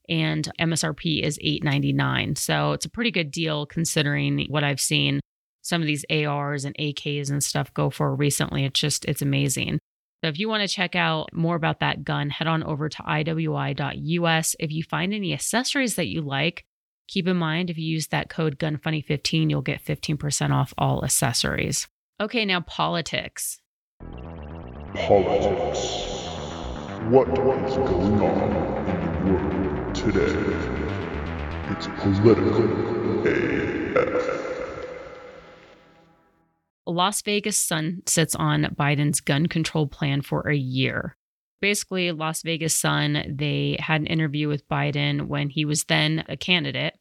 and 0.09 0.49
MSRP 0.59 1.24
is 1.24 1.39
899. 1.41 2.36
So 2.36 2.74
it's 2.74 2.86
a 2.86 2.89
pretty 2.89 3.11
good 3.11 3.32
deal 3.32 3.66
considering 3.66 4.45
what 4.49 4.64
I've 4.64 4.82
seen 4.82 5.20
some 5.61 5.82
of 5.82 5.88
these 5.88 6.05
ARs 6.09 6.66
and 6.66 6.76
AKs 6.78 7.30
and 7.30 7.43
stuff 7.43 7.74
go 7.74 7.89
for 7.89 8.14
recently. 8.14 8.66
It's 8.66 8.80
just 8.80 9.05
it's 9.05 9.22
amazing. 9.22 9.80
So 10.24 10.30
if 10.30 10.39
you 10.39 10.47
want 10.47 10.61
to 10.61 10.74
check 10.74 10.95
out 10.95 11.34
more 11.34 11.55
about 11.55 11.80
that 11.80 12.03
gun, 12.03 12.30
head 12.30 12.47
on 12.47 12.64
over 12.64 12.88
to 12.89 12.97
iwi.us. 13.03 14.55
If 14.59 14.72
you 14.72 14.84
find 14.84 15.14
any 15.14 15.34
accessories 15.34 15.95
that 15.95 16.07
you 16.07 16.22
like, 16.22 16.64
keep 17.07 17.28
in 17.28 17.38
mind 17.38 17.70
if 17.70 17.78
you 17.78 17.86
use 17.86 18.07
that 18.07 18.30
code 18.30 18.57
GUNFUNNY15, 18.57 19.49
you'll 19.49 19.61
get 19.61 19.84
15% 19.84 20.51
off 20.51 20.74
all 20.78 21.03
accessories. 21.03 21.88
Okay, 22.22 22.45
now 22.45 22.61
politics. 22.61 23.59
Politics. 24.96 26.06
What 27.10 27.28
is 27.30 27.76
going 27.76 28.22
on 28.22 28.52
in 28.88 29.26
the 29.26 29.34
world 29.34 29.96
today? 29.96 30.34
It's 31.72 31.88
political 32.00 33.28
AF. 33.28 34.44
Las 36.86 37.22
Vegas 37.24 37.58
Sun 37.58 38.04
sits 38.06 38.36
on 38.36 38.76
Biden's 38.78 39.20
gun 39.20 39.48
control 39.48 39.88
plan 39.88 40.22
for 40.22 40.48
a 40.48 40.56
year. 40.56 41.16
Basically, 41.60 42.12
Las 42.12 42.44
Vegas 42.44 42.76
Sun, 42.78 43.36
they 43.36 43.78
had 43.80 44.02
an 44.02 44.08
interview 44.08 44.48
with 44.48 44.68
Biden 44.70 45.28
when 45.28 45.50
he 45.50 45.66
was 45.66 45.86
then 45.86 46.24
a 46.30 46.38
candidate 46.38 46.94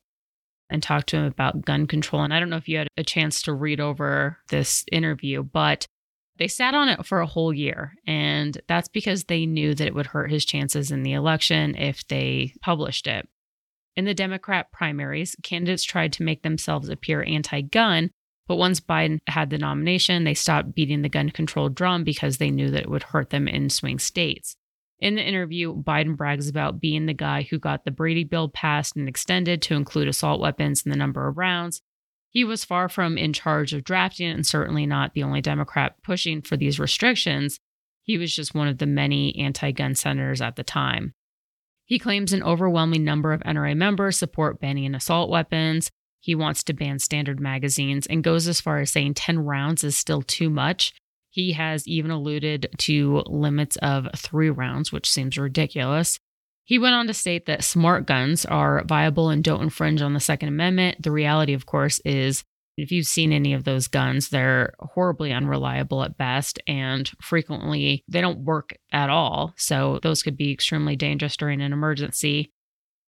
and 0.71 0.83
talked 0.83 1.11
to 1.11 1.19
him 1.19 1.25
about 1.27 1.65
gun 1.65 1.87
control. 1.87 2.23
And 2.23 2.33
I 2.33 2.41
don't 2.41 2.49
know 2.49 2.57
if 2.57 2.69
you 2.69 2.79
had 2.79 2.89
a 2.97 3.05
chance 3.05 3.43
to 3.43 3.53
read 3.53 3.81
over 3.81 4.39
this 4.49 4.85
interview, 4.91 5.43
but 5.43 5.87
they 6.39 6.49
sat 6.49 6.75
on 6.75 6.89
it 6.89 7.05
for 7.07 7.21
a 7.21 7.27
whole 7.27 7.53
year, 7.53 7.95
and 8.07 8.61
that's 8.67 8.89
because 8.89 9.25
they 9.25 9.47
knew 9.47 9.75
that 9.75 9.87
it 9.87 9.95
would 9.95 10.07
hurt 10.07 10.31
his 10.31 10.45
chances 10.45 10.91
in 10.91 11.03
the 11.03 11.13
election 11.13 11.75
if 11.77 12.07
they 12.09 12.55
published 12.63 13.07
it. 13.07 13.29
In 13.95 14.07
the 14.07 14.15
Democrat 14.15 14.73
primaries, 14.73 15.37
candidates 15.43 15.85
tried 15.85 16.13
to 16.15 16.23
make 16.23 16.43
themselves 16.43 16.89
appear 16.89 17.23
anti 17.23 17.61
gun, 17.61 18.11
but 18.49 18.57
once 18.57 18.81
Biden 18.81 19.19
had 19.27 19.51
the 19.51 19.59
nomination, 19.59 20.25
they 20.25 20.35
stopped 20.35 20.75
beating 20.75 21.03
the 21.03 21.09
gun 21.09 21.31
control 21.31 21.69
drum 21.69 22.03
because 22.03 22.39
they 22.39 22.51
knew 22.51 22.71
that 22.71 22.83
it 22.83 22.91
would 22.91 23.03
hurt 23.05 23.31
them 23.31 23.47
in 23.47 23.71
swing 23.71 23.99
states. 23.99 24.57
In 24.99 25.17
the 25.17 25.27
interview, 25.27 25.75
Biden 25.75 26.17
brags 26.17 26.49
about 26.49 26.81
being 26.81 27.07
the 27.07 27.15
guy 27.15 27.43
who 27.43 27.59
got 27.59 27.85
the 27.85 27.91
Brady 27.91 28.25
bill 28.25 28.49
passed 28.49 28.97
and 28.97 29.09
extended 29.09 29.61
to 29.63 29.75
include 29.75 30.09
assault 30.09 30.41
weapons 30.41 30.85
and 30.85 30.93
the 30.93 30.99
number 30.99 31.27
of 31.27 31.37
rounds. 31.37 31.83
He 32.33 32.45
was 32.45 32.65
far 32.65 32.89
from 32.89 33.19
in 33.19 33.35
charge 33.35 33.75
of 33.75 33.85
drafting 33.85 34.31
and 34.31 34.47
certainly 34.47 34.87
not 34.87 35.13
the 35.13 35.23
only 35.23 35.43
Democrat 35.43 36.03
pushing 36.03 36.41
for 36.41 36.57
these 36.57 36.81
restrictions. 36.81 37.61
He 38.03 38.17
was 38.17 38.35
just 38.35 38.55
one 38.55 38.69
of 38.69 38.79
the 38.79 38.87
many 38.87 39.37
anti 39.39 39.71
gun 39.71 39.95
senators 39.95 40.41
at 40.41 40.57
the 40.57 40.65
time. 40.65 41.13
He 41.85 41.99
claims 41.99 42.33
an 42.33 42.43
overwhelming 42.43 43.05
number 43.05 43.35
of 43.35 43.43
NRA 43.43 43.77
members 43.77 44.17
support 44.17 44.61
banning 44.61 44.95
assault 44.95 45.29
weapons. 45.29 45.91
He 46.21 46.35
wants 46.35 46.63
to 46.65 46.73
ban 46.73 47.01
standard 47.01 47.39
magazines 47.39 48.07
and 48.07 48.25
goes 48.25 48.49
as 48.49 48.63
far 48.63 48.79
as 48.79 48.91
saying 48.91 49.15
10 49.15 49.41
rounds 49.41 49.85
is 49.85 49.99
still 49.99 50.23
too 50.23 50.49
much. 50.49 50.95
He 51.29 51.53
has 51.53 51.87
even 51.87 52.11
alluded 52.11 52.69
to 52.79 53.25
limits 53.27 53.77
of 53.77 54.09
three 54.17 54.49
rounds, 54.49 54.91
which 54.91 55.11
seems 55.11 55.37
ridiculous. 55.37 56.19
He 56.73 56.79
went 56.79 56.95
on 56.95 57.07
to 57.09 57.13
state 57.13 57.45
that 57.45 57.65
smart 57.65 58.07
guns 58.07 58.47
are 58.47 58.83
viable 58.85 59.29
and 59.29 59.45
don't 59.45 59.61
infringe 59.61 60.01
on 60.01 60.15
the 60.15 60.21
Second 60.21 60.49
Amendment. 60.49 61.03
The 61.03 61.11
reality, 61.11 61.53
of 61.53 61.67
course, 61.67 62.01
is 62.03 62.45
if 62.79 62.91
you've 62.91 63.05
seen 63.05 63.31
any 63.31 63.53
of 63.53 63.65
those 63.65 63.89
guns, 63.89 64.31
they're 64.31 64.73
horribly 64.81 65.35
unreliable 65.35 66.03
at 66.03 66.17
best, 66.17 66.59
and 66.67 67.11
frequently 67.21 68.03
they 68.09 68.23
don't 68.23 68.47
work 68.47 68.75
at 68.91 69.11
all. 69.11 69.53
So 69.59 70.01
those 70.03 70.23
could 70.23 70.39
be 70.39 70.51
extremely 70.51 70.97
dangerous 70.97 71.37
during 71.37 71.61
an 71.61 71.75
emergency. 71.75 72.51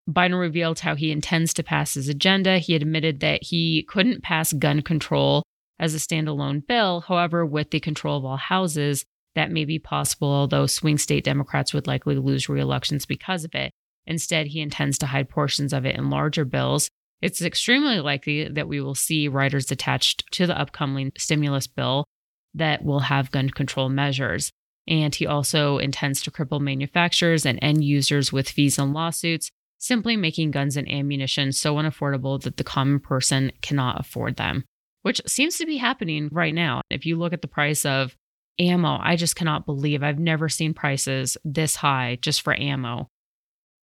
Biden 0.06 0.38
revealed 0.38 0.82
how 0.82 0.96
he 0.96 1.10
intends 1.10 1.54
to 1.54 1.64
pass 1.64 1.94
his 1.94 2.10
agenda. 2.10 2.58
He 2.58 2.76
admitted 2.76 3.22
that 3.22 3.42
he 3.44 3.86
couldn't 3.88 4.22
pass 4.22 4.52
gun 4.52 4.82
control 4.82 5.44
as 5.80 5.96
a 5.96 5.98
standalone 5.98 6.68
bill. 6.68 7.06
However, 7.08 7.46
with 7.46 7.72
the 7.72 7.80
control 7.80 8.18
of 8.18 8.26
all 8.26 8.36
houses, 8.36 9.06
that 9.36 9.52
may 9.52 9.66
be 9.66 9.80
possible, 9.80 10.30
although 10.30 10.66
swing 10.66 10.98
state 10.98 11.24
Democrats 11.24 11.74
would 11.74 11.88
likely 11.88 12.16
lose 12.16 12.50
re 12.50 12.60
elections 12.60 13.06
because 13.06 13.44
of 13.44 13.54
it. 13.54 13.72
Instead, 14.08 14.48
he 14.48 14.62
intends 14.62 14.98
to 14.98 15.08
hide 15.08 15.30
portions 15.30 15.74
of 15.74 15.86
it 15.86 15.96
in 15.96 16.10
larger 16.10 16.46
bills. 16.46 16.90
It's 17.22 17.42
extremely 17.42 18.00
likely 18.00 18.48
that 18.48 18.68
we 18.68 18.82
will 18.82 18.96
see 18.96 19.28
riders 19.28 19.72
attached 19.72 20.32
to 20.32 20.46
the 20.46 20.60
upcoming 20.60 21.12
stimulus 21.18 21.68
bill 21.68 22.06
that 22.54 22.84
will 22.84 23.00
have 23.00 23.32
gun 23.32 23.50
control 23.50 23.90
measures. 23.90 24.52
And 24.88 25.14
he 25.14 25.26
also 25.26 25.80
intends 25.80 26.22
to 26.22 26.32
cripple 26.32 26.62
manufacturers 26.62 27.46
and 27.46 27.58
end 27.62 27.84
users 27.84 28.32
with 28.32 28.50
fees 28.50 28.78
and 28.78 28.94
lawsuits, 28.94 29.50
simply 29.80 30.16
making 30.16 30.52
guns 30.52 30.78
and 30.78 30.90
ammunition 30.90 31.52
so 31.52 31.76
unaffordable 31.76 32.42
that 32.44 32.58
the 32.58 32.64
common 32.64 33.00
person 33.00 33.52
cannot 33.62 34.00
afford 34.00 34.36
them, 34.36 34.64
which 35.02 35.22
seems 35.26 35.58
to 35.58 35.66
be 35.66 35.78
happening 35.78 36.30
right 36.32 36.54
now. 36.54 36.82
If 36.90 37.06
you 37.06 37.18
look 37.18 37.34
at 37.34 37.42
the 37.42 37.48
price 37.48 37.86
of 37.86 38.16
ammo, 38.60 39.00
I 39.02 39.16
just 39.16 39.36
cannot 39.36 39.66
believe 39.66 40.04
I've 40.04 40.20
never 40.20 40.50
seen 40.50 40.74
prices 40.74 41.38
this 41.44 41.76
high 41.76 42.18
just 42.22 42.42
for 42.42 42.60
ammo. 42.60 43.08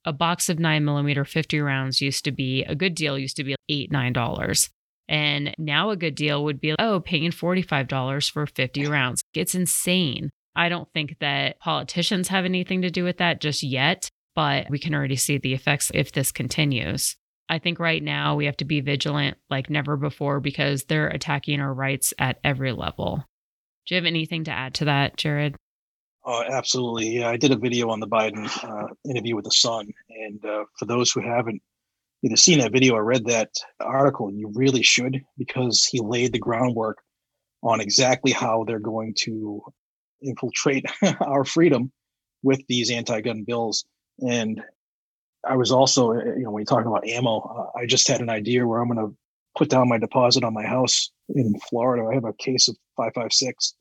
A 0.05 0.13
box 0.13 0.49
of 0.49 0.59
9mm 0.59 1.27
50 1.27 1.61
rounds 1.61 2.01
used 2.01 2.25
to 2.25 2.33
be 2.33 2.65
a 2.65 2.75
good 2.75 2.95
deal, 2.95 3.19
used 3.19 3.37
to 3.37 3.45
be 3.45 3.55
8, 3.69 3.93
$9. 3.93 4.71
And 5.09 5.55
now 5.59 5.91
a 5.91 5.97
good 5.97 6.15
deal 6.15 6.43
would 6.45 6.61
be, 6.61 6.75
oh, 6.79 7.01
paying 7.01 7.31
$45 7.31 8.31
for 8.31 8.47
50 8.47 8.87
rounds. 8.89 9.23
It's 9.35 9.55
insane. 9.55 10.31
I 10.55 10.69
don't 10.69 10.89
think 10.93 11.17
that 11.21 11.59
politicians 11.61 12.29
have 12.29 12.45
anything 12.45 12.83
to 12.83 12.91
do 12.91 13.05
with 13.05 13.19
that 13.19 13.41
just 13.41 13.63
yet, 13.63 14.09
but 14.35 14.69
we 14.71 14.79
can 14.79 14.95
already 14.95 15.17
see 15.17 15.39
the 15.39 15.55
effects 15.55 15.91
if 15.95 16.13
this 16.13 16.33
continues. 16.33 17.17
I 17.49 17.59
think 17.59 17.79
right 17.79 18.03
now 18.03 18.35
we 18.35 18.47
have 18.47 18.57
to 18.59 18.65
be 18.65 18.81
vigilant 18.81 19.37
like 19.51 19.71
never 19.71 19.97
before 19.97 20.41
because 20.41 20.85
they're 20.85 21.09
attacking 21.09 21.61
our 21.61 21.73
rights 21.73 22.15
at 22.19 22.39
every 22.43 22.73
level. 22.73 23.25
Do 23.87 23.95
you 23.95 24.01
have 24.01 24.07
anything 24.07 24.45
to 24.45 24.51
add 24.51 24.75
to 24.75 24.85
that, 24.87 25.17
Jared? 25.17 25.57
Oh, 26.25 26.45
absolutely. 26.49 27.09
Yeah, 27.19 27.29
I 27.29 27.37
did 27.37 27.51
a 27.51 27.57
video 27.57 27.91
on 27.91 27.99
the 27.99 28.07
Biden 28.07 28.49
uh, 28.63 28.89
interview 29.09 29.35
with 29.35 29.45
the 29.45 29.51
Sun, 29.51 29.89
and 30.09 30.45
uh, 30.45 30.65
for 30.79 30.85
those 30.85 31.11
who 31.11 31.21
haven't 31.21 31.61
either 32.25 32.37
seen 32.37 32.59
that 32.61 32.73
video 32.73 32.95
or 32.95 33.05
read 33.05 33.27
that 33.27 33.51
article, 33.81 34.33
you 34.33 34.53
really 34.55 34.83
should 34.83 35.21
because 35.37 35.85
he 35.85 36.01
laid 36.01 36.33
the 36.33 36.39
groundwork 36.39 37.03
on 37.63 37.81
exactly 37.81 38.31
how 38.31 38.65
they're 38.65 38.79
going 38.79 39.15
to 39.15 39.63
infiltrate 40.23 40.87
our 41.21 41.45
freedom 41.45 41.91
with 42.43 42.61
these 42.69 42.91
anti-gun 42.91 43.43
bills. 43.45 43.85
And 44.21 44.63
I 45.45 45.57
was 45.57 45.73
also, 45.73 46.13
uh, 46.13 46.25
you 46.25 46.45
know, 46.45 46.51
when 46.51 46.61
you're 46.61 46.67
talking 46.67 46.87
about 46.87 47.07
ammo, 47.07 47.41
uh, 47.41 47.79
I 47.79 47.87
just 47.87 48.07
had 48.07 48.21
an 48.21 48.31
idea 48.31 48.67
where 48.67 48.81
I'm 48.81 48.89
going 48.89 49.09
to 49.09 49.17
put 49.57 49.69
down 49.69 49.89
my 49.89 49.99
deposit 49.99 50.45
on 50.45 50.55
my 50.55 50.65
house 50.65 51.11
in 51.29 51.55
Florida. 51.69 52.07
I 52.11 52.15
have 52.15 52.25
a 52.25 52.33
case 52.33 52.69
of 52.69 52.77
556. 52.97 53.75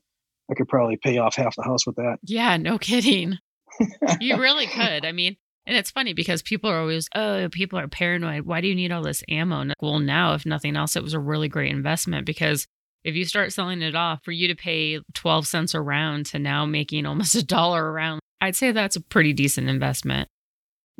I 0.49 0.53
could 0.53 0.67
probably 0.67 0.97
pay 0.97 1.17
off 1.17 1.36
half 1.36 1.55
the 1.55 1.63
house 1.63 1.86
with 1.86 1.95
that. 1.95 2.17
Yeah, 2.24 2.57
no 2.57 2.78
kidding. 2.78 3.38
you 4.19 4.38
really 4.38 4.67
could. 4.67 5.05
I 5.05 5.11
mean, 5.11 5.38
and 5.65 5.78
it's 5.78 5.91
funny 5.91 6.13
because 6.13 6.41
people 6.41 6.69
are 6.69 6.80
always, 6.80 7.07
oh, 7.15 7.47
people 7.51 7.80
are 7.80 7.88
paranoid. 7.88 8.45
Why 8.45 8.61
do 8.61 8.67
you 8.67 8.76
need 8.76 8.91
all 8.91 9.03
this 9.03 9.24
ammo? 9.30 9.74
Well, 9.80 9.99
now, 9.99 10.34
if 10.34 10.45
nothing 10.45 10.76
else, 10.76 10.95
it 10.95 11.03
was 11.03 11.13
a 11.13 11.19
really 11.19 11.47
great 11.47 11.72
investment 11.72 12.26
because 12.26 12.67
if 13.03 13.15
you 13.15 13.26
start 13.26 13.53
selling 13.53 13.82
it 13.82 13.95
off 13.95 14.19
for 14.24 14.32
you 14.32 14.47
to 14.47 14.55
pay 14.55 14.99
12 15.13 15.47
cents 15.47 15.74
a 15.74 15.82
round 15.82 16.26
to 16.28 16.39
now 16.39 16.65
making 16.65 17.05
almost 17.05 17.36
a 17.36 17.45
dollar 17.45 17.88
a 17.88 17.91
round, 17.91 18.22
I'd 18.41 18.55
say 18.55 18.72
that's 18.72 18.95
a 18.95 19.01
pretty 19.01 19.34
decent 19.34 19.69
investment. 19.69 20.28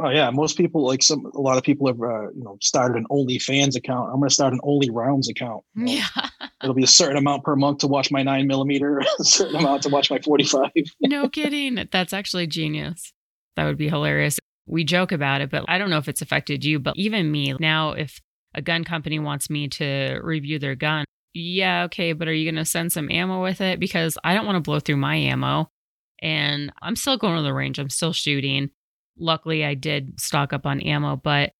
Oh 0.04 0.10
yeah, 0.10 0.30
most 0.32 0.58
people 0.58 0.86
like 0.86 1.04
some 1.04 1.26
a 1.36 1.40
lot 1.40 1.58
of 1.58 1.64
people 1.64 1.88
have 1.88 2.02
uh, 2.02 2.30
you 2.32 2.44
know 2.44 2.58
started 2.62 2.98
an 2.98 3.06
OnlyFans 3.12 3.76
account. 3.76 4.10
I'm 4.10 4.18
going 4.20 4.30
to 4.30 4.34
start 4.34 4.54
an 4.54 4.60
Only 4.64 4.90
Rounds 4.90 5.30
account. 5.30 5.64
You 5.76 5.86
know, 5.86 5.92
Yeah. 5.92 6.30
it'll 6.64 6.76
be 6.76 6.84
a 6.84 6.88
certain 6.88 7.18
amount 7.18 7.44
per 7.44 7.56
month 7.56 7.80
to 7.80 7.88
watch 7.88 8.12
my 8.12 8.24
nine 8.24 8.48
millimeter, 8.48 9.00
a 9.20 9.24
certain 9.24 9.58
amount 9.58 9.84
to 9.84 9.90
watch 9.90 10.10
my 10.10 10.20
45. 10.20 10.72
no 11.02 11.30
kidding. 11.30 11.88
That's 11.92 12.14
actually 12.14 12.48
genius. 12.48 13.14
That 13.56 13.66
would 13.66 13.78
be 13.78 13.90
hilarious. 13.90 14.40
We 14.66 14.84
joke 14.84 15.12
about 15.12 15.42
it, 15.42 15.52
but 15.52 15.66
I 15.68 15.78
don't 15.78 15.90
know 15.90 15.98
if 15.98 16.08
it's 16.08 16.22
affected 16.22 16.64
you, 16.64 16.80
but 16.80 16.96
even 16.98 17.32
me 17.32 17.54
now, 17.60 17.92
if 17.92 18.20
a 18.54 18.62
gun 18.62 18.84
company 18.84 19.20
wants 19.20 19.50
me 19.50 19.68
to 19.70 20.20
review 20.24 20.60
their 20.60 20.76
gun, 20.76 21.06
yeah, 21.34 21.84
okay, 21.84 22.14
but 22.14 22.28
are 22.28 22.34
you 22.34 22.50
going 22.50 22.64
to 22.64 22.70
send 22.70 22.92
some 22.92 23.10
ammo 23.12 23.42
with 23.42 23.62
it? 23.62 23.80
Because 23.80 24.18
I 24.24 24.34
don't 24.34 24.46
want 24.46 24.58
to 24.58 24.62
blow 24.62 24.80
through 24.80 24.98
my 24.98 25.16
ammo. 25.16 25.70
And 26.22 26.72
I'm 26.82 26.96
still 26.96 27.18
going 27.18 27.38
to 27.38 27.42
the 27.42 27.54
range, 27.54 27.80
I'm 27.80 27.90
still 27.90 28.14
shooting. 28.14 28.70
Luckily, 29.18 29.64
I 29.66 29.74
did 29.74 30.20
stock 30.20 30.54
up 30.54 30.66
on 30.66 30.82
ammo, 30.82 31.16
but 31.16 31.52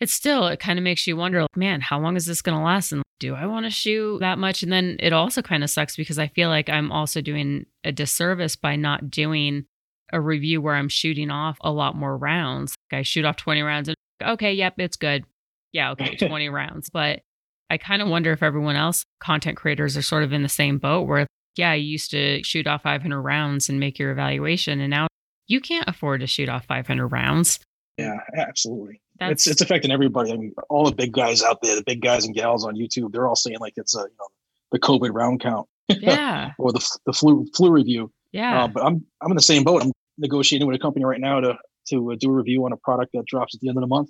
it's 0.00 0.12
still, 0.12 0.46
it 0.46 0.60
kind 0.60 0.78
of 0.78 0.82
makes 0.82 1.06
you 1.06 1.16
wonder, 1.16 1.42
like, 1.42 1.56
man, 1.56 1.80
how 1.80 2.00
long 2.00 2.16
is 2.16 2.26
this 2.26 2.42
going 2.42 2.56
to 2.56 2.64
last? 2.64 2.92
And 2.92 3.02
do 3.18 3.34
I 3.34 3.46
want 3.46 3.66
to 3.66 3.70
shoot 3.70 4.20
that 4.20 4.38
much? 4.38 4.62
And 4.62 4.72
then 4.72 4.96
it 4.98 5.12
also 5.12 5.42
kind 5.42 5.62
of 5.62 5.70
sucks 5.70 5.96
because 5.96 6.18
I 6.18 6.28
feel 6.28 6.48
like 6.48 6.68
I'm 6.68 6.90
also 6.90 7.20
doing 7.20 7.66
a 7.84 7.92
disservice 7.92 8.56
by 8.56 8.76
not 8.76 9.10
doing 9.10 9.66
a 10.12 10.20
review 10.20 10.60
where 10.60 10.74
I'm 10.74 10.88
shooting 10.88 11.30
off 11.30 11.58
a 11.60 11.70
lot 11.70 11.94
more 11.94 12.16
rounds. 12.16 12.74
Like 12.90 13.00
I 13.00 13.02
shoot 13.02 13.24
off 13.24 13.36
20 13.36 13.62
rounds 13.62 13.88
and 13.88 13.96
okay, 14.22 14.52
yep, 14.54 14.74
it's 14.78 14.96
good. 14.96 15.24
Yeah, 15.72 15.92
okay, 15.92 16.16
20 16.26 16.48
rounds. 16.48 16.90
But 16.90 17.20
I 17.68 17.78
kind 17.78 18.02
of 18.02 18.08
wonder 18.08 18.32
if 18.32 18.42
everyone 18.42 18.76
else, 18.76 19.04
content 19.20 19.56
creators, 19.56 19.96
are 19.96 20.02
sort 20.02 20.24
of 20.24 20.32
in 20.32 20.42
the 20.42 20.48
same 20.48 20.78
boat 20.78 21.06
where, 21.06 21.26
yeah, 21.56 21.74
you 21.74 21.86
used 21.86 22.10
to 22.10 22.42
shoot 22.42 22.66
off 22.66 22.82
500 22.82 23.20
rounds 23.20 23.68
and 23.68 23.78
make 23.78 23.98
your 23.98 24.10
evaluation, 24.10 24.80
and 24.80 24.90
now 24.90 25.06
you 25.50 25.60
can't 25.60 25.88
afford 25.88 26.20
to 26.20 26.26
shoot 26.26 26.48
off 26.48 26.64
500 26.66 27.08
rounds. 27.08 27.58
Yeah, 27.98 28.16
absolutely. 28.36 29.02
That's 29.18 29.32
It's 29.32 29.46
it's 29.48 29.60
affecting 29.60 29.90
everybody. 29.90 30.32
I 30.32 30.36
mean, 30.36 30.54
all 30.70 30.86
the 30.86 30.94
big 30.94 31.12
guys 31.12 31.42
out 31.42 31.60
there, 31.60 31.76
the 31.76 31.82
big 31.84 32.00
guys 32.00 32.24
and 32.24 32.34
gals 32.34 32.64
on 32.64 32.76
YouTube, 32.76 33.12
they're 33.12 33.26
all 33.26 33.36
saying 33.36 33.58
like 33.60 33.74
it's 33.76 33.94
a 33.94 34.00
you 34.00 34.16
know 34.18 34.28
the 34.72 34.78
COVID 34.78 35.10
round 35.12 35.40
count 35.40 35.68
yeah, 35.88 36.52
or 36.58 36.72
the 36.72 36.98
the 37.04 37.12
flu 37.12 37.46
flu 37.54 37.70
review. 37.70 38.10
yeah. 38.32 38.64
Uh, 38.64 38.68
but 38.68 38.84
I'm 38.84 39.04
I'm 39.20 39.30
in 39.30 39.36
the 39.36 39.42
same 39.42 39.64
boat. 39.64 39.82
I'm 39.82 39.92
negotiating 40.16 40.66
with 40.66 40.76
a 40.76 40.78
company 40.78 41.04
right 41.04 41.20
now 41.20 41.40
to 41.40 41.58
to 41.88 42.12
uh, 42.12 42.16
do 42.18 42.30
a 42.30 42.32
review 42.32 42.64
on 42.64 42.72
a 42.72 42.76
product 42.76 43.10
that 43.12 43.24
drops 43.26 43.54
at 43.54 43.60
the 43.60 43.68
end 43.68 43.76
of 43.76 43.82
the 43.82 43.88
month. 43.88 44.08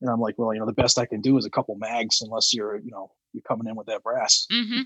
And 0.00 0.10
I'm 0.10 0.20
like, 0.20 0.34
well, 0.36 0.52
you 0.52 0.58
know, 0.58 0.66
the 0.66 0.72
best 0.72 0.98
I 0.98 1.06
can 1.06 1.20
do 1.20 1.36
is 1.36 1.46
a 1.46 1.50
couple 1.50 1.76
mags, 1.76 2.22
unless 2.22 2.52
you're, 2.52 2.76
you 2.78 2.90
know, 2.90 3.12
you're 3.32 3.42
coming 3.42 3.68
in 3.68 3.76
with 3.76 3.86
that 3.86 4.02
brass. 4.02 4.46
hmm 4.50 4.82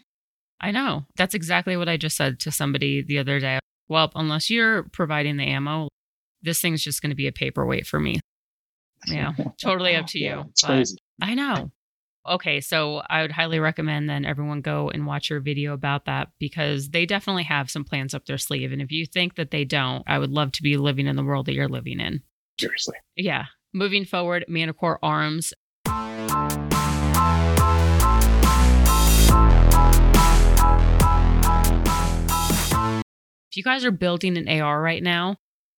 I 0.60 0.70
know. 0.70 1.04
That's 1.16 1.34
exactly 1.34 1.76
what 1.76 1.88
I 1.88 1.96
just 1.96 2.16
said 2.16 2.40
to 2.40 2.50
somebody 2.50 3.02
the 3.02 3.18
other 3.18 3.40
day. 3.40 3.58
Well, 3.88 4.10
unless 4.14 4.50
you're 4.50 4.84
providing 4.84 5.36
the 5.36 5.46
ammo, 5.46 5.88
this 6.42 6.60
thing's 6.60 6.82
just 6.82 7.02
going 7.02 7.10
to 7.10 7.16
be 7.16 7.26
a 7.28 7.32
paperweight 7.32 7.86
for 7.86 8.00
me. 8.00 8.20
Yeah, 9.06 9.32
totally 9.60 9.94
up 9.94 10.06
to 10.08 10.18
Yeah, 10.18 10.38
you. 10.44 10.52
crazy. 10.64 10.96
I 11.22 11.34
know. 11.34 11.70
Okay, 12.28 12.60
so 12.60 13.02
I 13.08 13.22
would 13.22 13.30
highly 13.30 13.60
recommend 13.60 14.10
then 14.10 14.24
everyone 14.24 14.60
go 14.60 14.90
and 14.90 15.06
watch 15.06 15.30
your 15.30 15.38
video 15.38 15.72
about 15.72 16.06
that 16.06 16.28
because 16.40 16.88
they 16.88 17.06
definitely 17.06 17.44
have 17.44 17.70
some 17.70 17.84
plans 17.84 18.14
up 18.14 18.26
their 18.26 18.36
sleeve. 18.38 18.72
And 18.72 18.82
if 18.82 18.90
you 18.90 19.06
think 19.06 19.36
that 19.36 19.52
they 19.52 19.64
don't, 19.64 20.02
I 20.08 20.18
would 20.18 20.30
love 20.32 20.50
to 20.52 20.62
be 20.64 20.76
living 20.76 21.06
in 21.06 21.14
the 21.14 21.22
world 21.22 21.46
that 21.46 21.54
you're 21.54 21.68
living 21.68 22.00
in. 22.00 22.22
Seriously. 22.58 22.96
Yeah. 23.14 23.44
Moving 23.72 24.04
forward, 24.04 24.44
Manticore 24.48 24.98
Arms. 25.04 25.54
If 33.56 33.60
you 33.60 33.64
guys 33.64 33.86
are 33.86 33.90
building 33.90 34.36
an 34.36 34.60
AR 34.60 34.82
right 34.82 35.02
now, 35.02 35.36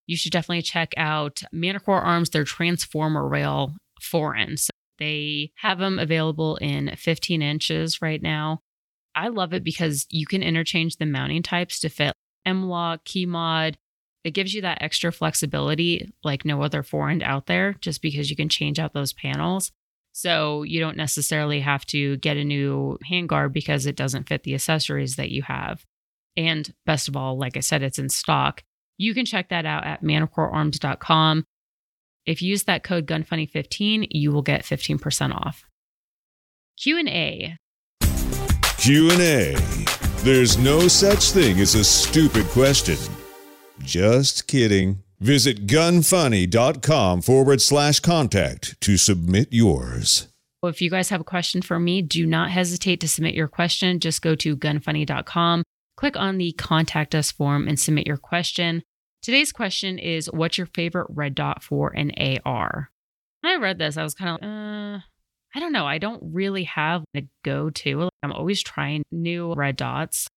you 0.08 0.16
should 0.16 0.32
definitely 0.32 0.62
check 0.62 0.94
out 0.96 1.42
Manticore 1.52 2.00
Arms, 2.00 2.30
their 2.30 2.42
Transformer 2.42 3.28
Rail 3.28 3.76
forend. 4.00 4.58
So 4.58 4.70
they 4.98 5.52
have 5.58 5.78
them 5.78 6.00
available 6.00 6.56
in 6.56 6.90
15 6.96 7.40
inches 7.40 8.02
right 8.02 8.20
now. 8.20 8.62
I 9.14 9.28
love 9.28 9.54
it 9.54 9.62
because 9.62 10.06
you 10.10 10.26
can 10.26 10.42
interchange 10.42 10.96
the 10.96 11.06
mounting 11.06 11.44
types 11.44 11.78
to 11.78 11.88
fit 11.88 12.14
M-Lock, 12.44 13.04
key 13.04 13.26
mod, 13.26 13.78
it 14.24 14.32
gives 14.32 14.54
you 14.54 14.62
that 14.62 14.82
extra 14.82 15.12
flexibility 15.12 16.10
like 16.24 16.44
no 16.44 16.62
other 16.62 16.82
forend 16.82 17.22
out 17.22 17.46
there 17.46 17.74
just 17.74 18.02
because 18.02 18.28
you 18.28 18.34
can 18.34 18.48
change 18.48 18.80
out 18.80 18.92
those 18.92 19.12
panels 19.12 19.70
so 20.12 20.64
you 20.64 20.80
don't 20.80 20.96
necessarily 20.96 21.60
have 21.60 21.86
to 21.86 22.16
get 22.16 22.36
a 22.36 22.42
new 22.42 22.98
handguard 23.08 23.52
because 23.52 23.86
it 23.86 23.94
doesn't 23.94 24.28
fit 24.28 24.42
the 24.42 24.54
accessories 24.54 25.14
that 25.14 25.30
you 25.30 25.42
have 25.42 25.86
and 26.38 26.72
best 26.86 27.08
of 27.08 27.16
all 27.16 27.36
like 27.36 27.56
i 27.56 27.60
said 27.60 27.82
it's 27.82 27.98
in 27.98 28.08
stock 28.08 28.62
you 28.96 29.12
can 29.12 29.26
check 29.26 29.50
that 29.50 29.66
out 29.66 29.84
at 29.84 30.02
manticorearms.com 30.02 31.44
if 32.24 32.40
you 32.40 32.48
use 32.48 32.64
that 32.64 32.82
code 32.82 33.06
gunfunny15 33.06 34.06
you 34.10 34.32
will 34.32 34.42
get 34.42 34.62
15% 34.62 35.34
off 35.34 35.64
q&a 36.78 37.58
Q&A. 38.78 39.56
There's 40.22 40.56
no 40.56 40.86
such 40.86 41.32
thing 41.32 41.58
as 41.58 41.74
a 41.74 41.82
stupid 41.82 42.46
question. 42.46 42.96
Just 43.80 44.46
kidding. 44.46 45.02
Visit 45.18 45.66
gunfunny.com 45.66 47.22
forward 47.22 47.60
slash 47.60 47.98
contact 47.98 48.80
to 48.80 48.96
submit 48.96 49.48
yours. 49.50 50.28
Well, 50.62 50.70
if 50.70 50.80
you 50.80 50.90
guys 50.90 51.08
have 51.08 51.20
a 51.20 51.24
question 51.24 51.60
for 51.60 51.80
me, 51.80 52.02
do 52.02 52.24
not 52.24 52.50
hesitate 52.50 53.00
to 53.00 53.08
submit 53.08 53.34
your 53.34 53.48
question. 53.48 53.98
Just 53.98 54.22
go 54.22 54.36
to 54.36 54.56
gunfunny.com, 54.56 55.64
click 55.98 56.16
on 56.16 56.38
the 56.38 56.52
contact 56.52 57.12
us 57.12 57.32
form, 57.32 57.66
and 57.66 57.78
submit 57.78 58.06
your 58.06 58.16
question. 58.16 58.84
Today's 59.20 59.50
question 59.50 59.98
is 59.98 60.30
What's 60.32 60.56
your 60.56 60.68
favorite 60.68 61.08
red 61.10 61.34
dot 61.34 61.62
for 61.64 61.90
an 61.90 62.12
AR? 62.16 62.90
When 63.40 63.52
I 63.52 63.56
read 63.56 63.78
this, 63.78 63.96
I 63.96 64.04
was 64.04 64.14
kind 64.14 64.30
of, 64.30 64.48
uh, 64.48 65.00
I 65.54 65.60
don't 65.60 65.72
know. 65.72 65.86
I 65.86 65.98
don't 65.98 66.22
really 66.32 66.64
have 66.64 67.02
a 67.16 67.26
go 67.44 67.70
to. 67.70 68.08
I'm 68.22 68.32
always 68.32 68.62
trying 68.62 69.02
new 69.10 69.54
red 69.54 69.76
dots. 69.76 70.28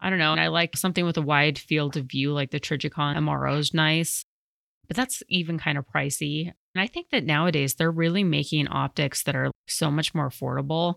I 0.00 0.10
don't 0.10 0.18
know. 0.18 0.32
And 0.32 0.40
I 0.40 0.48
like 0.48 0.76
something 0.76 1.04
with 1.04 1.16
a 1.16 1.22
wide 1.22 1.58
field 1.58 1.96
of 1.96 2.06
view, 2.06 2.32
like 2.32 2.50
the 2.50 2.60
Trijicon 2.60 3.16
MRO 3.16 3.58
is 3.58 3.72
nice, 3.72 4.24
but 4.88 4.96
that's 4.96 5.22
even 5.28 5.58
kind 5.58 5.78
of 5.78 5.86
pricey. 5.86 6.46
And 6.74 6.82
I 6.82 6.88
think 6.88 7.10
that 7.10 7.24
nowadays 7.24 7.74
they're 7.74 7.90
really 7.90 8.24
making 8.24 8.66
optics 8.66 9.22
that 9.22 9.36
are 9.36 9.52
so 9.68 9.92
much 9.92 10.12
more 10.12 10.28
affordable. 10.28 10.96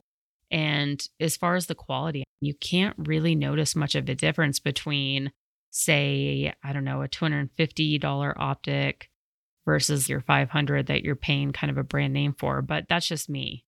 And 0.52 1.06
as 1.20 1.36
far 1.36 1.56
as 1.56 1.68
the 1.68 1.76
quality, 1.76 2.24
you 2.42 2.54
can't 2.54 2.96
really 2.98 3.36
notice 3.36 3.76
much 3.76 3.96
of 3.96 4.08
a 4.08 4.16
difference 4.16 4.60
between, 4.60 5.32
say, 5.72 6.54
I 6.64 6.74
don't 6.74 6.86
know, 6.86 7.02
a 7.02 7.08
$250 7.08 8.34
optic 8.38 9.10
versus 9.66 10.08
your 10.08 10.22
500 10.22 10.88
that 10.88 11.04
you're 11.04 11.16
paying 11.16 11.52
kind 11.52 11.70
of 11.70 11.78
a 11.78 11.84
brand 11.84 12.14
name 12.14 12.34
for. 12.38 12.62
But 12.62 12.86
that's 12.88 13.08
just 13.08 13.30
me. 13.30 13.66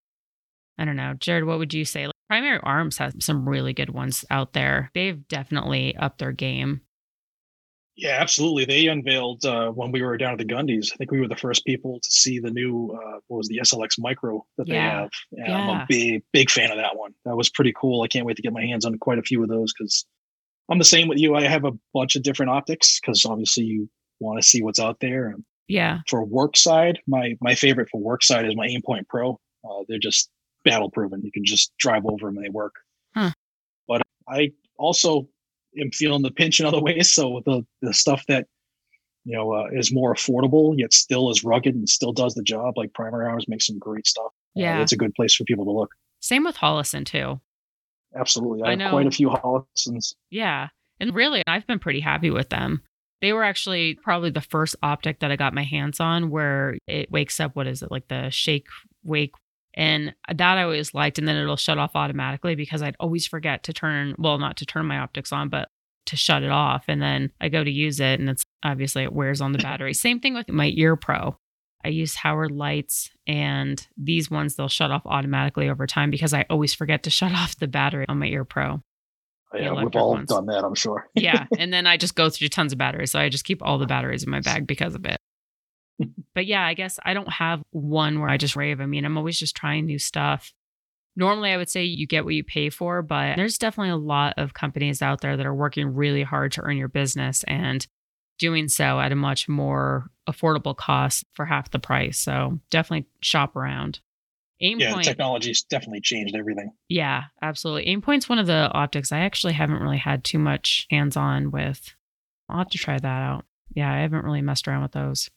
I 0.77 0.85
don't 0.85 0.95
know. 0.95 1.13
Jared, 1.19 1.43
what 1.43 1.59
would 1.59 1.73
you 1.73 1.83
say? 1.83 2.05
Like, 2.05 2.15
Primary 2.29 2.59
Arms 2.63 2.97
has 2.99 3.13
some 3.19 3.49
really 3.49 3.73
good 3.73 3.89
ones 3.89 4.23
out 4.29 4.53
there. 4.53 4.91
They've 4.93 5.27
definitely 5.27 5.97
upped 5.97 6.19
their 6.19 6.31
game. 6.31 6.81
Yeah, 8.01 8.17
absolutely. 8.19 8.63
They 8.63 8.87
unveiled 8.87 9.43
uh, 9.45 9.71
when 9.71 9.91
we 9.91 10.01
were 10.01 10.15
down 10.17 10.31
at 10.31 10.37
the 10.37 10.45
Gundy's. 10.45 10.89
I 10.93 10.95
think 10.95 11.11
we 11.11 11.19
were 11.19 11.27
the 11.27 11.35
first 11.35 11.65
people 11.65 11.99
to 12.01 12.09
see 12.11 12.39
the 12.39 12.49
new 12.49 12.91
uh, 12.97 13.19
what 13.27 13.37
was 13.39 13.47
the 13.49 13.59
SLX 13.59 13.95
Micro 13.99 14.45
that 14.57 14.67
they 14.67 14.75
Yeah. 14.75 15.01
have. 15.01 15.09
Yeah, 15.31 15.57
I'm 15.57 15.69
a 15.81 15.85
big 15.89 16.23
big 16.31 16.49
fan 16.49 16.71
of 16.71 16.77
that 16.77 16.95
one. 16.97 17.13
That 17.25 17.35
was 17.35 17.49
pretty 17.49 17.73
cool. 17.79 18.01
I 18.01 18.07
can't 18.07 18.25
wait 18.25 18.37
to 18.37 18.41
get 18.41 18.53
my 18.53 18.61
hands 18.65 18.85
on 18.85 18.97
quite 18.99 19.19
a 19.19 19.21
few 19.23 19.43
of 19.43 19.49
those 19.49 19.73
because 19.77 20.05
I'm 20.71 20.77
the 20.79 20.85
same 20.85 21.09
with 21.09 21.17
you. 21.17 21.35
I 21.35 21.43
have 21.43 21.65
a 21.65 21.71
bunch 21.93 22.15
of 22.15 22.23
different 22.23 22.51
optics 22.51 22.99
because 23.01 23.25
obviously 23.25 23.65
you 23.65 23.89
want 24.21 24.41
to 24.41 24.47
see 24.47 24.61
what's 24.63 24.79
out 24.79 24.99
there. 25.01 25.27
And 25.27 25.43
Yeah. 25.67 25.99
for 26.07 26.23
work 26.23 26.55
side, 26.55 26.99
my 27.05 27.35
my 27.41 27.53
favorite 27.53 27.89
for 27.91 27.99
work 27.99 28.23
side 28.23 28.45
is 28.45 28.55
my 28.55 28.67
Aimpoint 28.67 29.07
Pro. 29.09 29.31
Uh, 29.69 29.83
they're 29.89 29.99
just 29.99 30.29
battle 30.63 30.89
proven. 30.89 31.21
You 31.23 31.31
can 31.33 31.43
just 31.43 31.73
drive 31.79 32.03
over 32.05 32.27
them 32.27 32.37
and 32.37 32.45
they 32.45 32.49
work. 32.49 32.75
Huh. 33.13 33.31
But 33.89 34.03
I 34.29 34.51
also 34.77 35.27
am 35.81 35.91
feeling 35.91 36.21
the 36.21 36.31
pinch 36.31 36.59
in 36.59 36.65
other 36.65 36.81
ways. 36.81 37.11
So 37.13 37.41
the 37.45 37.65
the 37.81 37.93
stuff 37.93 38.23
that 38.27 38.47
you 39.25 39.35
know 39.35 39.53
uh, 39.53 39.67
is 39.73 39.93
more 39.93 40.13
affordable 40.13 40.73
yet 40.77 40.93
still 40.93 41.29
is 41.29 41.43
rugged 41.43 41.75
and 41.75 41.87
still 41.89 42.13
does 42.13 42.33
the 42.35 42.43
job, 42.43 42.77
like 42.77 42.93
Primary 42.93 43.27
Arms 43.27 43.45
makes 43.47 43.67
some 43.67 43.77
great 43.79 44.07
stuff. 44.07 44.25
Uh, 44.27 44.61
Yeah. 44.61 44.81
it's 44.81 44.91
a 44.93 44.97
good 44.97 45.13
place 45.15 45.35
for 45.35 45.43
people 45.43 45.65
to 45.65 45.71
look. 45.71 45.91
Same 46.21 46.43
with 46.43 46.57
Holosun, 46.57 47.05
too. 47.05 47.39
Absolutely. 48.15 48.63
I, 48.63 48.67
I 48.67 48.69
have 48.71 48.79
know. 48.79 48.89
quite 48.89 49.07
a 49.07 49.11
few 49.11 49.29
Holosuns. 49.29 50.15
Yeah. 50.29 50.67
And 50.99 51.13
really, 51.13 51.43
I've 51.47 51.67
been 51.67 51.79
pretty 51.79 51.99
happy 52.01 52.29
with 52.29 52.49
them. 52.49 52.81
They 53.21 53.33
were 53.33 53.43
actually 53.43 53.95
probably 53.95 54.31
the 54.31 54.41
first 54.41 54.75
optic 54.81 55.19
that 55.19 55.31
I 55.31 55.35
got 55.35 55.53
my 55.53 55.63
hands 55.63 55.99
on 55.99 56.29
where 56.29 56.77
it 56.87 57.11
wakes 57.11 57.39
up. 57.39 57.55
What 57.55 57.67
is 57.67 57.81
it? 57.83 57.91
Like 57.91 58.07
the 58.07 58.29
shake 58.29 58.67
wake. 59.03 59.33
And 59.79 60.13
that 60.27 60.57
I 60.57 60.63
always 60.63 60.93
liked. 60.93 61.17
And 61.19 61.27
then 61.27 61.37
it'll 61.37 61.55
shut 61.55 61.77
off 61.77 61.95
automatically 61.95 62.53
because 62.53 62.81
I'd 62.81 62.97
always 62.99 63.25
forget 63.25 63.63
to 63.63 63.73
turn, 63.73 64.13
well, 64.17 64.37
not 64.37 64.57
to 64.57 64.65
turn 64.65 64.85
my 64.85 64.97
optics 64.97 65.31
on, 65.31 65.47
but 65.47 65.69
to 66.07 66.17
shut 66.17 66.43
it 66.43 66.51
off. 66.51 66.83
And 66.89 67.01
then 67.01 67.31
I 67.39 67.47
go 67.47 67.63
to 67.63 67.71
use 67.71 68.01
it 68.01 68.19
and 68.19 68.29
it's 68.29 68.43
obviously 68.61 69.03
it 69.03 69.13
wears 69.13 69.39
on 69.39 69.53
the 69.53 69.57
battery. 69.57 69.93
Same 69.93 70.19
thing 70.19 70.33
with 70.33 70.49
my 70.49 70.73
Ear 70.75 70.97
Pro. 70.97 71.37
I 71.85 71.87
use 71.87 72.13
Howard 72.15 72.51
Leights 72.51 73.09
and 73.25 73.87
these 73.95 74.29
ones 74.29 74.55
they'll 74.55 74.67
shut 74.67 74.91
off 74.91 75.03
automatically 75.05 75.69
over 75.69 75.87
time 75.87 76.11
because 76.11 76.33
I 76.33 76.45
always 76.49 76.73
forget 76.73 77.03
to 77.03 77.09
shut 77.09 77.31
off 77.31 77.55
the 77.57 77.67
battery 77.67 78.05
on 78.09 78.19
my 78.19 78.27
Ear 78.27 78.43
Pro. 78.43 78.83
Oh, 79.53 79.57
yeah, 79.57 79.71
we've 79.71 79.95
all 79.95 80.11
ones. 80.11 80.27
done 80.27 80.45
that, 80.47 80.65
I'm 80.65 80.75
sure. 80.75 81.07
yeah. 81.15 81.47
And 81.57 81.71
then 81.71 81.87
I 81.87 81.95
just 81.95 82.15
go 82.15 82.29
through 82.29 82.49
tons 82.49 82.73
of 82.73 82.77
batteries. 82.77 83.11
So 83.11 83.19
I 83.19 83.29
just 83.29 83.45
keep 83.45 83.63
all 83.63 83.77
the 83.77 83.87
batteries 83.87 84.23
in 84.23 84.29
my 84.29 84.41
bag 84.41 84.67
because 84.67 84.93
of 84.93 85.05
it. 85.05 85.19
But 86.35 86.45
yeah, 86.45 86.65
I 86.65 86.73
guess 86.73 86.99
I 87.03 87.13
don't 87.13 87.31
have 87.31 87.61
one 87.71 88.19
where 88.19 88.29
I 88.29 88.37
just 88.37 88.55
rave. 88.55 88.79
I 88.79 88.85
mean, 88.85 89.05
I'm 89.05 89.17
always 89.17 89.37
just 89.37 89.55
trying 89.55 89.85
new 89.85 89.99
stuff. 89.99 90.53
Normally, 91.15 91.51
I 91.51 91.57
would 91.57 91.69
say 91.69 91.83
you 91.83 92.07
get 92.07 92.23
what 92.23 92.33
you 92.33 92.43
pay 92.43 92.69
for, 92.69 93.01
but 93.01 93.35
there's 93.35 93.57
definitely 93.57 93.91
a 93.91 93.97
lot 93.97 94.35
of 94.37 94.53
companies 94.53 95.01
out 95.01 95.21
there 95.21 95.35
that 95.35 95.45
are 95.45 95.53
working 95.53 95.93
really 95.93 96.23
hard 96.23 96.53
to 96.53 96.61
earn 96.61 96.77
your 96.77 96.87
business 96.87 97.43
and 97.43 97.85
doing 98.37 98.69
so 98.69 98.99
at 98.99 99.11
a 99.11 99.15
much 99.15 99.49
more 99.49 100.09
affordable 100.29 100.75
cost 100.75 101.25
for 101.33 101.45
half 101.45 101.71
the 101.71 101.79
price. 101.79 102.17
So 102.19 102.59
definitely 102.69 103.07
shop 103.21 103.55
around. 103.55 103.99
Aim 104.61 104.79
Yeah, 104.79 104.93
point. 104.93 105.05
technology's 105.05 105.63
definitely 105.63 106.01
changed 106.01 106.35
everything. 106.35 106.71
Yeah, 106.87 107.23
absolutely. 107.41 107.93
Aimpoint's 107.93 108.29
one 108.29 108.39
of 108.39 108.47
the 108.47 108.69
optics 108.71 109.11
I 109.11 109.19
actually 109.19 109.53
haven't 109.53 109.81
really 109.81 109.97
had 109.97 110.23
too 110.23 110.39
much 110.39 110.85
hands 110.89 111.17
on 111.17 111.51
with. 111.51 111.93
I'll 112.47 112.59
have 112.59 112.69
to 112.69 112.77
try 112.77 112.97
that 112.97 113.05
out. 113.05 113.45
Yeah, 113.73 113.91
I 113.91 113.99
haven't 113.99 114.25
really 114.25 114.41
messed 114.41 114.67
around 114.67 114.83
with 114.83 114.91
those. 114.93 115.29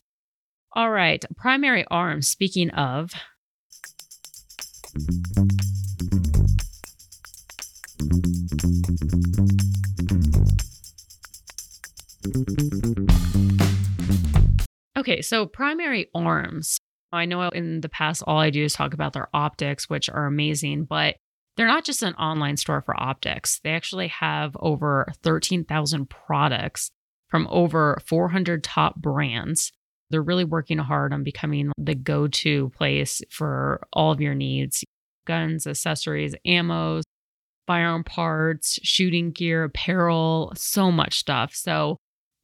All 0.75 0.91
right, 0.91 1.23
primary 1.37 1.85
arms. 1.91 2.29
Speaking 2.29 2.71
of, 2.71 3.13
okay, 14.97 15.21
so 15.21 15.45
primary 15.45 16.09
arms. 16.15 16.79
I 17.13 17.27
know 17.27 17.43
in 17.51 17.83
the 17.83 17.91
past, 17.91 18.23
all 18.27 18.39
I 18.39 18.49
do 18.49 18.65
is 18.65 18.73
talk 18.73 18.95
about 18.95 19.13
their 19.13 19.29
optics, 19.35 19.91
which 19.91 20.09
are 20.09 20.25
amazing, 20.25 20.85
but 20.85 21.17
they're 21.59 21.67
not 21.67 21.85
just 21.85 22.03
an 22.03 22.15
online 22.15 22.57
store 22.57 22.81
for 22.81 22.99
optics. 22.99 23.61
They 23.63 23.73
actually 23.73 24.09
have 24.09 24.57
over 24.59 25.13
13,000 25.23 26.09
products 26.09 26.91
from 27.29 27.47
over 27.51 27.99
400 28.07 28.65
top 28.65 28.97
brands. 28.97 29.71
They're 30.13 30.23
really 30.23 30.45
working 30.45 30.79
hard 30.79 31.13
on 31.13 31.25
becoming 31.25 31.73
the 31.77 31.97
go 31.97 32.29
to 32.29 32.69
place 32.71 33.21
for 33.31 33.81
all 33.93 34.13
of 34.13 34.21
your 34.21 34.35
needs 34.35 34.85
guns, 35.25 35.67
accessories, 35.67 36.35
ammos, 36.47 37.03
firearm 37.67 38.05
parts, 38.05 38.79
shooting 38.83 39.31
gear, 39.31 39.65
apparel, 39.65 40.53
so 40.57 40.91
much 40.91 41.19
stuff. 41.19 41.55
So, 41.55 41.97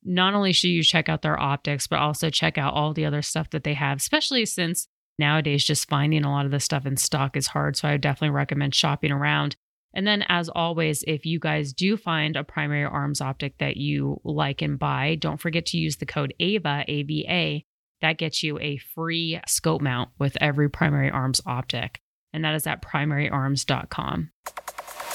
not 0.05 0.35
only 0.35 0.53
should 0.53 0.71
you 0.71 0.83
check 0.83 1.09
out 1.09 1.23
their 1.23 1.39
optics, 1.39 1.87
but 1.87 1.99
also 1.99 2.31
check 2.31 2.57
out 2.57 2.73
all 2.73 2.95
the 2.95 3.05
other 3.05 3.21
stuff 3.21 3.51
that 3.51 3.65
they 3.65 3.75
have, 3.75 3.99
especially 3.99 4.47
since 4.47 4.87
nowadays 5.19 5.65
just 5.65 5.89
finding 5.89 6.25
a 6.25 6.31
lot 6.31 6.47
of 6.47 6.53
this 6.53 6.65
stuff 6.65 6.87
in 6.87 6.97
stock 6.97 7.37
is 7.37 7.49
hard. 7.49 7.77
So 7.77 7.89
I 7.89 7.97
definitely 7.97 8.35
recommend 8.35 8.75
shopping 8.75 9.11
around. 9.11 9.57
And 9.99 10.07
then, 10.07 10.25
as 10.29 10.49
always, 10.49 11.03
if 11.09 11.27
you 11.27 11.41
guys 11.41 11.73
do 11.73 11.97
find 11.97 12.37
a 12.37 12.45
primary 12.45 12.85
arms 12.85 13.21
optic 13.21 13.59
that 13.59 13.77
you 13.77 14.21
like 14.23 14.63
and 14.63 14.79
buy, 14.79 15.17
don't 15.17 15.41
forget 15.41 15.67
to 15.67 15.77
use 15.77 15.97
the 15.97 16.07
code 16.07 16.33
AVA, 16.39 16.85
AVA. 16.87 17.65
That 18.01 18.17
gets 18.17 18.45
you 18.45 18.61
a 18.61 18.77
free 18.77 19.41
scope 19.49 19.83
mount 19.83 20.11
with 20.17 20.37
every 20.41 20.71
primary 20.71 21.11
arms 21.11 21.41
optic. 21.45 22.01
And 22.33 22.45
that 22.45 22.55
is 22.55 22.65
at 22.69 22.81
primaryarms.com. 22.81 24.31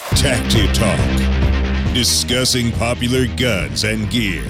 Tacti 0.09 0.73
Talk. 0.73 1.93
Discussing 1.93 2.73
popular 2.73 3.27
guns 3.37 3.85
and 3.85 4.09
gear. 4.11 4.43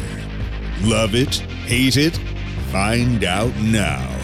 Love 0.82 1.14
it? 1.14 1.36
Hate 1.68 1.98
it? 1.98 2.18
Find 2.72 3.24
out 3.24 3.56
now. 3.58 4.23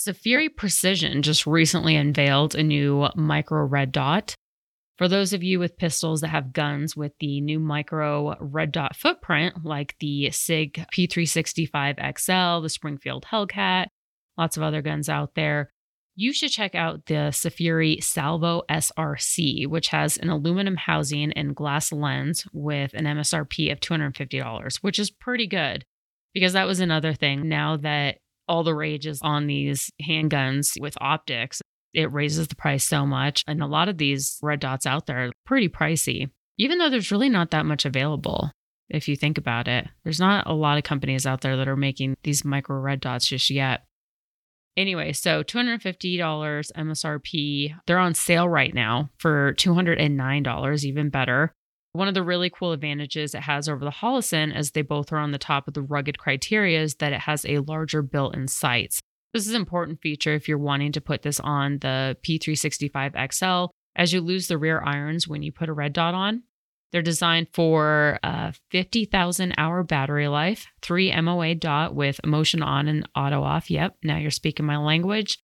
Safiri 0.00 0.48
Precision 0.56 1.20
just 1.20 1.46
recently 1.46 1.94
unveiled 1.94 2.54
a 2.54 2.62
new 2.62 3.06
micro 3.16 3.66
red 3.66 3.92
dot. 3.92 4.34
For 4.96 5.08
those 5.08 5.34
of 5.34 5.42
you 5.42 5.58
with 5.58 5.76
pistols 5.76 6.22
that 6.22 6.28
have 6.28 6.54
guns 6.54 6.96
with 6.96 7.12
the 7.20 7.42
new 7.42 7.58
micro 7.58 8.34
red 8.40 8.72
dot 8.72 8.96
footprint, 8.96 9.62
like 9.62 9.96
the 10.00 10.30
SIG 10.30 10.86
P365 10.90 12.18
XL, 12.18 12.62
the 12.62 12.70
Springfield 12.70 13.26
Hellcat, 13.30 13.88
lots 14.38 14.56
of 14.56 14.62
other 14.62 14.80
guns 14.80 15.10
out 15.10 15.34
there, 15.34 15.70
you 16.16 16.32
should 16.32 16.50
check 16.50 16.74
out 16.74 17.04
the 17.04 17.28
Safiri 17.30 18.02
Salvo 18.02 18.62
SRC, 18.70 19.66
which 19.66 19.88
has 19.88 20.16
an 20.16 20.30
aluminum 20.30 20.76
housing 20.76 21.30
and 21.34 21.54
glass 21.54 21.92
lens 21.92 22.46
with 22.54 22.94
an 22.94 23.04
MSRP 23.04 23.70
of 23.70 23.80
$250, 23.80 24.76
which 24.76 24.98
is 24.98 25.10
pretty 25.10 25.46
good 25.46 25.84
because 26.32 26.54
that 26.54 26.66
was 26.66 26.80
another 26.80 27.12
thing. 27.12 27.50
Now 27.50 27.76
that 27.76 28.19
all 28.50 28.64
the 28.64 28.74
rage 28.74 29.06
is 29.06 29.20
on 29.22 29.46
these 29.46 29.90
handguns 30.02 30.78
with 30.80 30.98
optics, 31.00 31.62
it 31.94 32.12
raises 32.12 32.48
the 32.48 32.56
price 32.56 32.84
so 32.84 33.06
much. 33.06 33.44
And 33.46 33.62
a 33.62 33.66
lot 33.66 33.88
of 33.88 33.96
these 33.96 34.38
red 34.42 34.58
dots 34.58 34.86
out 34.86 35.06
there 35.06 35.26
are 35.26 35.32
pretty 35.46 35.68
pricey, 35.68 36.28
even 36.58 36.78
though 36.78 36.90
there's 36.90 37.12
really 37.12 37.28
not 37.28 37.52
that 37.52 37.64
much 37.64 37.84
available. 37.84 38.50
If 38.88 39.06
you 39.06 39.14
think 39.14 39.38
about 39.38 39.68
it, 39.68 39.86
there's 40.02 40.18
not 40.18 40.48
a 40.48 40.52
lot 40.52 40.78
of 40.78 40.84
companies 40.84 41.26
out 41.26 41.42
there 41.42 41.56
that 41.56 41.68
are 41.68 41.76
making 41.76 42.16
these 42.24 42.44
micro 42.44 42.76
red 42.76 43.00
dots 43.00 43.28
just 43.28 43.48
yet. 43.50 43.84
Anyway, 44.76 45.12
so 45.12 45.44
$250 45.44 46.72
MSRP. 46.76 47.74
They're 47.86 47.98
on 47.98 48.14
sale 48.14 48.48
right 48.48 48.74
now 48.74 49.10
for 49.18 49.54
$209, 49.54 50.84
even 50.84 51.08
better. 51.08 51.52
One 51.92 52.06
of 52.06 52.14
the 52.14 52.22
really 52.22 52.50
cool 52.50 52.72
advantages 52.72 53.34
it 53.34 53.42
has 53.42 53.68
over 53.68 53.84
the 53.84 53.90
Holosun, 53.90 54.54
as 54.54 54.70
they 54.70 54.82
both 54.82 55.12
are 55.12 55.18
on 55.18 55.32
the 55.32 55.38
top 55.38 55.66
of 55.66 55.74
the 55.74 55.82
rugged 55.82 56.18
criteria, 56.18 56.80
is 56.80 56.96
that 56.96 57.12
it 57.12 57.22
has 57.22 57.44
a 57.44 57.58
larger 57.58 58.00
built 58.02 58.36
in 58.36 58.46
sights. 58.46 59.00
This 59.32 59.46
is 59.46 59.54
an 59.54 59.60
important 59.60 60.00
feature 60.00 60.34
if 60.34 60.48
you're 60.48 60.58
wanting 60.58 60.92
to 60.92 61.00
put 61.00 61.22
this 61.22 61.40
on 61.40 61.78
the 61.78 62.16
P365 62.26 63.32
XL, 63.32 63.72
as 63.96 64.12
you 64.12 64.20
lose 64.20 64.46
the 64.46 64.58
rear 64.58 64.80
irons 64.84 65.26
when 65.26 65.42
you 65.42 65.50
put 65.50 65.68
a 65.68 65.72
red 65.72 65.92
dot 65.92 66.14
on. 66.14 66.44
They're 66.92 67.02
designed 67.02 67.48
for 67.52 68.18
a 68.22 68.52
50,000 68.70 69.54
hour 69.56 69.82
battery 69.84 70.28
life, 70.28 70.66
three 70.82 71.14
MOA 71.20 71.54
dot 71.54 71.94
with 71.94 72.24
motion 72.24 72.62
on 72.62 72.88
and 72.88 73.08
auto 73.16 73.42
off. 73.42 73.70
Yep, 73.70 73.96
now 74.02 74.16
you're 74.16 74.30
speaking 74.30 74.66
my 74.66 74.76
language. 74.76 75.38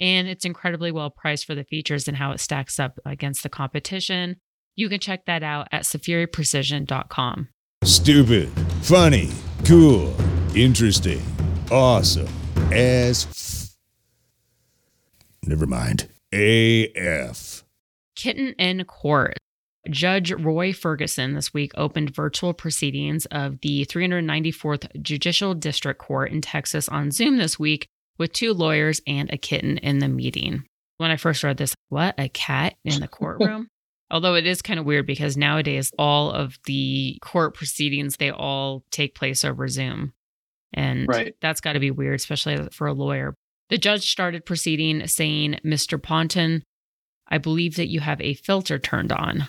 And 0.00 0.26
it's 0.26 0.44
incredibly 0.44 0.90
well 0.90 1.10
priced 1.10 1.46
for 1.46 1.54
the 1.54 1.64
features 1.64 2.08
and 2.08 2.16
how 2.16 2.32
it 2.32 2.40
stacks 2.40 2.80
up 2.80 2.98
against 3.04 3.42
the 3.42 3.48
competition. 3.48 4.36
You 4.80 4.88
can 4.88 4.98
check 4.98 5.26
that 5.26 5.42
out 5.42 5.68
at 5.72 5.82
SafiriPrecision.com. 5.82 7.48
Stupid, 7.84 8.48
funny, 8.80 9.28
cool, 9.66 10.16
interesting, 10.56 11.20
awesome, 11.70 12.26
as 12.72 13.26
f- 13.26 13.76
Never 15.46 15.66
mind. 15.66 16.08
AF. 16.32 17.62
Kitten 18.16 18.54
in 18.58 18.82
Court. 18.84 19.36
Judge 19.90 20.32
Roy 20.32 20.72
Ferguson 20.72 21.34
this 21.34 21.52
week 21.52 21.72
opened 21.74 22.16
virtual 22.16 22.54
proceedings 22.54 23.26
of 23.26 23.60
the 23.60 23.84
394th 23.84 25.02
Judicial 25.02 25.52
District 25.52 26.00
Court 26.00 26.32
in 26.32 26.40
Texas 26.40 26.88
on 26.88 27.10
Zoom 27.10 27.36
this 27.36 27.58
week 27.58 27.86
with 28.16 28.32
two 28.32 28.54
lawyers 28.54 29.02
and 29.06 29.30
a 29.30 29.36
kitten 29.36 29.76
in 29.76 29.98
the 29.98 30.08
meeting. 30.08 30.64
When 30.96 31.10
I 31.10 31.18
first 31.18 31.44
read 31.44 31.58
this, 31.58 31.74
what? 31.90 32.14
A 32.16 32.30
cat 32.30 32.76
in 32.82 33.00
the 33.00 33.08
courtroom? 33.08 33.68
Although 34.10 34.34
it 34.34 34.46
is 34.46 34.62
kind 34.62 34.80
of 34.80 34.86
weird 34.86 35.06
because 35.06 35.36
nowadays 35.36 35.90
all 35.98 36.30
of 36.30 36.58
the 36.66 37.18
court 37.22 37.54
proceedings 37.54 38.16
they 38.16 38.30
all 38.30 38.84
take 38.90 39.14
place 39.14 39.44
over 39.44 39.68
Zoom. 39.68 40.12
And 40.72 41.06
Right. 41.08 41.34
that's 41.40 41.60
got 41.60 41.74
to 41.74 41.80
be 41.80 41.90
weird 41.90 42.16
especially 42.16 42.68
for 42.72 42.86
a 42.86 42.92
lawyer. 42.92 43.34
The 43.68 43.78
judge 43.78 44.08
started 44.10 44.44
proceeding 44.44 45.06
saying, 45.06 45.60
"Mr. 45.64 46.02
Ponton, 46.02 46.64
I 47.28 47.38
believe 47.38 47.76
that 47.76 47.88
you 47.88 48.00
have 48.00 48.20
a 48.20 48.34
filter 48.34 48.78
turned 48.78 49.12
on." 49.12 49.48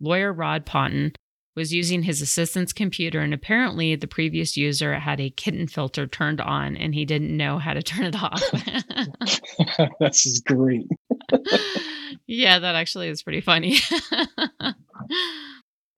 Lawyer 0.00 0.32
Rod 0.32 0.64
Ponton 0.64 1.12
was 1.56 1.74
using 1.74 2.04
his 2.04 2.22
assistant's 2.22 2.72
computer 2.72 3.20
and 3.20 3.34
apparently 3.34 3.94
the 3.96 4.06
previous 4.06 4.56
user 4.56 4.98
had 4.98 5.20
a 5.20 5.28
kitten 5.30 5.66
filter 5.66 6.06
turned 6.06 6.40
on 6.40 6.76
and 6.76 6.94
he 6.94 7.04
didn't 7.04 7.36
know 7.36 7.58
how 7.58 7.74
to 7.74 7.82
turn 7.82 8.04
it 8.04 8.16
off. 8.16 8.40
this 10.00 10.24
is 10.24 10.40
great. 10.40 10.86
yeah, 12.26 12.58
that 12.58 12.74
actually 12.74 13.08
is 13.08 13.22
pretty 13.22 13.40
funny. 13.40 13.78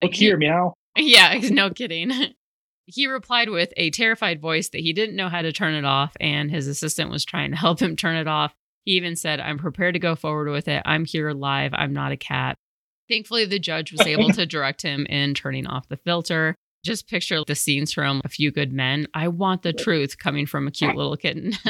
Look 0.03 0.15
here, 0.15 0.37
meow. 0.37 0.75
Yeah, 0.97 1.39
no 1.51 1.71
kidding. 1.71 2.13
He 2.87 3.07
replied 3.07 3.49
with 3.49 3.73
a 3.77 3.91
terrified 3.91 4.41
voice 4.41 4.69
that 4.71 4.81
he 4.81 4.93
didn't 4.93 5.17
know 5.17 5.29
how 5.29 5.43
to 5.43 5.53
turn 5.53 5.75
it 5.75 5.85
off, 5.85 6.13
and 6.21 6.51
his 6.51 6.67
assistant 6.67 7.11
was 7.11 7.25
trying 7.25 7.51
to 7.51 7.57
help 7.57 7.81
him 7.81 7.97
turn 7.97 8.17
it 8.17 8.29
off. 8.29 8.55
He 8.85 8.93
even 8.93 9.15
said, 9.15 9.39
I'm 9.39 9.59
prepared 9.59 9.95
to 9.95 10.01
go 10.01 10.17
forward 10.17 10.51
with 10.51 10.67
it. 10.67 10.83
I'm 10.85 11.05
here 11.05 11.31
live. 11.31 11.73
I'm 11.73 11.93
not 11.93 12.13
a 12.13 12.17
cat. 12.17 12.57
Thankfully, 13.09 13.45
the 13.45 13.59
judge 13.61 13.93
was 13.93 14.01
able 14.07 14.31
to 14.33 14.47
direct 14.47 14.83
him 14.83 15.07
in 15.07 15.35
turning 15.35 15.67
off 15.67 15.89
the 15.89 15.97
filter. 15.97 16.57
Just 16.85 17.09
picture 17.09 17.43
the 17.47 17.55
scenes 17.55 17.93
from 17.93 18.20
A 18.24 18.28
Few 18.28 18.51
Good 18.51 18.72
Men. 18.72 19.07
I 19.14 19.28
want 19.28 19.62
the 19.62 19.72
truth 19.72 20.18
coming 20.18 20.47
from 20.47 20.66
a 20.66 20.70
cute 20.70 20.97
little 20.97 21.16
kitten. 21.16 21.53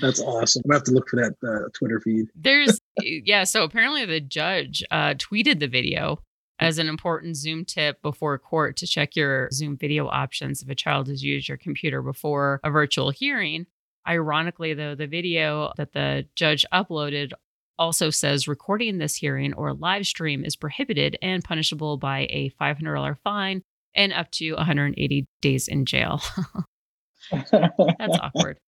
That's 0.00 0.20
awesome. 0.20 0.62
I'm 0.64 0.70
gonna 0.70 0.78
have 0.78 0.84
to 0.84 0.92
look 0.92 1.08
for 1.08 1.16
that 1.16 1.34
uh, 1.42 1.68
Twitter 1.74 2.00
feed. 2.00 2.26
There's, 2.36 2.80
yeah, 3.02 3.42
so 3.44 3.64
apparently 3.64 4.04
the 4.04 4.20
judge 4.20 4.84
uh, 4.90 5.14
tweeted 5.14 5.58
the 5.58 5.66
video 5.66 6.18
as 6.60 6.78
an 6.78 6.88
important 6.88 7.36
Zoom 7.36 7.64
tip 7.64 8.00
before 8.02 8.38
court 8.38 8.76
to 8.76 8.86
check 8.86 9.16
your 9.16 9.50
Zoom 9.52 9.76
video 9.76 10.06
options 10.06 10.62
if 10.62 10.68
a 10.68 10.74
child 10.74 11.08
has 11.08 11.24
used 11.24 11.48
your 11.48 11.58
computer 11.58 12.02
before 12.02 12.60
a 12.62 12.70
virtual 12.70 13.10
hearing. 13.10 13.66
Ironically, 14.06 14.74
though, 14.74 14.94
the 14.94 15.06
video 15.06 15.72
that 15.76 15.92
the 15.92 16.26
judge 16.36 16.64
uploaded 16.72 17.32
also 17.78 18.10
says 18.10 18.46
recording 18.48 18.98
this 18.98 19.16
hearing 19.16 19.52
or 19.54 19.72
live 19.74 20.06
stream 20.06 20.44
is 20.44 20.56
prohibited 20.56 21.16
and 21.22 21.42
punishable 21.44 21.96
by 21.96 22.26
a 22.30 22.50
$500 22.60 23.16
fine 23.24 23.62
and 23.94 24.12
up 24.12 24.30
to 24.32 24.52
180 24.54 25.26
days 25.40 25.68
in 25.68 25.84
jail. 25.86 26.20
That's 27.30 28.18
awkward. 28.20 28.58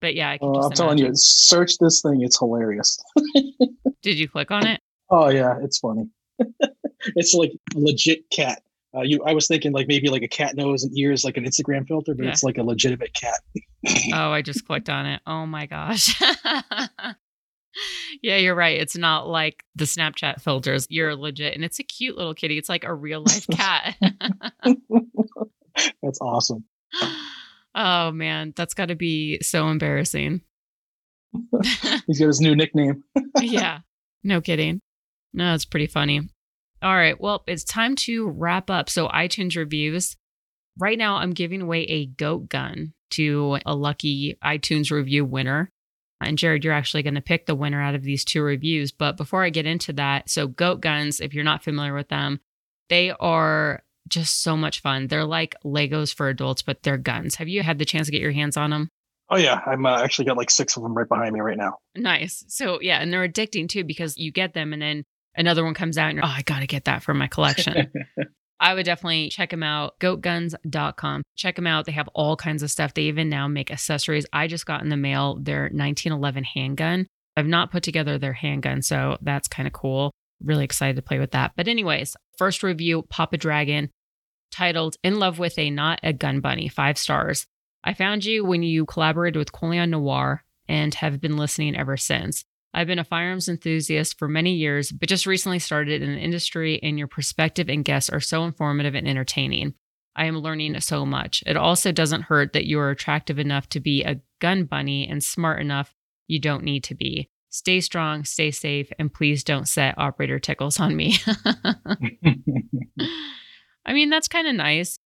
But 0.00 0.14
yeah, 0.14 0.30
I 0.30 0.38
can 0.38 0.54
just 0.54 0.66
I'm 0.66 0.72
telling 0.72 0.98
you, 0.98 1.10
search 1.14 1.78
this 1.78 2.00
thing. 2.02 2.22
It's 2.22 2.38
hilarious. 2.38 2.98
Did 4.02 4.16
you 4.18 4.28
click 4.28 4.50
on 4.50 4.66
it? 4.66 4.80
Oh 5.10 5.28
yeah, 5.28 5.56
it's 5.62 5.78
funny. 5.78 6.08
it's 7.16 7.34
like 7.34 7.52
legit 7.74 8.28
cat. 8.30 8.62
Uh, 8.96 9.02
you, 9.02 9.22
I 9.26 9.34
was 9.34 9.48
thinking 9.48 9.72
like 9.72 9.88
maybe 9.88 10.08
like 10.08 10.22
a 10.22 10.28
cat 10.28 10.54
nose 10.56 10.84
and 10.84 10.96
ears, 10.96 11.24
like 11.24 11.36
an 11.36 11.44
Instagram 11.44 11.86
filter, 11.86 12.14
but 12.14 12.24
Yeah. 12.24 12.30
it's 12.30 12.42
like 12.44 12.58
a 12.58 12.62
legitimate 12.62 13.12
cat. 13.12 13.40
Oh, 14.14 14.30
I 14.30 14.40
just 14.40 14.66
clicked 14.66 14.88
on 14.88 15.04
it. 15.06 15.20
Oh 15.26 15.44
my 15.46 15.66
gosh. 15.66 16.20
Yeah, 18.22 18.36
you're 18.36 18.54
right. 18.54 18.80
It's 18.80 18.96
not 18.96 19.28
like 19.28 19.64
the 19.74 19.84
Snapchat 19.84 20.40
filters. 20.40 20.86
You're 20.90 21.16
legit. 21.16 21.54
And 21.54 21.64
it's 21.64 21.78
a 21.78 21.84
cute 21.84 22.16
little 22.16 22.34
kitty. 22.34 22.58
It's 22.58 22.68
like 22.68 22.84
a 22.84 22.94
real 22.94 23.22
life 23.22 23.46
cat. 23.48 23.96
That's 26.02 26.20
awesome. 26.20 26.64
oh 27.74 28.10
man, 28.10 28.52
that's 28.56 28.74
got 28.74 28.86
to 28.86 28.94
be 28.94 29.40
so 29.42 29.68
embarrassing. 29.68 30.42
He's 32.06 32.18
got 32.18 32.26
his 32.26 32.40
new 32.40 32.56
nickname. 32.56 33.04
yeah, 33.40 33.80
no 34.24 34.40
kidding. 34.40 34.80
No, 35.32 35.54
it's 35.54 35.64
pretty 35.64 35.86
funny. 35.86 36.28
All 36.82 36.94
right, 36.94 37.20
well, 37.20 37.42
it's 37.46 37.64
time 37.64 37.96
to 37.96 38.28
wrap 38.28 38.70
up. 38.70 38.88
So, 38.88 39.08
iTunes 39.08 39.56
reviews. 39.56 40.16
Right 40.78 40.96
now, 40.96 41.16
I'm 41.16 41.32
giving 41.32 41.60
away 41.60 41.82
a 41.82 42.06
goat 42.06 42.48
gun 42.48 42.94
to 43.10 43.58
a 43.66 43.74
lucky 43.74 44.38
iTunes 44.44 44.90
review 44.90 45.24
winner. 45.24 45.70
And 46.20 46.38
Jared, 46.38 46.64
you're 46.64 46.72
actually 46.72 47.02
going 47.02 47.14
to 47.14 47.20
pick 47.20 47.46
the 47.46 47.54
winner 47.54 47.80
out 47.80 47.94
of 47.94 48.02
these 48.02 48.24
two 48.24 48.42
reviews. 48.42 48.90
But 48.90 49.16
before 49.16 49.44
I 49.44 49.50
get 49.50 49.66
into 49.66 49.92
that, 49.94 50.28
so 50.28 50.48
goat 50.48 50.80
guns, 50.80 51.20
if 51.20 51.32
you're 51.32 51.44
not 51.44 51.62
familiar 51.62 51.94
with 51.94 52.08
them, 52.08 52.40
they 52.88 53.10
are 53.10 53.82
just 54.08 54.42
so 54.42 54.56
much 54.56 54.80
fun. 54.80 55.06
They're 55.06 55.24
like 55.24 55.54
Legos 55.64 56.14
for 56.14 56.28
adults, 56.28 56.62
but 56.62 56.82
they're 56.82 56.96
guns. 56.96 57.36
Have 57.36 57.48
you 57.48 57.62
had 57.62 57.78
the 57.78 57.84
chance 57.84 58.06
to 58.06 58.12
get 58.12 58.22
your 58.22 58.32
hands 58.32 58.56
on 58.56 58.70
them? 58.70 58.88
Oh 59.30 59.36
yeah, 59.36 59.60
I'm 59.66 59.84
uh, 59.84 60.02
actually 60.02 60.24
got 60.24 60.38
like 60.38 60.50
six 60.50 60.76
of 60.76 60.82
them 60.82 60.94
right 60.94 61.08
behind 61.08 61.34
me 61.34 61.40
right 61.40 61.58
now. 61.58 61.76
Nice. 61.94 62.44
So 62.48 62.80
yeah, 62.80 62.98
and 62.98 63.12
they're 63.12 63.28
addicting 63.28 63.68
too 63.68 63.84
because 63.84 64.16
you 64.16 64.32
get 64.32 64.54
them 64.54 64.72
and 64.72 64.80
then 64.80 65.04
another 65.36 65.64
one 65.64 65.74
comes 65.74 65.98
out 65.98 66.08
and 66.08 66.16
you're, 66.16 66.24
oh, 66.24 66.34
I 66.34 66.42
gotta 66.42 66.66
get 66.66 66.86
that 66.86 67.02
for 67.02 67.12
my 67.12 67.26
collection. 67.26 67.92
I 68.60 68.74
would 68.74 68.86
definitely 68.86 69.28
check 69.28 69.50
them 69.50 69.62
out. 69.62 69.98
Goatguns.com. 70.00 71.22
Check 71.36 71.56
them 71.56 71.66
out. 71.66 71.84
They 71.84 71.92
have 71.92 72.08
all 72.14 72.36
kinds 72.36 72.62
of 72.62 72.70
stuff. 72.70 72.94
They 72.94 73.02
even 73.02 73.28
now 73.28 73.46
make 73.46 73.70
accessories. 73.70 74.26
I 74.32 74.46
just 74.46 74.66
got 74.66 74.82
in 74.82 74.88
the 74.88 74.96
mail 74.96 75.36
their 75.40 75.62
1911 75.62 76.44
handgun. 76.44 77.06
I've 77.36 77.46
not 77.46 77.70
put 77.70 77.84
together 77.84 78.18
their 78.18 78.32
handgun, 78.32 78.82
so 78.82 79.16
that's 79.22 79.46
kind 79.46 79.68
of 79.68 79.72
cool. 79.72 80.12
Really 80.42 80.64
excited 80.64 80.96
to 80.96 81.02
play 81.02 81.20
with 81.20 81.30
that. 81.32 81.52
But, 81.56 81.68
anyways, 81.68 82.16
first 82.36 82.62
review 82.64 83.02
Papa 83.02 83.36
Dragon 83.36 83.90
titled 84.50 84.96
In 85.04 85.18
Love 85.18 85.38
with 85.38 85.56
a 85.58 85.70
Not 85.70 86.00
a 86.02 86.12
Gun 86.12 86.40
Bunny, 86.40 86.68
five 86.68 86.98
stars. 86.98 87.46
I 87.84 87.94
found 87.94 88.24
you 88.24 88.44
when 88.44 88.64
you 88.64 88.86
collaborated 88.86 89.38
with 89.38 89.52
Colion 89.52 89.90
Noir 89.90 90.44
and 90.68 90.92
have 90.94 91.20
been 91.20 91.36
listening 91.36 91.76
ever 91.76 91.96
since. 91.96 92.44
I've 92.78 92.86
been 92.86 93.00
a 93.00 93.04
firearms 93.04 93.48
enthusiast 93.48 94.20
for 94.20 94.28
many 94.28 94.54
years, 94.54 94.92
but 94.92 95.08
just 95.08 95.26
recently 95.26 95.58
started 95.58 96.00
in 96.00 96.14
the 96.14 96.20
industry, 96.20 96.78
and 96.80 96.96
your 96.96 97.08
perspective 97.08 97.68
and 97.68 97.84
guests 97.84 98.08
are 98.08 98.20
so 98.20 98.44
informative 98.44 98.94
and 98.94 99.08
entertaining. 99.08 99.74
I 100.14 100.26
am 100.26 100.38
learning 100.38 100.78
so 100.78 101.04
much. 101.04 101.42
It 101.44 101.56
also 101.56 101.90
doesn't 101.90 102.22
hurt 102.22 102.52
that 102.52 102.66
you 102.66 102.78
are 102.78 102.90
attractive 102.90 103.40
enough 103.40 103.68
to 103.70 103.80
be 103.80 104.04
a 104.04 104.20
gun 104.40 104.62
bunny 104.62 105.08
and 105.08 105.24
smart 105.24 105.60
enough 105.60 105.92
you 106.28 106.38
don't 106.38 106.62
need 106.62 106.84
to 106.84 106.94
be. 106.94 107.28
Stay 107.48 107.80
strong, 107.80 108.22
stay 108.22 108.52
safe, 108.52 108.92
and 108.96 109.12
please 109.12 109.42
don't 109.42 109.66
set 109.66 109.98
operator 109.98 110.38
tickles 110.38 110.78
on 110.78 110.94
me. 110.94 111.16
I 113.84 113.92
mean, 113.92 114.08
that's 114.08 114.28
kind 114.28 114.46
of 114.46 114.54
nice. 114.54 115.00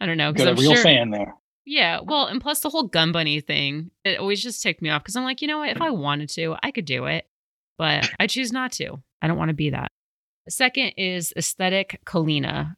I 0.00 0.06
don't 0.06 0.16
know. 0.16 0.32
Because 0.32 0.44
got 0.44 0.50
a 0.50 0.56
I'm 0.56 0.60
real 0.60 0.74
sure. 0.74 0.84
fan 0.84 1.10
there. 1.10 1.34
Yeah, 1.66 1.98
well, 2.02 2.26
and 2.26 2.40
plus 2.40 2.60
the 2.60 2.70
whole 2.70 2.84
gun 2.84 3.10
bunny 3.10 3.40
thing, 3.40 3.90
it 4.04 4.20
always 4.20 4.40
just 4.40 4.62
ticked 4.62 4.80
me 4.80 4.88
off 4.88 5.02
because 5.02 5.16
I'm 5.16 5.24
like, 5.24 5.42
you 5.42 5.48
know 5.48 5.58
what? 5.58 5.70
If 5.70 5.82
I 5.82 5.90
wanted 5.90 6.28
to, 6.30 6.54
I 6.62 6.70
could 6.70 6.84
do 6.84 7.06
it, 7.06 7.26
but 7.76 8.08
I 8.20 8.28
choose 8.28 8.52
not 8.52 8.70
to. 8.72 9.02
I 9.20 9.26
don't 9.26 9.36
want 9.36 9.48
to 9.48 9.54
be 9.54 9.70
that. 9.70 9.90
Second 10.48 10.92
is 10.96 11.32
Aesthetic 11.36 12.00
Kalina, 12.06 12.76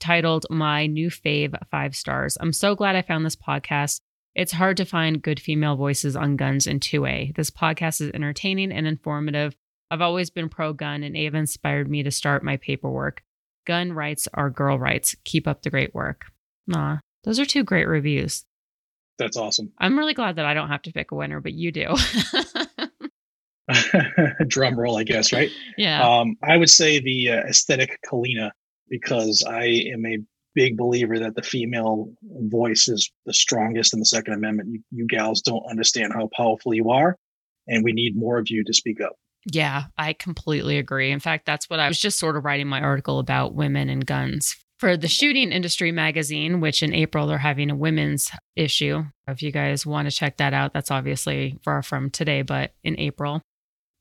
titled 0.00 0.46
My 0.48 0.86
New 0.86 1.10
Fave 1.10 1.54
Five 1.70 1.94
Stars. 1.94 2.38
I'm 2.40 2.54
so 2.54 2.74
glad 2.74 2.96
I 2.96 3.02
found 3.02 3.26
this 3.26 3.36
podcast. 3.36 4.00
It's 4.34 4.52
hard 4.52 4.78
to 4.78 4.86
find 4.86 5.20
good 5.20 5.38
female 5.38 5.76
voices 5.76 6.16
on 6.16 6.36
guns 6.36 6.66
in 6.66 6.80
2A. 6.80 7.36
This 7.36 7.50
podcast 7.50 8.00
is 8.00 8.10
entertaining 8.14 8.72
and 8.72 8.86
informative. 8.86 9.54
I've 9.90 10.00
always 10.00 10.30
been 10.30 10.48
pro 10.48 10.72
gun 10.72 11.02
and 11.02 11.14
Ava 11.18 11.36
inspired 11.36 11.90
me 11.90 12.02
to 12.02 12.10
start 12.10 12.42
my 12.42 12.56
paperwork. 12.56 13.22
Gun 13.66 13.92
rights 13.92 14.26
are 14.32 14.48
girl 14.48 14.78
rights. 14.78 15.14
Keep 15.24 15.46
up 15.46 15.60
the 15.60 15.70
great 15.70 15.94
work. 15.94 16.24
Aw, 16.74 16.98
those 17.24 17.38
are 17.38 17.44
two 17.44 17.64
great 17.64 17.86
reviews. 17.86 18.44
That's 19.18 19.36
awesome. 19.36 19.72
I'm 19.78 19.98
really 19.98 20.14
glad 20.14 20.36
that 20.36 20.46
I 20.46 20.54
don't 20.54 20.68
have 20.68 20.82
to 20.82 20.92
pick 20.92 21.12
a 21.12 21.14
winner, 21.14 21.40
but 21.40 21.52
you 21.52 21.70
do. 21.72 21.94
Drum 24.48 24.78
roll, 24.78 24.96
I 24.96 25.04
guess, 25.04 25.32
right? 25.32 25.50
yeah. 25.76 26.06
Um, 26.06 26.36
I 26.42 26.56
would 26.56 26.70
say 26.70 27.00
the 27.00 27.30
uh, 27.30 27.48
aesthetic 27.48 27.98
Kalina 28.10 28.50
because 28.88 29.44
I 29.48 29.64
am 29.92 30.04
a 30.06 30.18
big 30.54 30.76
believer 30.76 31.18
that 31.18 31.34
the 31.34 31.42
female 31.42 32.12
voice 32.22 32.88
is 32.88 33.10
the 33.26 33.32
strongest 33.32 33.94
in 33.94 34.00
the 34.00 34.06
Second 34.06 34.34
Amendment. 34.34 34.70
You, 34.70 34.80
you 34.90 35.06
gals 35.06 35.40
don't 35.40 35.64
understand 35.70 36.12
how 36.12 36.28
powerful 36.36 36.74
you 36.74 36.90
are, 36.90 37.16
and 37.68 37.84
we 37.84 37.92
need 37.92 38.16
more 38.16 38.38
of 38.38 38.50
you 38.50 38.64
to 38.64 38.74
speak 38.74 39.00
up. 39.00 39.12
Yeah, 39.50 39.84
I 39.96 40.12
completely 40.12 40.78
agree. 40.78 41.10
In 41.10 41.20
fact, 41.20 41.46
that's 41.46 41.68
what 41.68 41.80
I 41.80 41.88
was 41.88 42.00
just 42.00 42.18
sort 42.18 42.36
of 42.36 42.44
writing 42.44 42.68
my 42.68 42.80
article 42.80 43.18
about 43.18 43.54
women 43.54 43.88
and 43.88 44.04
guns 44.06 44.56
for 44.82 44.96
the 44.96 45.06
Shooting 45.06 45.52
Industry 45.52 45.92
magazine, 45.92 46.58
which 46.58 46.82
in 46.82 46.92
April 46.92 47.28
they're 47.28 47.38
having 47.38 47.70
a 47.70 47.76
women's 47.76 48.32
issue. 48.56 49.04
If 49.28 49.40
you 49.40 49.52
guys 49.52 49.86
want 49.86 50.10
to 50.10 50.16
check 50.16 50.38
that 50.38 50.52
out, 50.52 50.74
that's 50.74 50.90
obviously 50.90 51.56
far 51.62 51.84
from 51.84 52.10
today, 52.10 52.42
but 52.42 52.72
in 52.82 52.98
April. 52.98 53.42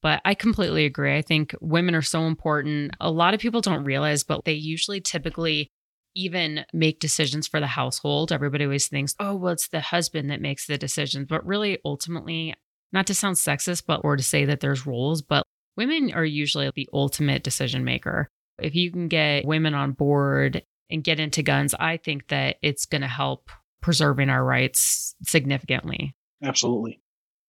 But 0.02 0.22
I 0.26 0.34
completely 0.34 0.86
agree. 0.86 1.16
I 1.16 1.22
think 1.22 1.54
women 1.62 1.94
are 1.94 2.02
so 2.02 2.24
important. 2.24 2.96
A 3.00 3.12
lot 3.12 3.36
of 3.36 3.40
people 3.40 3.62
don't 3.62 3.84
realize, 3.84 4.24
but 4.24 4.44
they 4.44 4.54
usually 4.54 5.00
typically 5.00 5.70
even 6.16 6.66
make 6.74 7.00
decisions 7.00 7.48
for 7.48 7.60
the 7.60 7.68
household. 7.68 8.32
Everybody 8.32 8.64
always 8.64 8.88
thinks, 8.88 9.14
oh, 9.20 9.36
well, 9.36 9.54
it's 9.54 9.68
the 9.68 9.82
husband 9.82 10.32
that 10.32 10.42
makes 10.42 10.66
the 10.66 10.80
decisions. 10.80 11.28
But 11.30 11.46
really, 11.46 11.78
ultimately, 11.86 12.56
not 12.92 13.06
to 13.06 13.14
sound 13.14 13.36
sexist, 13.36 13.84
but 13.86 14.02
or 14.04 14.18
to 14.18 14.24
say 14.24 14.46
that 14.46 14.62
there's 14.62 14.88
roles, 14.88 15.22
but 15.22 15.44
women 15.78 16.12
are 16.12 16.26
usually 16.26 16.72
the 16.74 16.90
ultimate 16.92 17.44
decision 17.44 17.86
maker. 17.86 18.30
If 18.60 18.74
you 18.74 18.92
can 18.92 19.10
get 19.10 19.46
women 19.46 19.76
on 19.76 19.92
board 19.92 20.64
and 20.92 21.04
get 21.04 21.20
into 21.20 21.44
guns, 21.44 21.74
I 21.80 21.98
think 21.98 22.28
that 22.28 22.58
it's 22.62 22.86
going 22.86 23.02
to 23.02 23.08
help 23.08 23.50
preserving 23.82 24.30
our 24.30 24.44
rights 24.44 25.16
significantly. 25.24 26.16
Absolutely. 26.44 27.02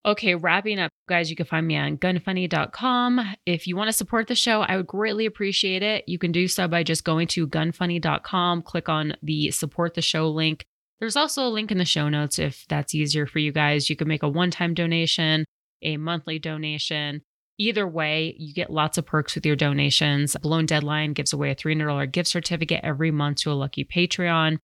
Okay, 0.04 0.34
wrapping 0.34 0.80
up, 0.80 0.90
guys, 1.08 1.30
you 1.30 1.36
can 1.36 1.46
find 1.46 1.64
me 1.64 1.76
on 1.76 1.96
gunfunny.com. 1.96 3.20
If 3.46 3.68
you 3.68 3.76
want 3.76 3.86
to 3.88 3.92
support 3.92 4.26
the 4.26 4.34
show, 4.34 4.62
I 4.62 4.76
would 4.76 4.88
greatly 4.88 5.26
appreciate 5.26 5.82
it. 5.84 6.08
You 6.08 6.18
can 6.18 6.32
do 6.32 6.48
so 6.48 6.66
by 6.66 6.82
just 6.82 7.04
going 7.04 7.28
to 7.28 7.46
gunfunny.com, 7.46 8.62
click 8.62 8.88
on 8.88 9.14
the 9.22 9.52
support 9.52 9.94
the 9.94 10.02
show 10.02 10.28
link. 10.28 10.64
There's 10.98 11.16
also 11.16 11.46
a 11.46 11.50
link 11.50 11.70
in 11.70 11.78
the 11.78 11.84
show 11.84 12.08
notes 12.08 12.40
if 12.40 12.64
that's 12.68 12.96
easier 12.96 13.26
for 13.26 13.38
you 13.38 13.52
guys. 13.52 13.88
You 13.88 13.94
can 13.94 14.08
make 14.08 14.24
a 14.24 14.28
one 14.28 14.50
time 14.50 14.74
donation, 14.74 15.44
a 15.82 15.96
monthly 15.98 16.40
donation. 16.40 17.22
Either 17.58 17.86
way, 17.86 18.34
you 18.38 18.54
get 18.54 18.72
lots 18.72 18.98
of 18.98 19.06
perks 19.06 19.34
with 19.34 19.44
your 19.44 19.56
donations. 19.56 20.36
Blown 20.40 20.66
Deadline 20.66 21.12
gives 21.12 21.32
away 21.32 21.50
a 21.50 21.54
$300 21.54 22.10
gift 22.10 22.28
certificate 22.28 22.80
every 22.82 23.10
month 23.10 23.38
to 23.38 23.52
a 23.52 23.54
lucky 23.54 23.84
Patreon. 23.84 24.58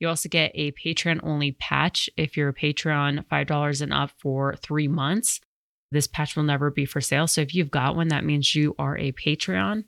You 0.00 0.08
also 0.08 0.28
get 0.28 0.50
a 0.54 0.72
Patreon 0.72 1.20
only 1.22 1.52
patch 1.52 2.10
if 2.16 2.36
you're 2.36 2.48
a 2.48 2.54
Patreon, 2.54 3.24
$5 3.26 3.82
and 3.82 3.92
up 3.92 4.10
for 4.18 4.56
three 4.56 4.88
months. 4.88 5.40
This 5.92 6.08
patch 6.08 6.34
will 6.34 6.42
never 6.42 6.70
be 6.70 6.84
for 6.84 7.00
sale. 7.00 7.26
So 7.26 7.40
if 7.40 7.54
you've 7.54 7.70
got 7.70 7.94
one, 7.94 8.08
that 8.08 8.24
means 8.24 8.54
you 8.54 8.74
are 8.78 8.98
a 8.98 9.12
Patreon. 9.12 9.84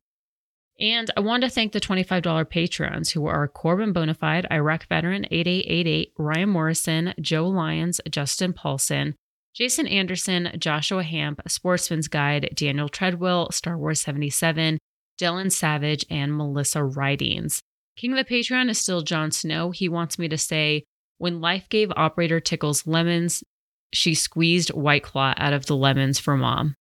And 0.80 1.10
I 1.16 1.20
want 1.20 1.42
to 1.44 1.50
thank 1.50 1.72
the 1.72 1.80
$25 1.80 2.48
patrons 2.48 3.10
who 3.10 3.26
are 3.26 3.48
Corbin 3.48 3.94
Bonafide, 3.94 4.46
Iraq 4.52 4.88
veteran 4.88 5.24
8888, 5.30 6.12
Ryan 6.18 6.48
Morrison, 6.48 7.14
Joe 7.20 7.48
Lyons, 7.48 8.00
Justin 8.10 8.52
Paulson, 8.52 9.14
Jason 9.54 9.86
Anderson, 9.86 10.50
Joshua 10.58 11.04
Hamp, 11.04 11.40
Sportsman's 11.46 12.08
Guide, 12.08 12.50
Daniel 12.54 12.88
Treadwell, 12.88 13.52
Star 13.52 13.78
Wars 13.78 14.00
77, 14.00 14.78
Dylan 15.20 15.52
Savage, 15.52 16.04
and 16.10 16.36
Melissa 16.36 16.82
Ridings. 16.82 17.62
King 17.96 18.12
of 18.12 18.18
the 18.18 18.24
Patreon 18.24 18.68
is 18.68 18.80
still 18.80 19.02
Jon 19.02 19.30
Snow. 19.30 19.70
He 19.70 19.88
wants 19.88 20.18
me 20.18 20.28
to 20.28 20.36
say, 20.36 20.82
when 21.18 21.40
life 21.40 21.68
gave 21.68 21.92
Operator 21.96 22.40
Tickles 22.40 22.86
lemons, 22.86 23.44
she 23.92 24.14
squeezed 24.14 24.70
White 24.70 25.04
Claw 25.04 25.34
out 25.36 25.52
of 25.52 25.66
the 25.66 25.76
lemons 25.76 26.18
for 26.18 26.36
mom. 26.36 26.74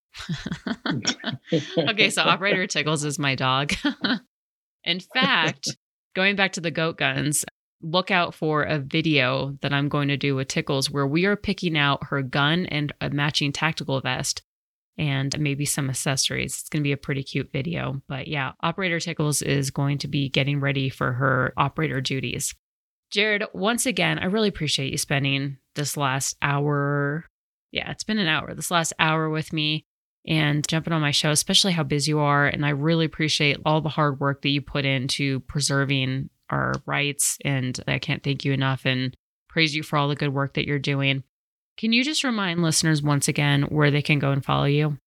okay, 1.78 2.10
so 2.10 2.24
Operator 2.24 2.66
Tickles 2.66 3.04
is 3.04 3.20
my 3.20 3.36
dog. 3.36 3.74
In 4.84 5.00
fact, 5.00 5.70
going 6.16 6.36
back 6.36 6.54
to 6.54 6.62
the 6.62 6.72
goat 6.72 6.98
guns, 6.98 7.46
look 7.84 8.10
out 8.10 8.34
for 8.34 8.64
a 8.64 8.80
video 8.80 9.58
that 9.62 9.74
I'm 9.74 9.90
going 9.90 10.08
to 10.08 10.18
do 10.18 10.36
with 10.36 10.48
Tickles 10.48 10.90
where 10.90 11.06
we 11.06 11.26
are 11.26 11.36
picking 11.36 11.78
out 11.78 12.08
her 12.08 12.22
gun 12.22 12.66
and 12.68 12.94
a 13.02 13.10
matching 13.10 13.52
tactical 13.52 14.00
vest 14.02 14.42
and 14.98 15.38
maybe 15.40 15.66
some 15.66 15.90
accessories. 15.90 16.60
It's 16.60 16.70
going 16.70 16.82
to 16.82 16.88
be 16.88 16.94
a 16.94 16.98
pretty 16.98 17.24
cute 17.24 17.52
video. 17.52 18.02
But 18.08 18.28
yeah, 18.28 18.54
Operator 18.62 19.00
Tickles 19.00 19.42
is 19.42 19.72
going 19.72 19.98
to 20.00 20.08
be 20.08 20.30
getting 20.30 20.60
ready 20.60 20.90
for 20.90 21.14
her 21.14 21.54
operator 21.58 22.00
duties. 22.00 22.56
Jared, 23.12 23.44
once 23.54 23.86
again, 23.86 24.18
I 24.18 24.26
really 24.26 24.50
appreciate 24.50 24.92
you 24.92 24.98
spending 24.98 25.58
this 25.76 25.98
last 25.98 26.38
hour. 26.42 27.26
Yeah, 27.72 27.92
it's 27.92 28.04
been 28.04 28.20
an 28.20 28.28
hour, 28.28 28.54
this 28.54 28.72
last 28.72 28.94
hour 28.98 29.30
with 29.30 29.52
me 29.52 29.86
and 30.26 30.66
jumping 30.68 30.94
on 30.94 31.02
my 31.02 31.12
show, 31.12 31.32
especially 31.32 31.74
how 31.74 31.84
busy 31.84 32.12
you 32.12 32.20
are. 32.20 32.48
And 32.48 32.66
I 32.66 32.70
really 32.70 33.06
appreciate 33.06 33.58
all 33.66 33.82
the 33.82 33.90
hard 33.90 34.20
work 34.20 34.42
that 34.44 34.50
you 34.50 34.62
put 34.62 34.86
into 34.86 35.42
preserving 35.42 36.30
our 36.54 36.74
rights. 36.86 37.38
And 37.44 37.80
I 37.88 38.00
can't 38.00 38.24
thank 38.24 38.46
you 38.46 38.54
enough 38.54 38.86
and 38.86 39.16
praise 39.50 39.76
you 39.76 39.84
for 39.84 39.98
all 39.98 40.08
the 40.08 40.16
good 40.16 40.34
work 40.34 40.54
that 40.54 40.66
you're 40.66 40.80
doing. 40.80 41.24
Can 41.78 41.92
you 41.92 42.04
just 42.04 42.24
remind 42.24 42.62
listeners 42.62 43.02
once 43.02 43.28
again 43.28 43.64
where 43.64 43.92
they 43.92 44.02
can 44.02 44.20
go 44.20 44.32
and 44.32 44.46
follow 44.46 44.66
you? 44.66 44.98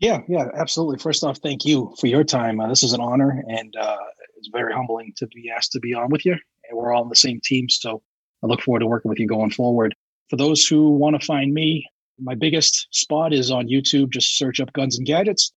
Yeah, 0.00 0.20
yeah, 0.28 0.48
absolutely. 0.56 0.98
First 0.98 1.24
off, 1.24 1.38
thank 1.38 1.64
you 1.64 1.94
for 1.98 2.06
your 2.06 2.24
time. 2.24 2.60
Uh, 2.60 2.68
this 2.68 2.82
is 2.82 2.92
an 2.92 3.00
honor, 3.00 3.42
and 3.48 3.74
uh, 3.80 3.96
it's 4.36 4.48
very 4.52 4.72
humbling 4.72 5.12
to 5.16 5.26
be 5.28 5.50
asked 5.54 5.72
to 5.72 5.80
be 5.80 5.94
on 5.94 6.10
with 6.10 6.24
you. 6.26 6.32
And 6.32 6.78
we're 6.78 6.92
all 6.92 7.02
on 7.02 7.08
the 7.08 7.16
same 7.16 7.40
team, 7.42 7.68
so 7.68 8.02
I 8.42 8.46
look 8.46 8.60
forward 8.60 8.80
to 8.80 8.86
working 8.86 9.08
with 9.08 9.18
you 9.18 9.26
going 9.26 9.50
forward. 9.50 9.94
For 10.30 10.36
those 10.36 10.66
who 10.66 10.90
want 10.90 11.20
to 11.20 11.24
find 11.24 11.52
me, 11.52 11.86
my 12.18 12.34
biggest 12.34 12.88
spot 12.90 13.32
is 13.32 13.50
on 13.50 13.68
YouTube. 13.68 14.10
Just 14.10 14.36
search 14.36 14.60
up 14.60 14.72
Guns 14.72 14.98
and 14.98 15.06
Gadgets, 15.06 15.52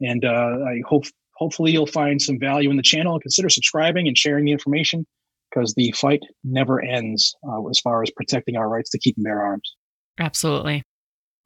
and 0.00 0.24
uh, 0.24 0.58
I 0.66 0.82
hope 0.86 1.04
hopefully 1.36 1.72
you'll 1.72 1.86
find 1.86 2.20
some 2.20 2.38
value 2.38 2.70
in 2.70 2.76
the 2.76 2.82
channel. 2.82 3.14
And 3.14 3.22
consider 3.22 3.48
subscribing 3.48 4.08
and 4.08 4.16
sharing 4.16 4.44
the 4.44 4.52
information 4.52 5.06
because 5.50 5.74
the 5.74 5.92
fight 5.92 6.20
never 6.44 6.82
ends 6.82 7.34
uh, 7.48 7.66
as 7.68 7.78
far 7.80 8.02
as 8.02 8.10
protecting 8.10 8.56
our 8.56 8.68
rights 8.68 8.90
to 8.90 8.98
keep 8.98 9.16
and 9.16 9.24
bear 9.24 9.42
arms. 9.42 9.74
Absolutely. 10.18 10.82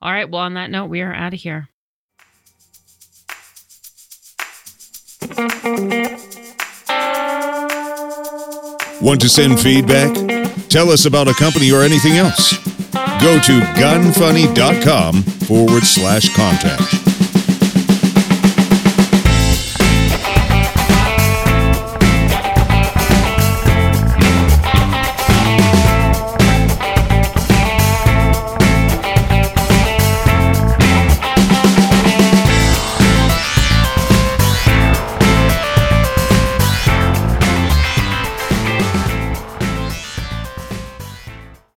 All 0.02 0.12
right. 0.12 0.28
Well, 0.28 0.42
on 0.42 0.54
that 0.54 0.70
note, 0.70 0.86
we 0.86 1.02
are 1.02 1.12
out 1.12 1.34
of 1.34 1.40
here. 1.40 1.68
Want 9.02 9.20
to 9.22 9.28
send 9.28 9.60
feedback? 9.60 10.14
Tell 10.68 10.90
us 10.90 11.06
about 11.06 11.28
a 11.28 11.34
company 11.34 11.72
or 11.72 11.82
anything 11.82 12.14
else. 12.14 12.52
Go 13.20 13.38
to 13.38 13.60
gunfunny.com 13.76 15.22
forward 15.22 15.84
slash 15.84 16.34
contact. 16.34 17.09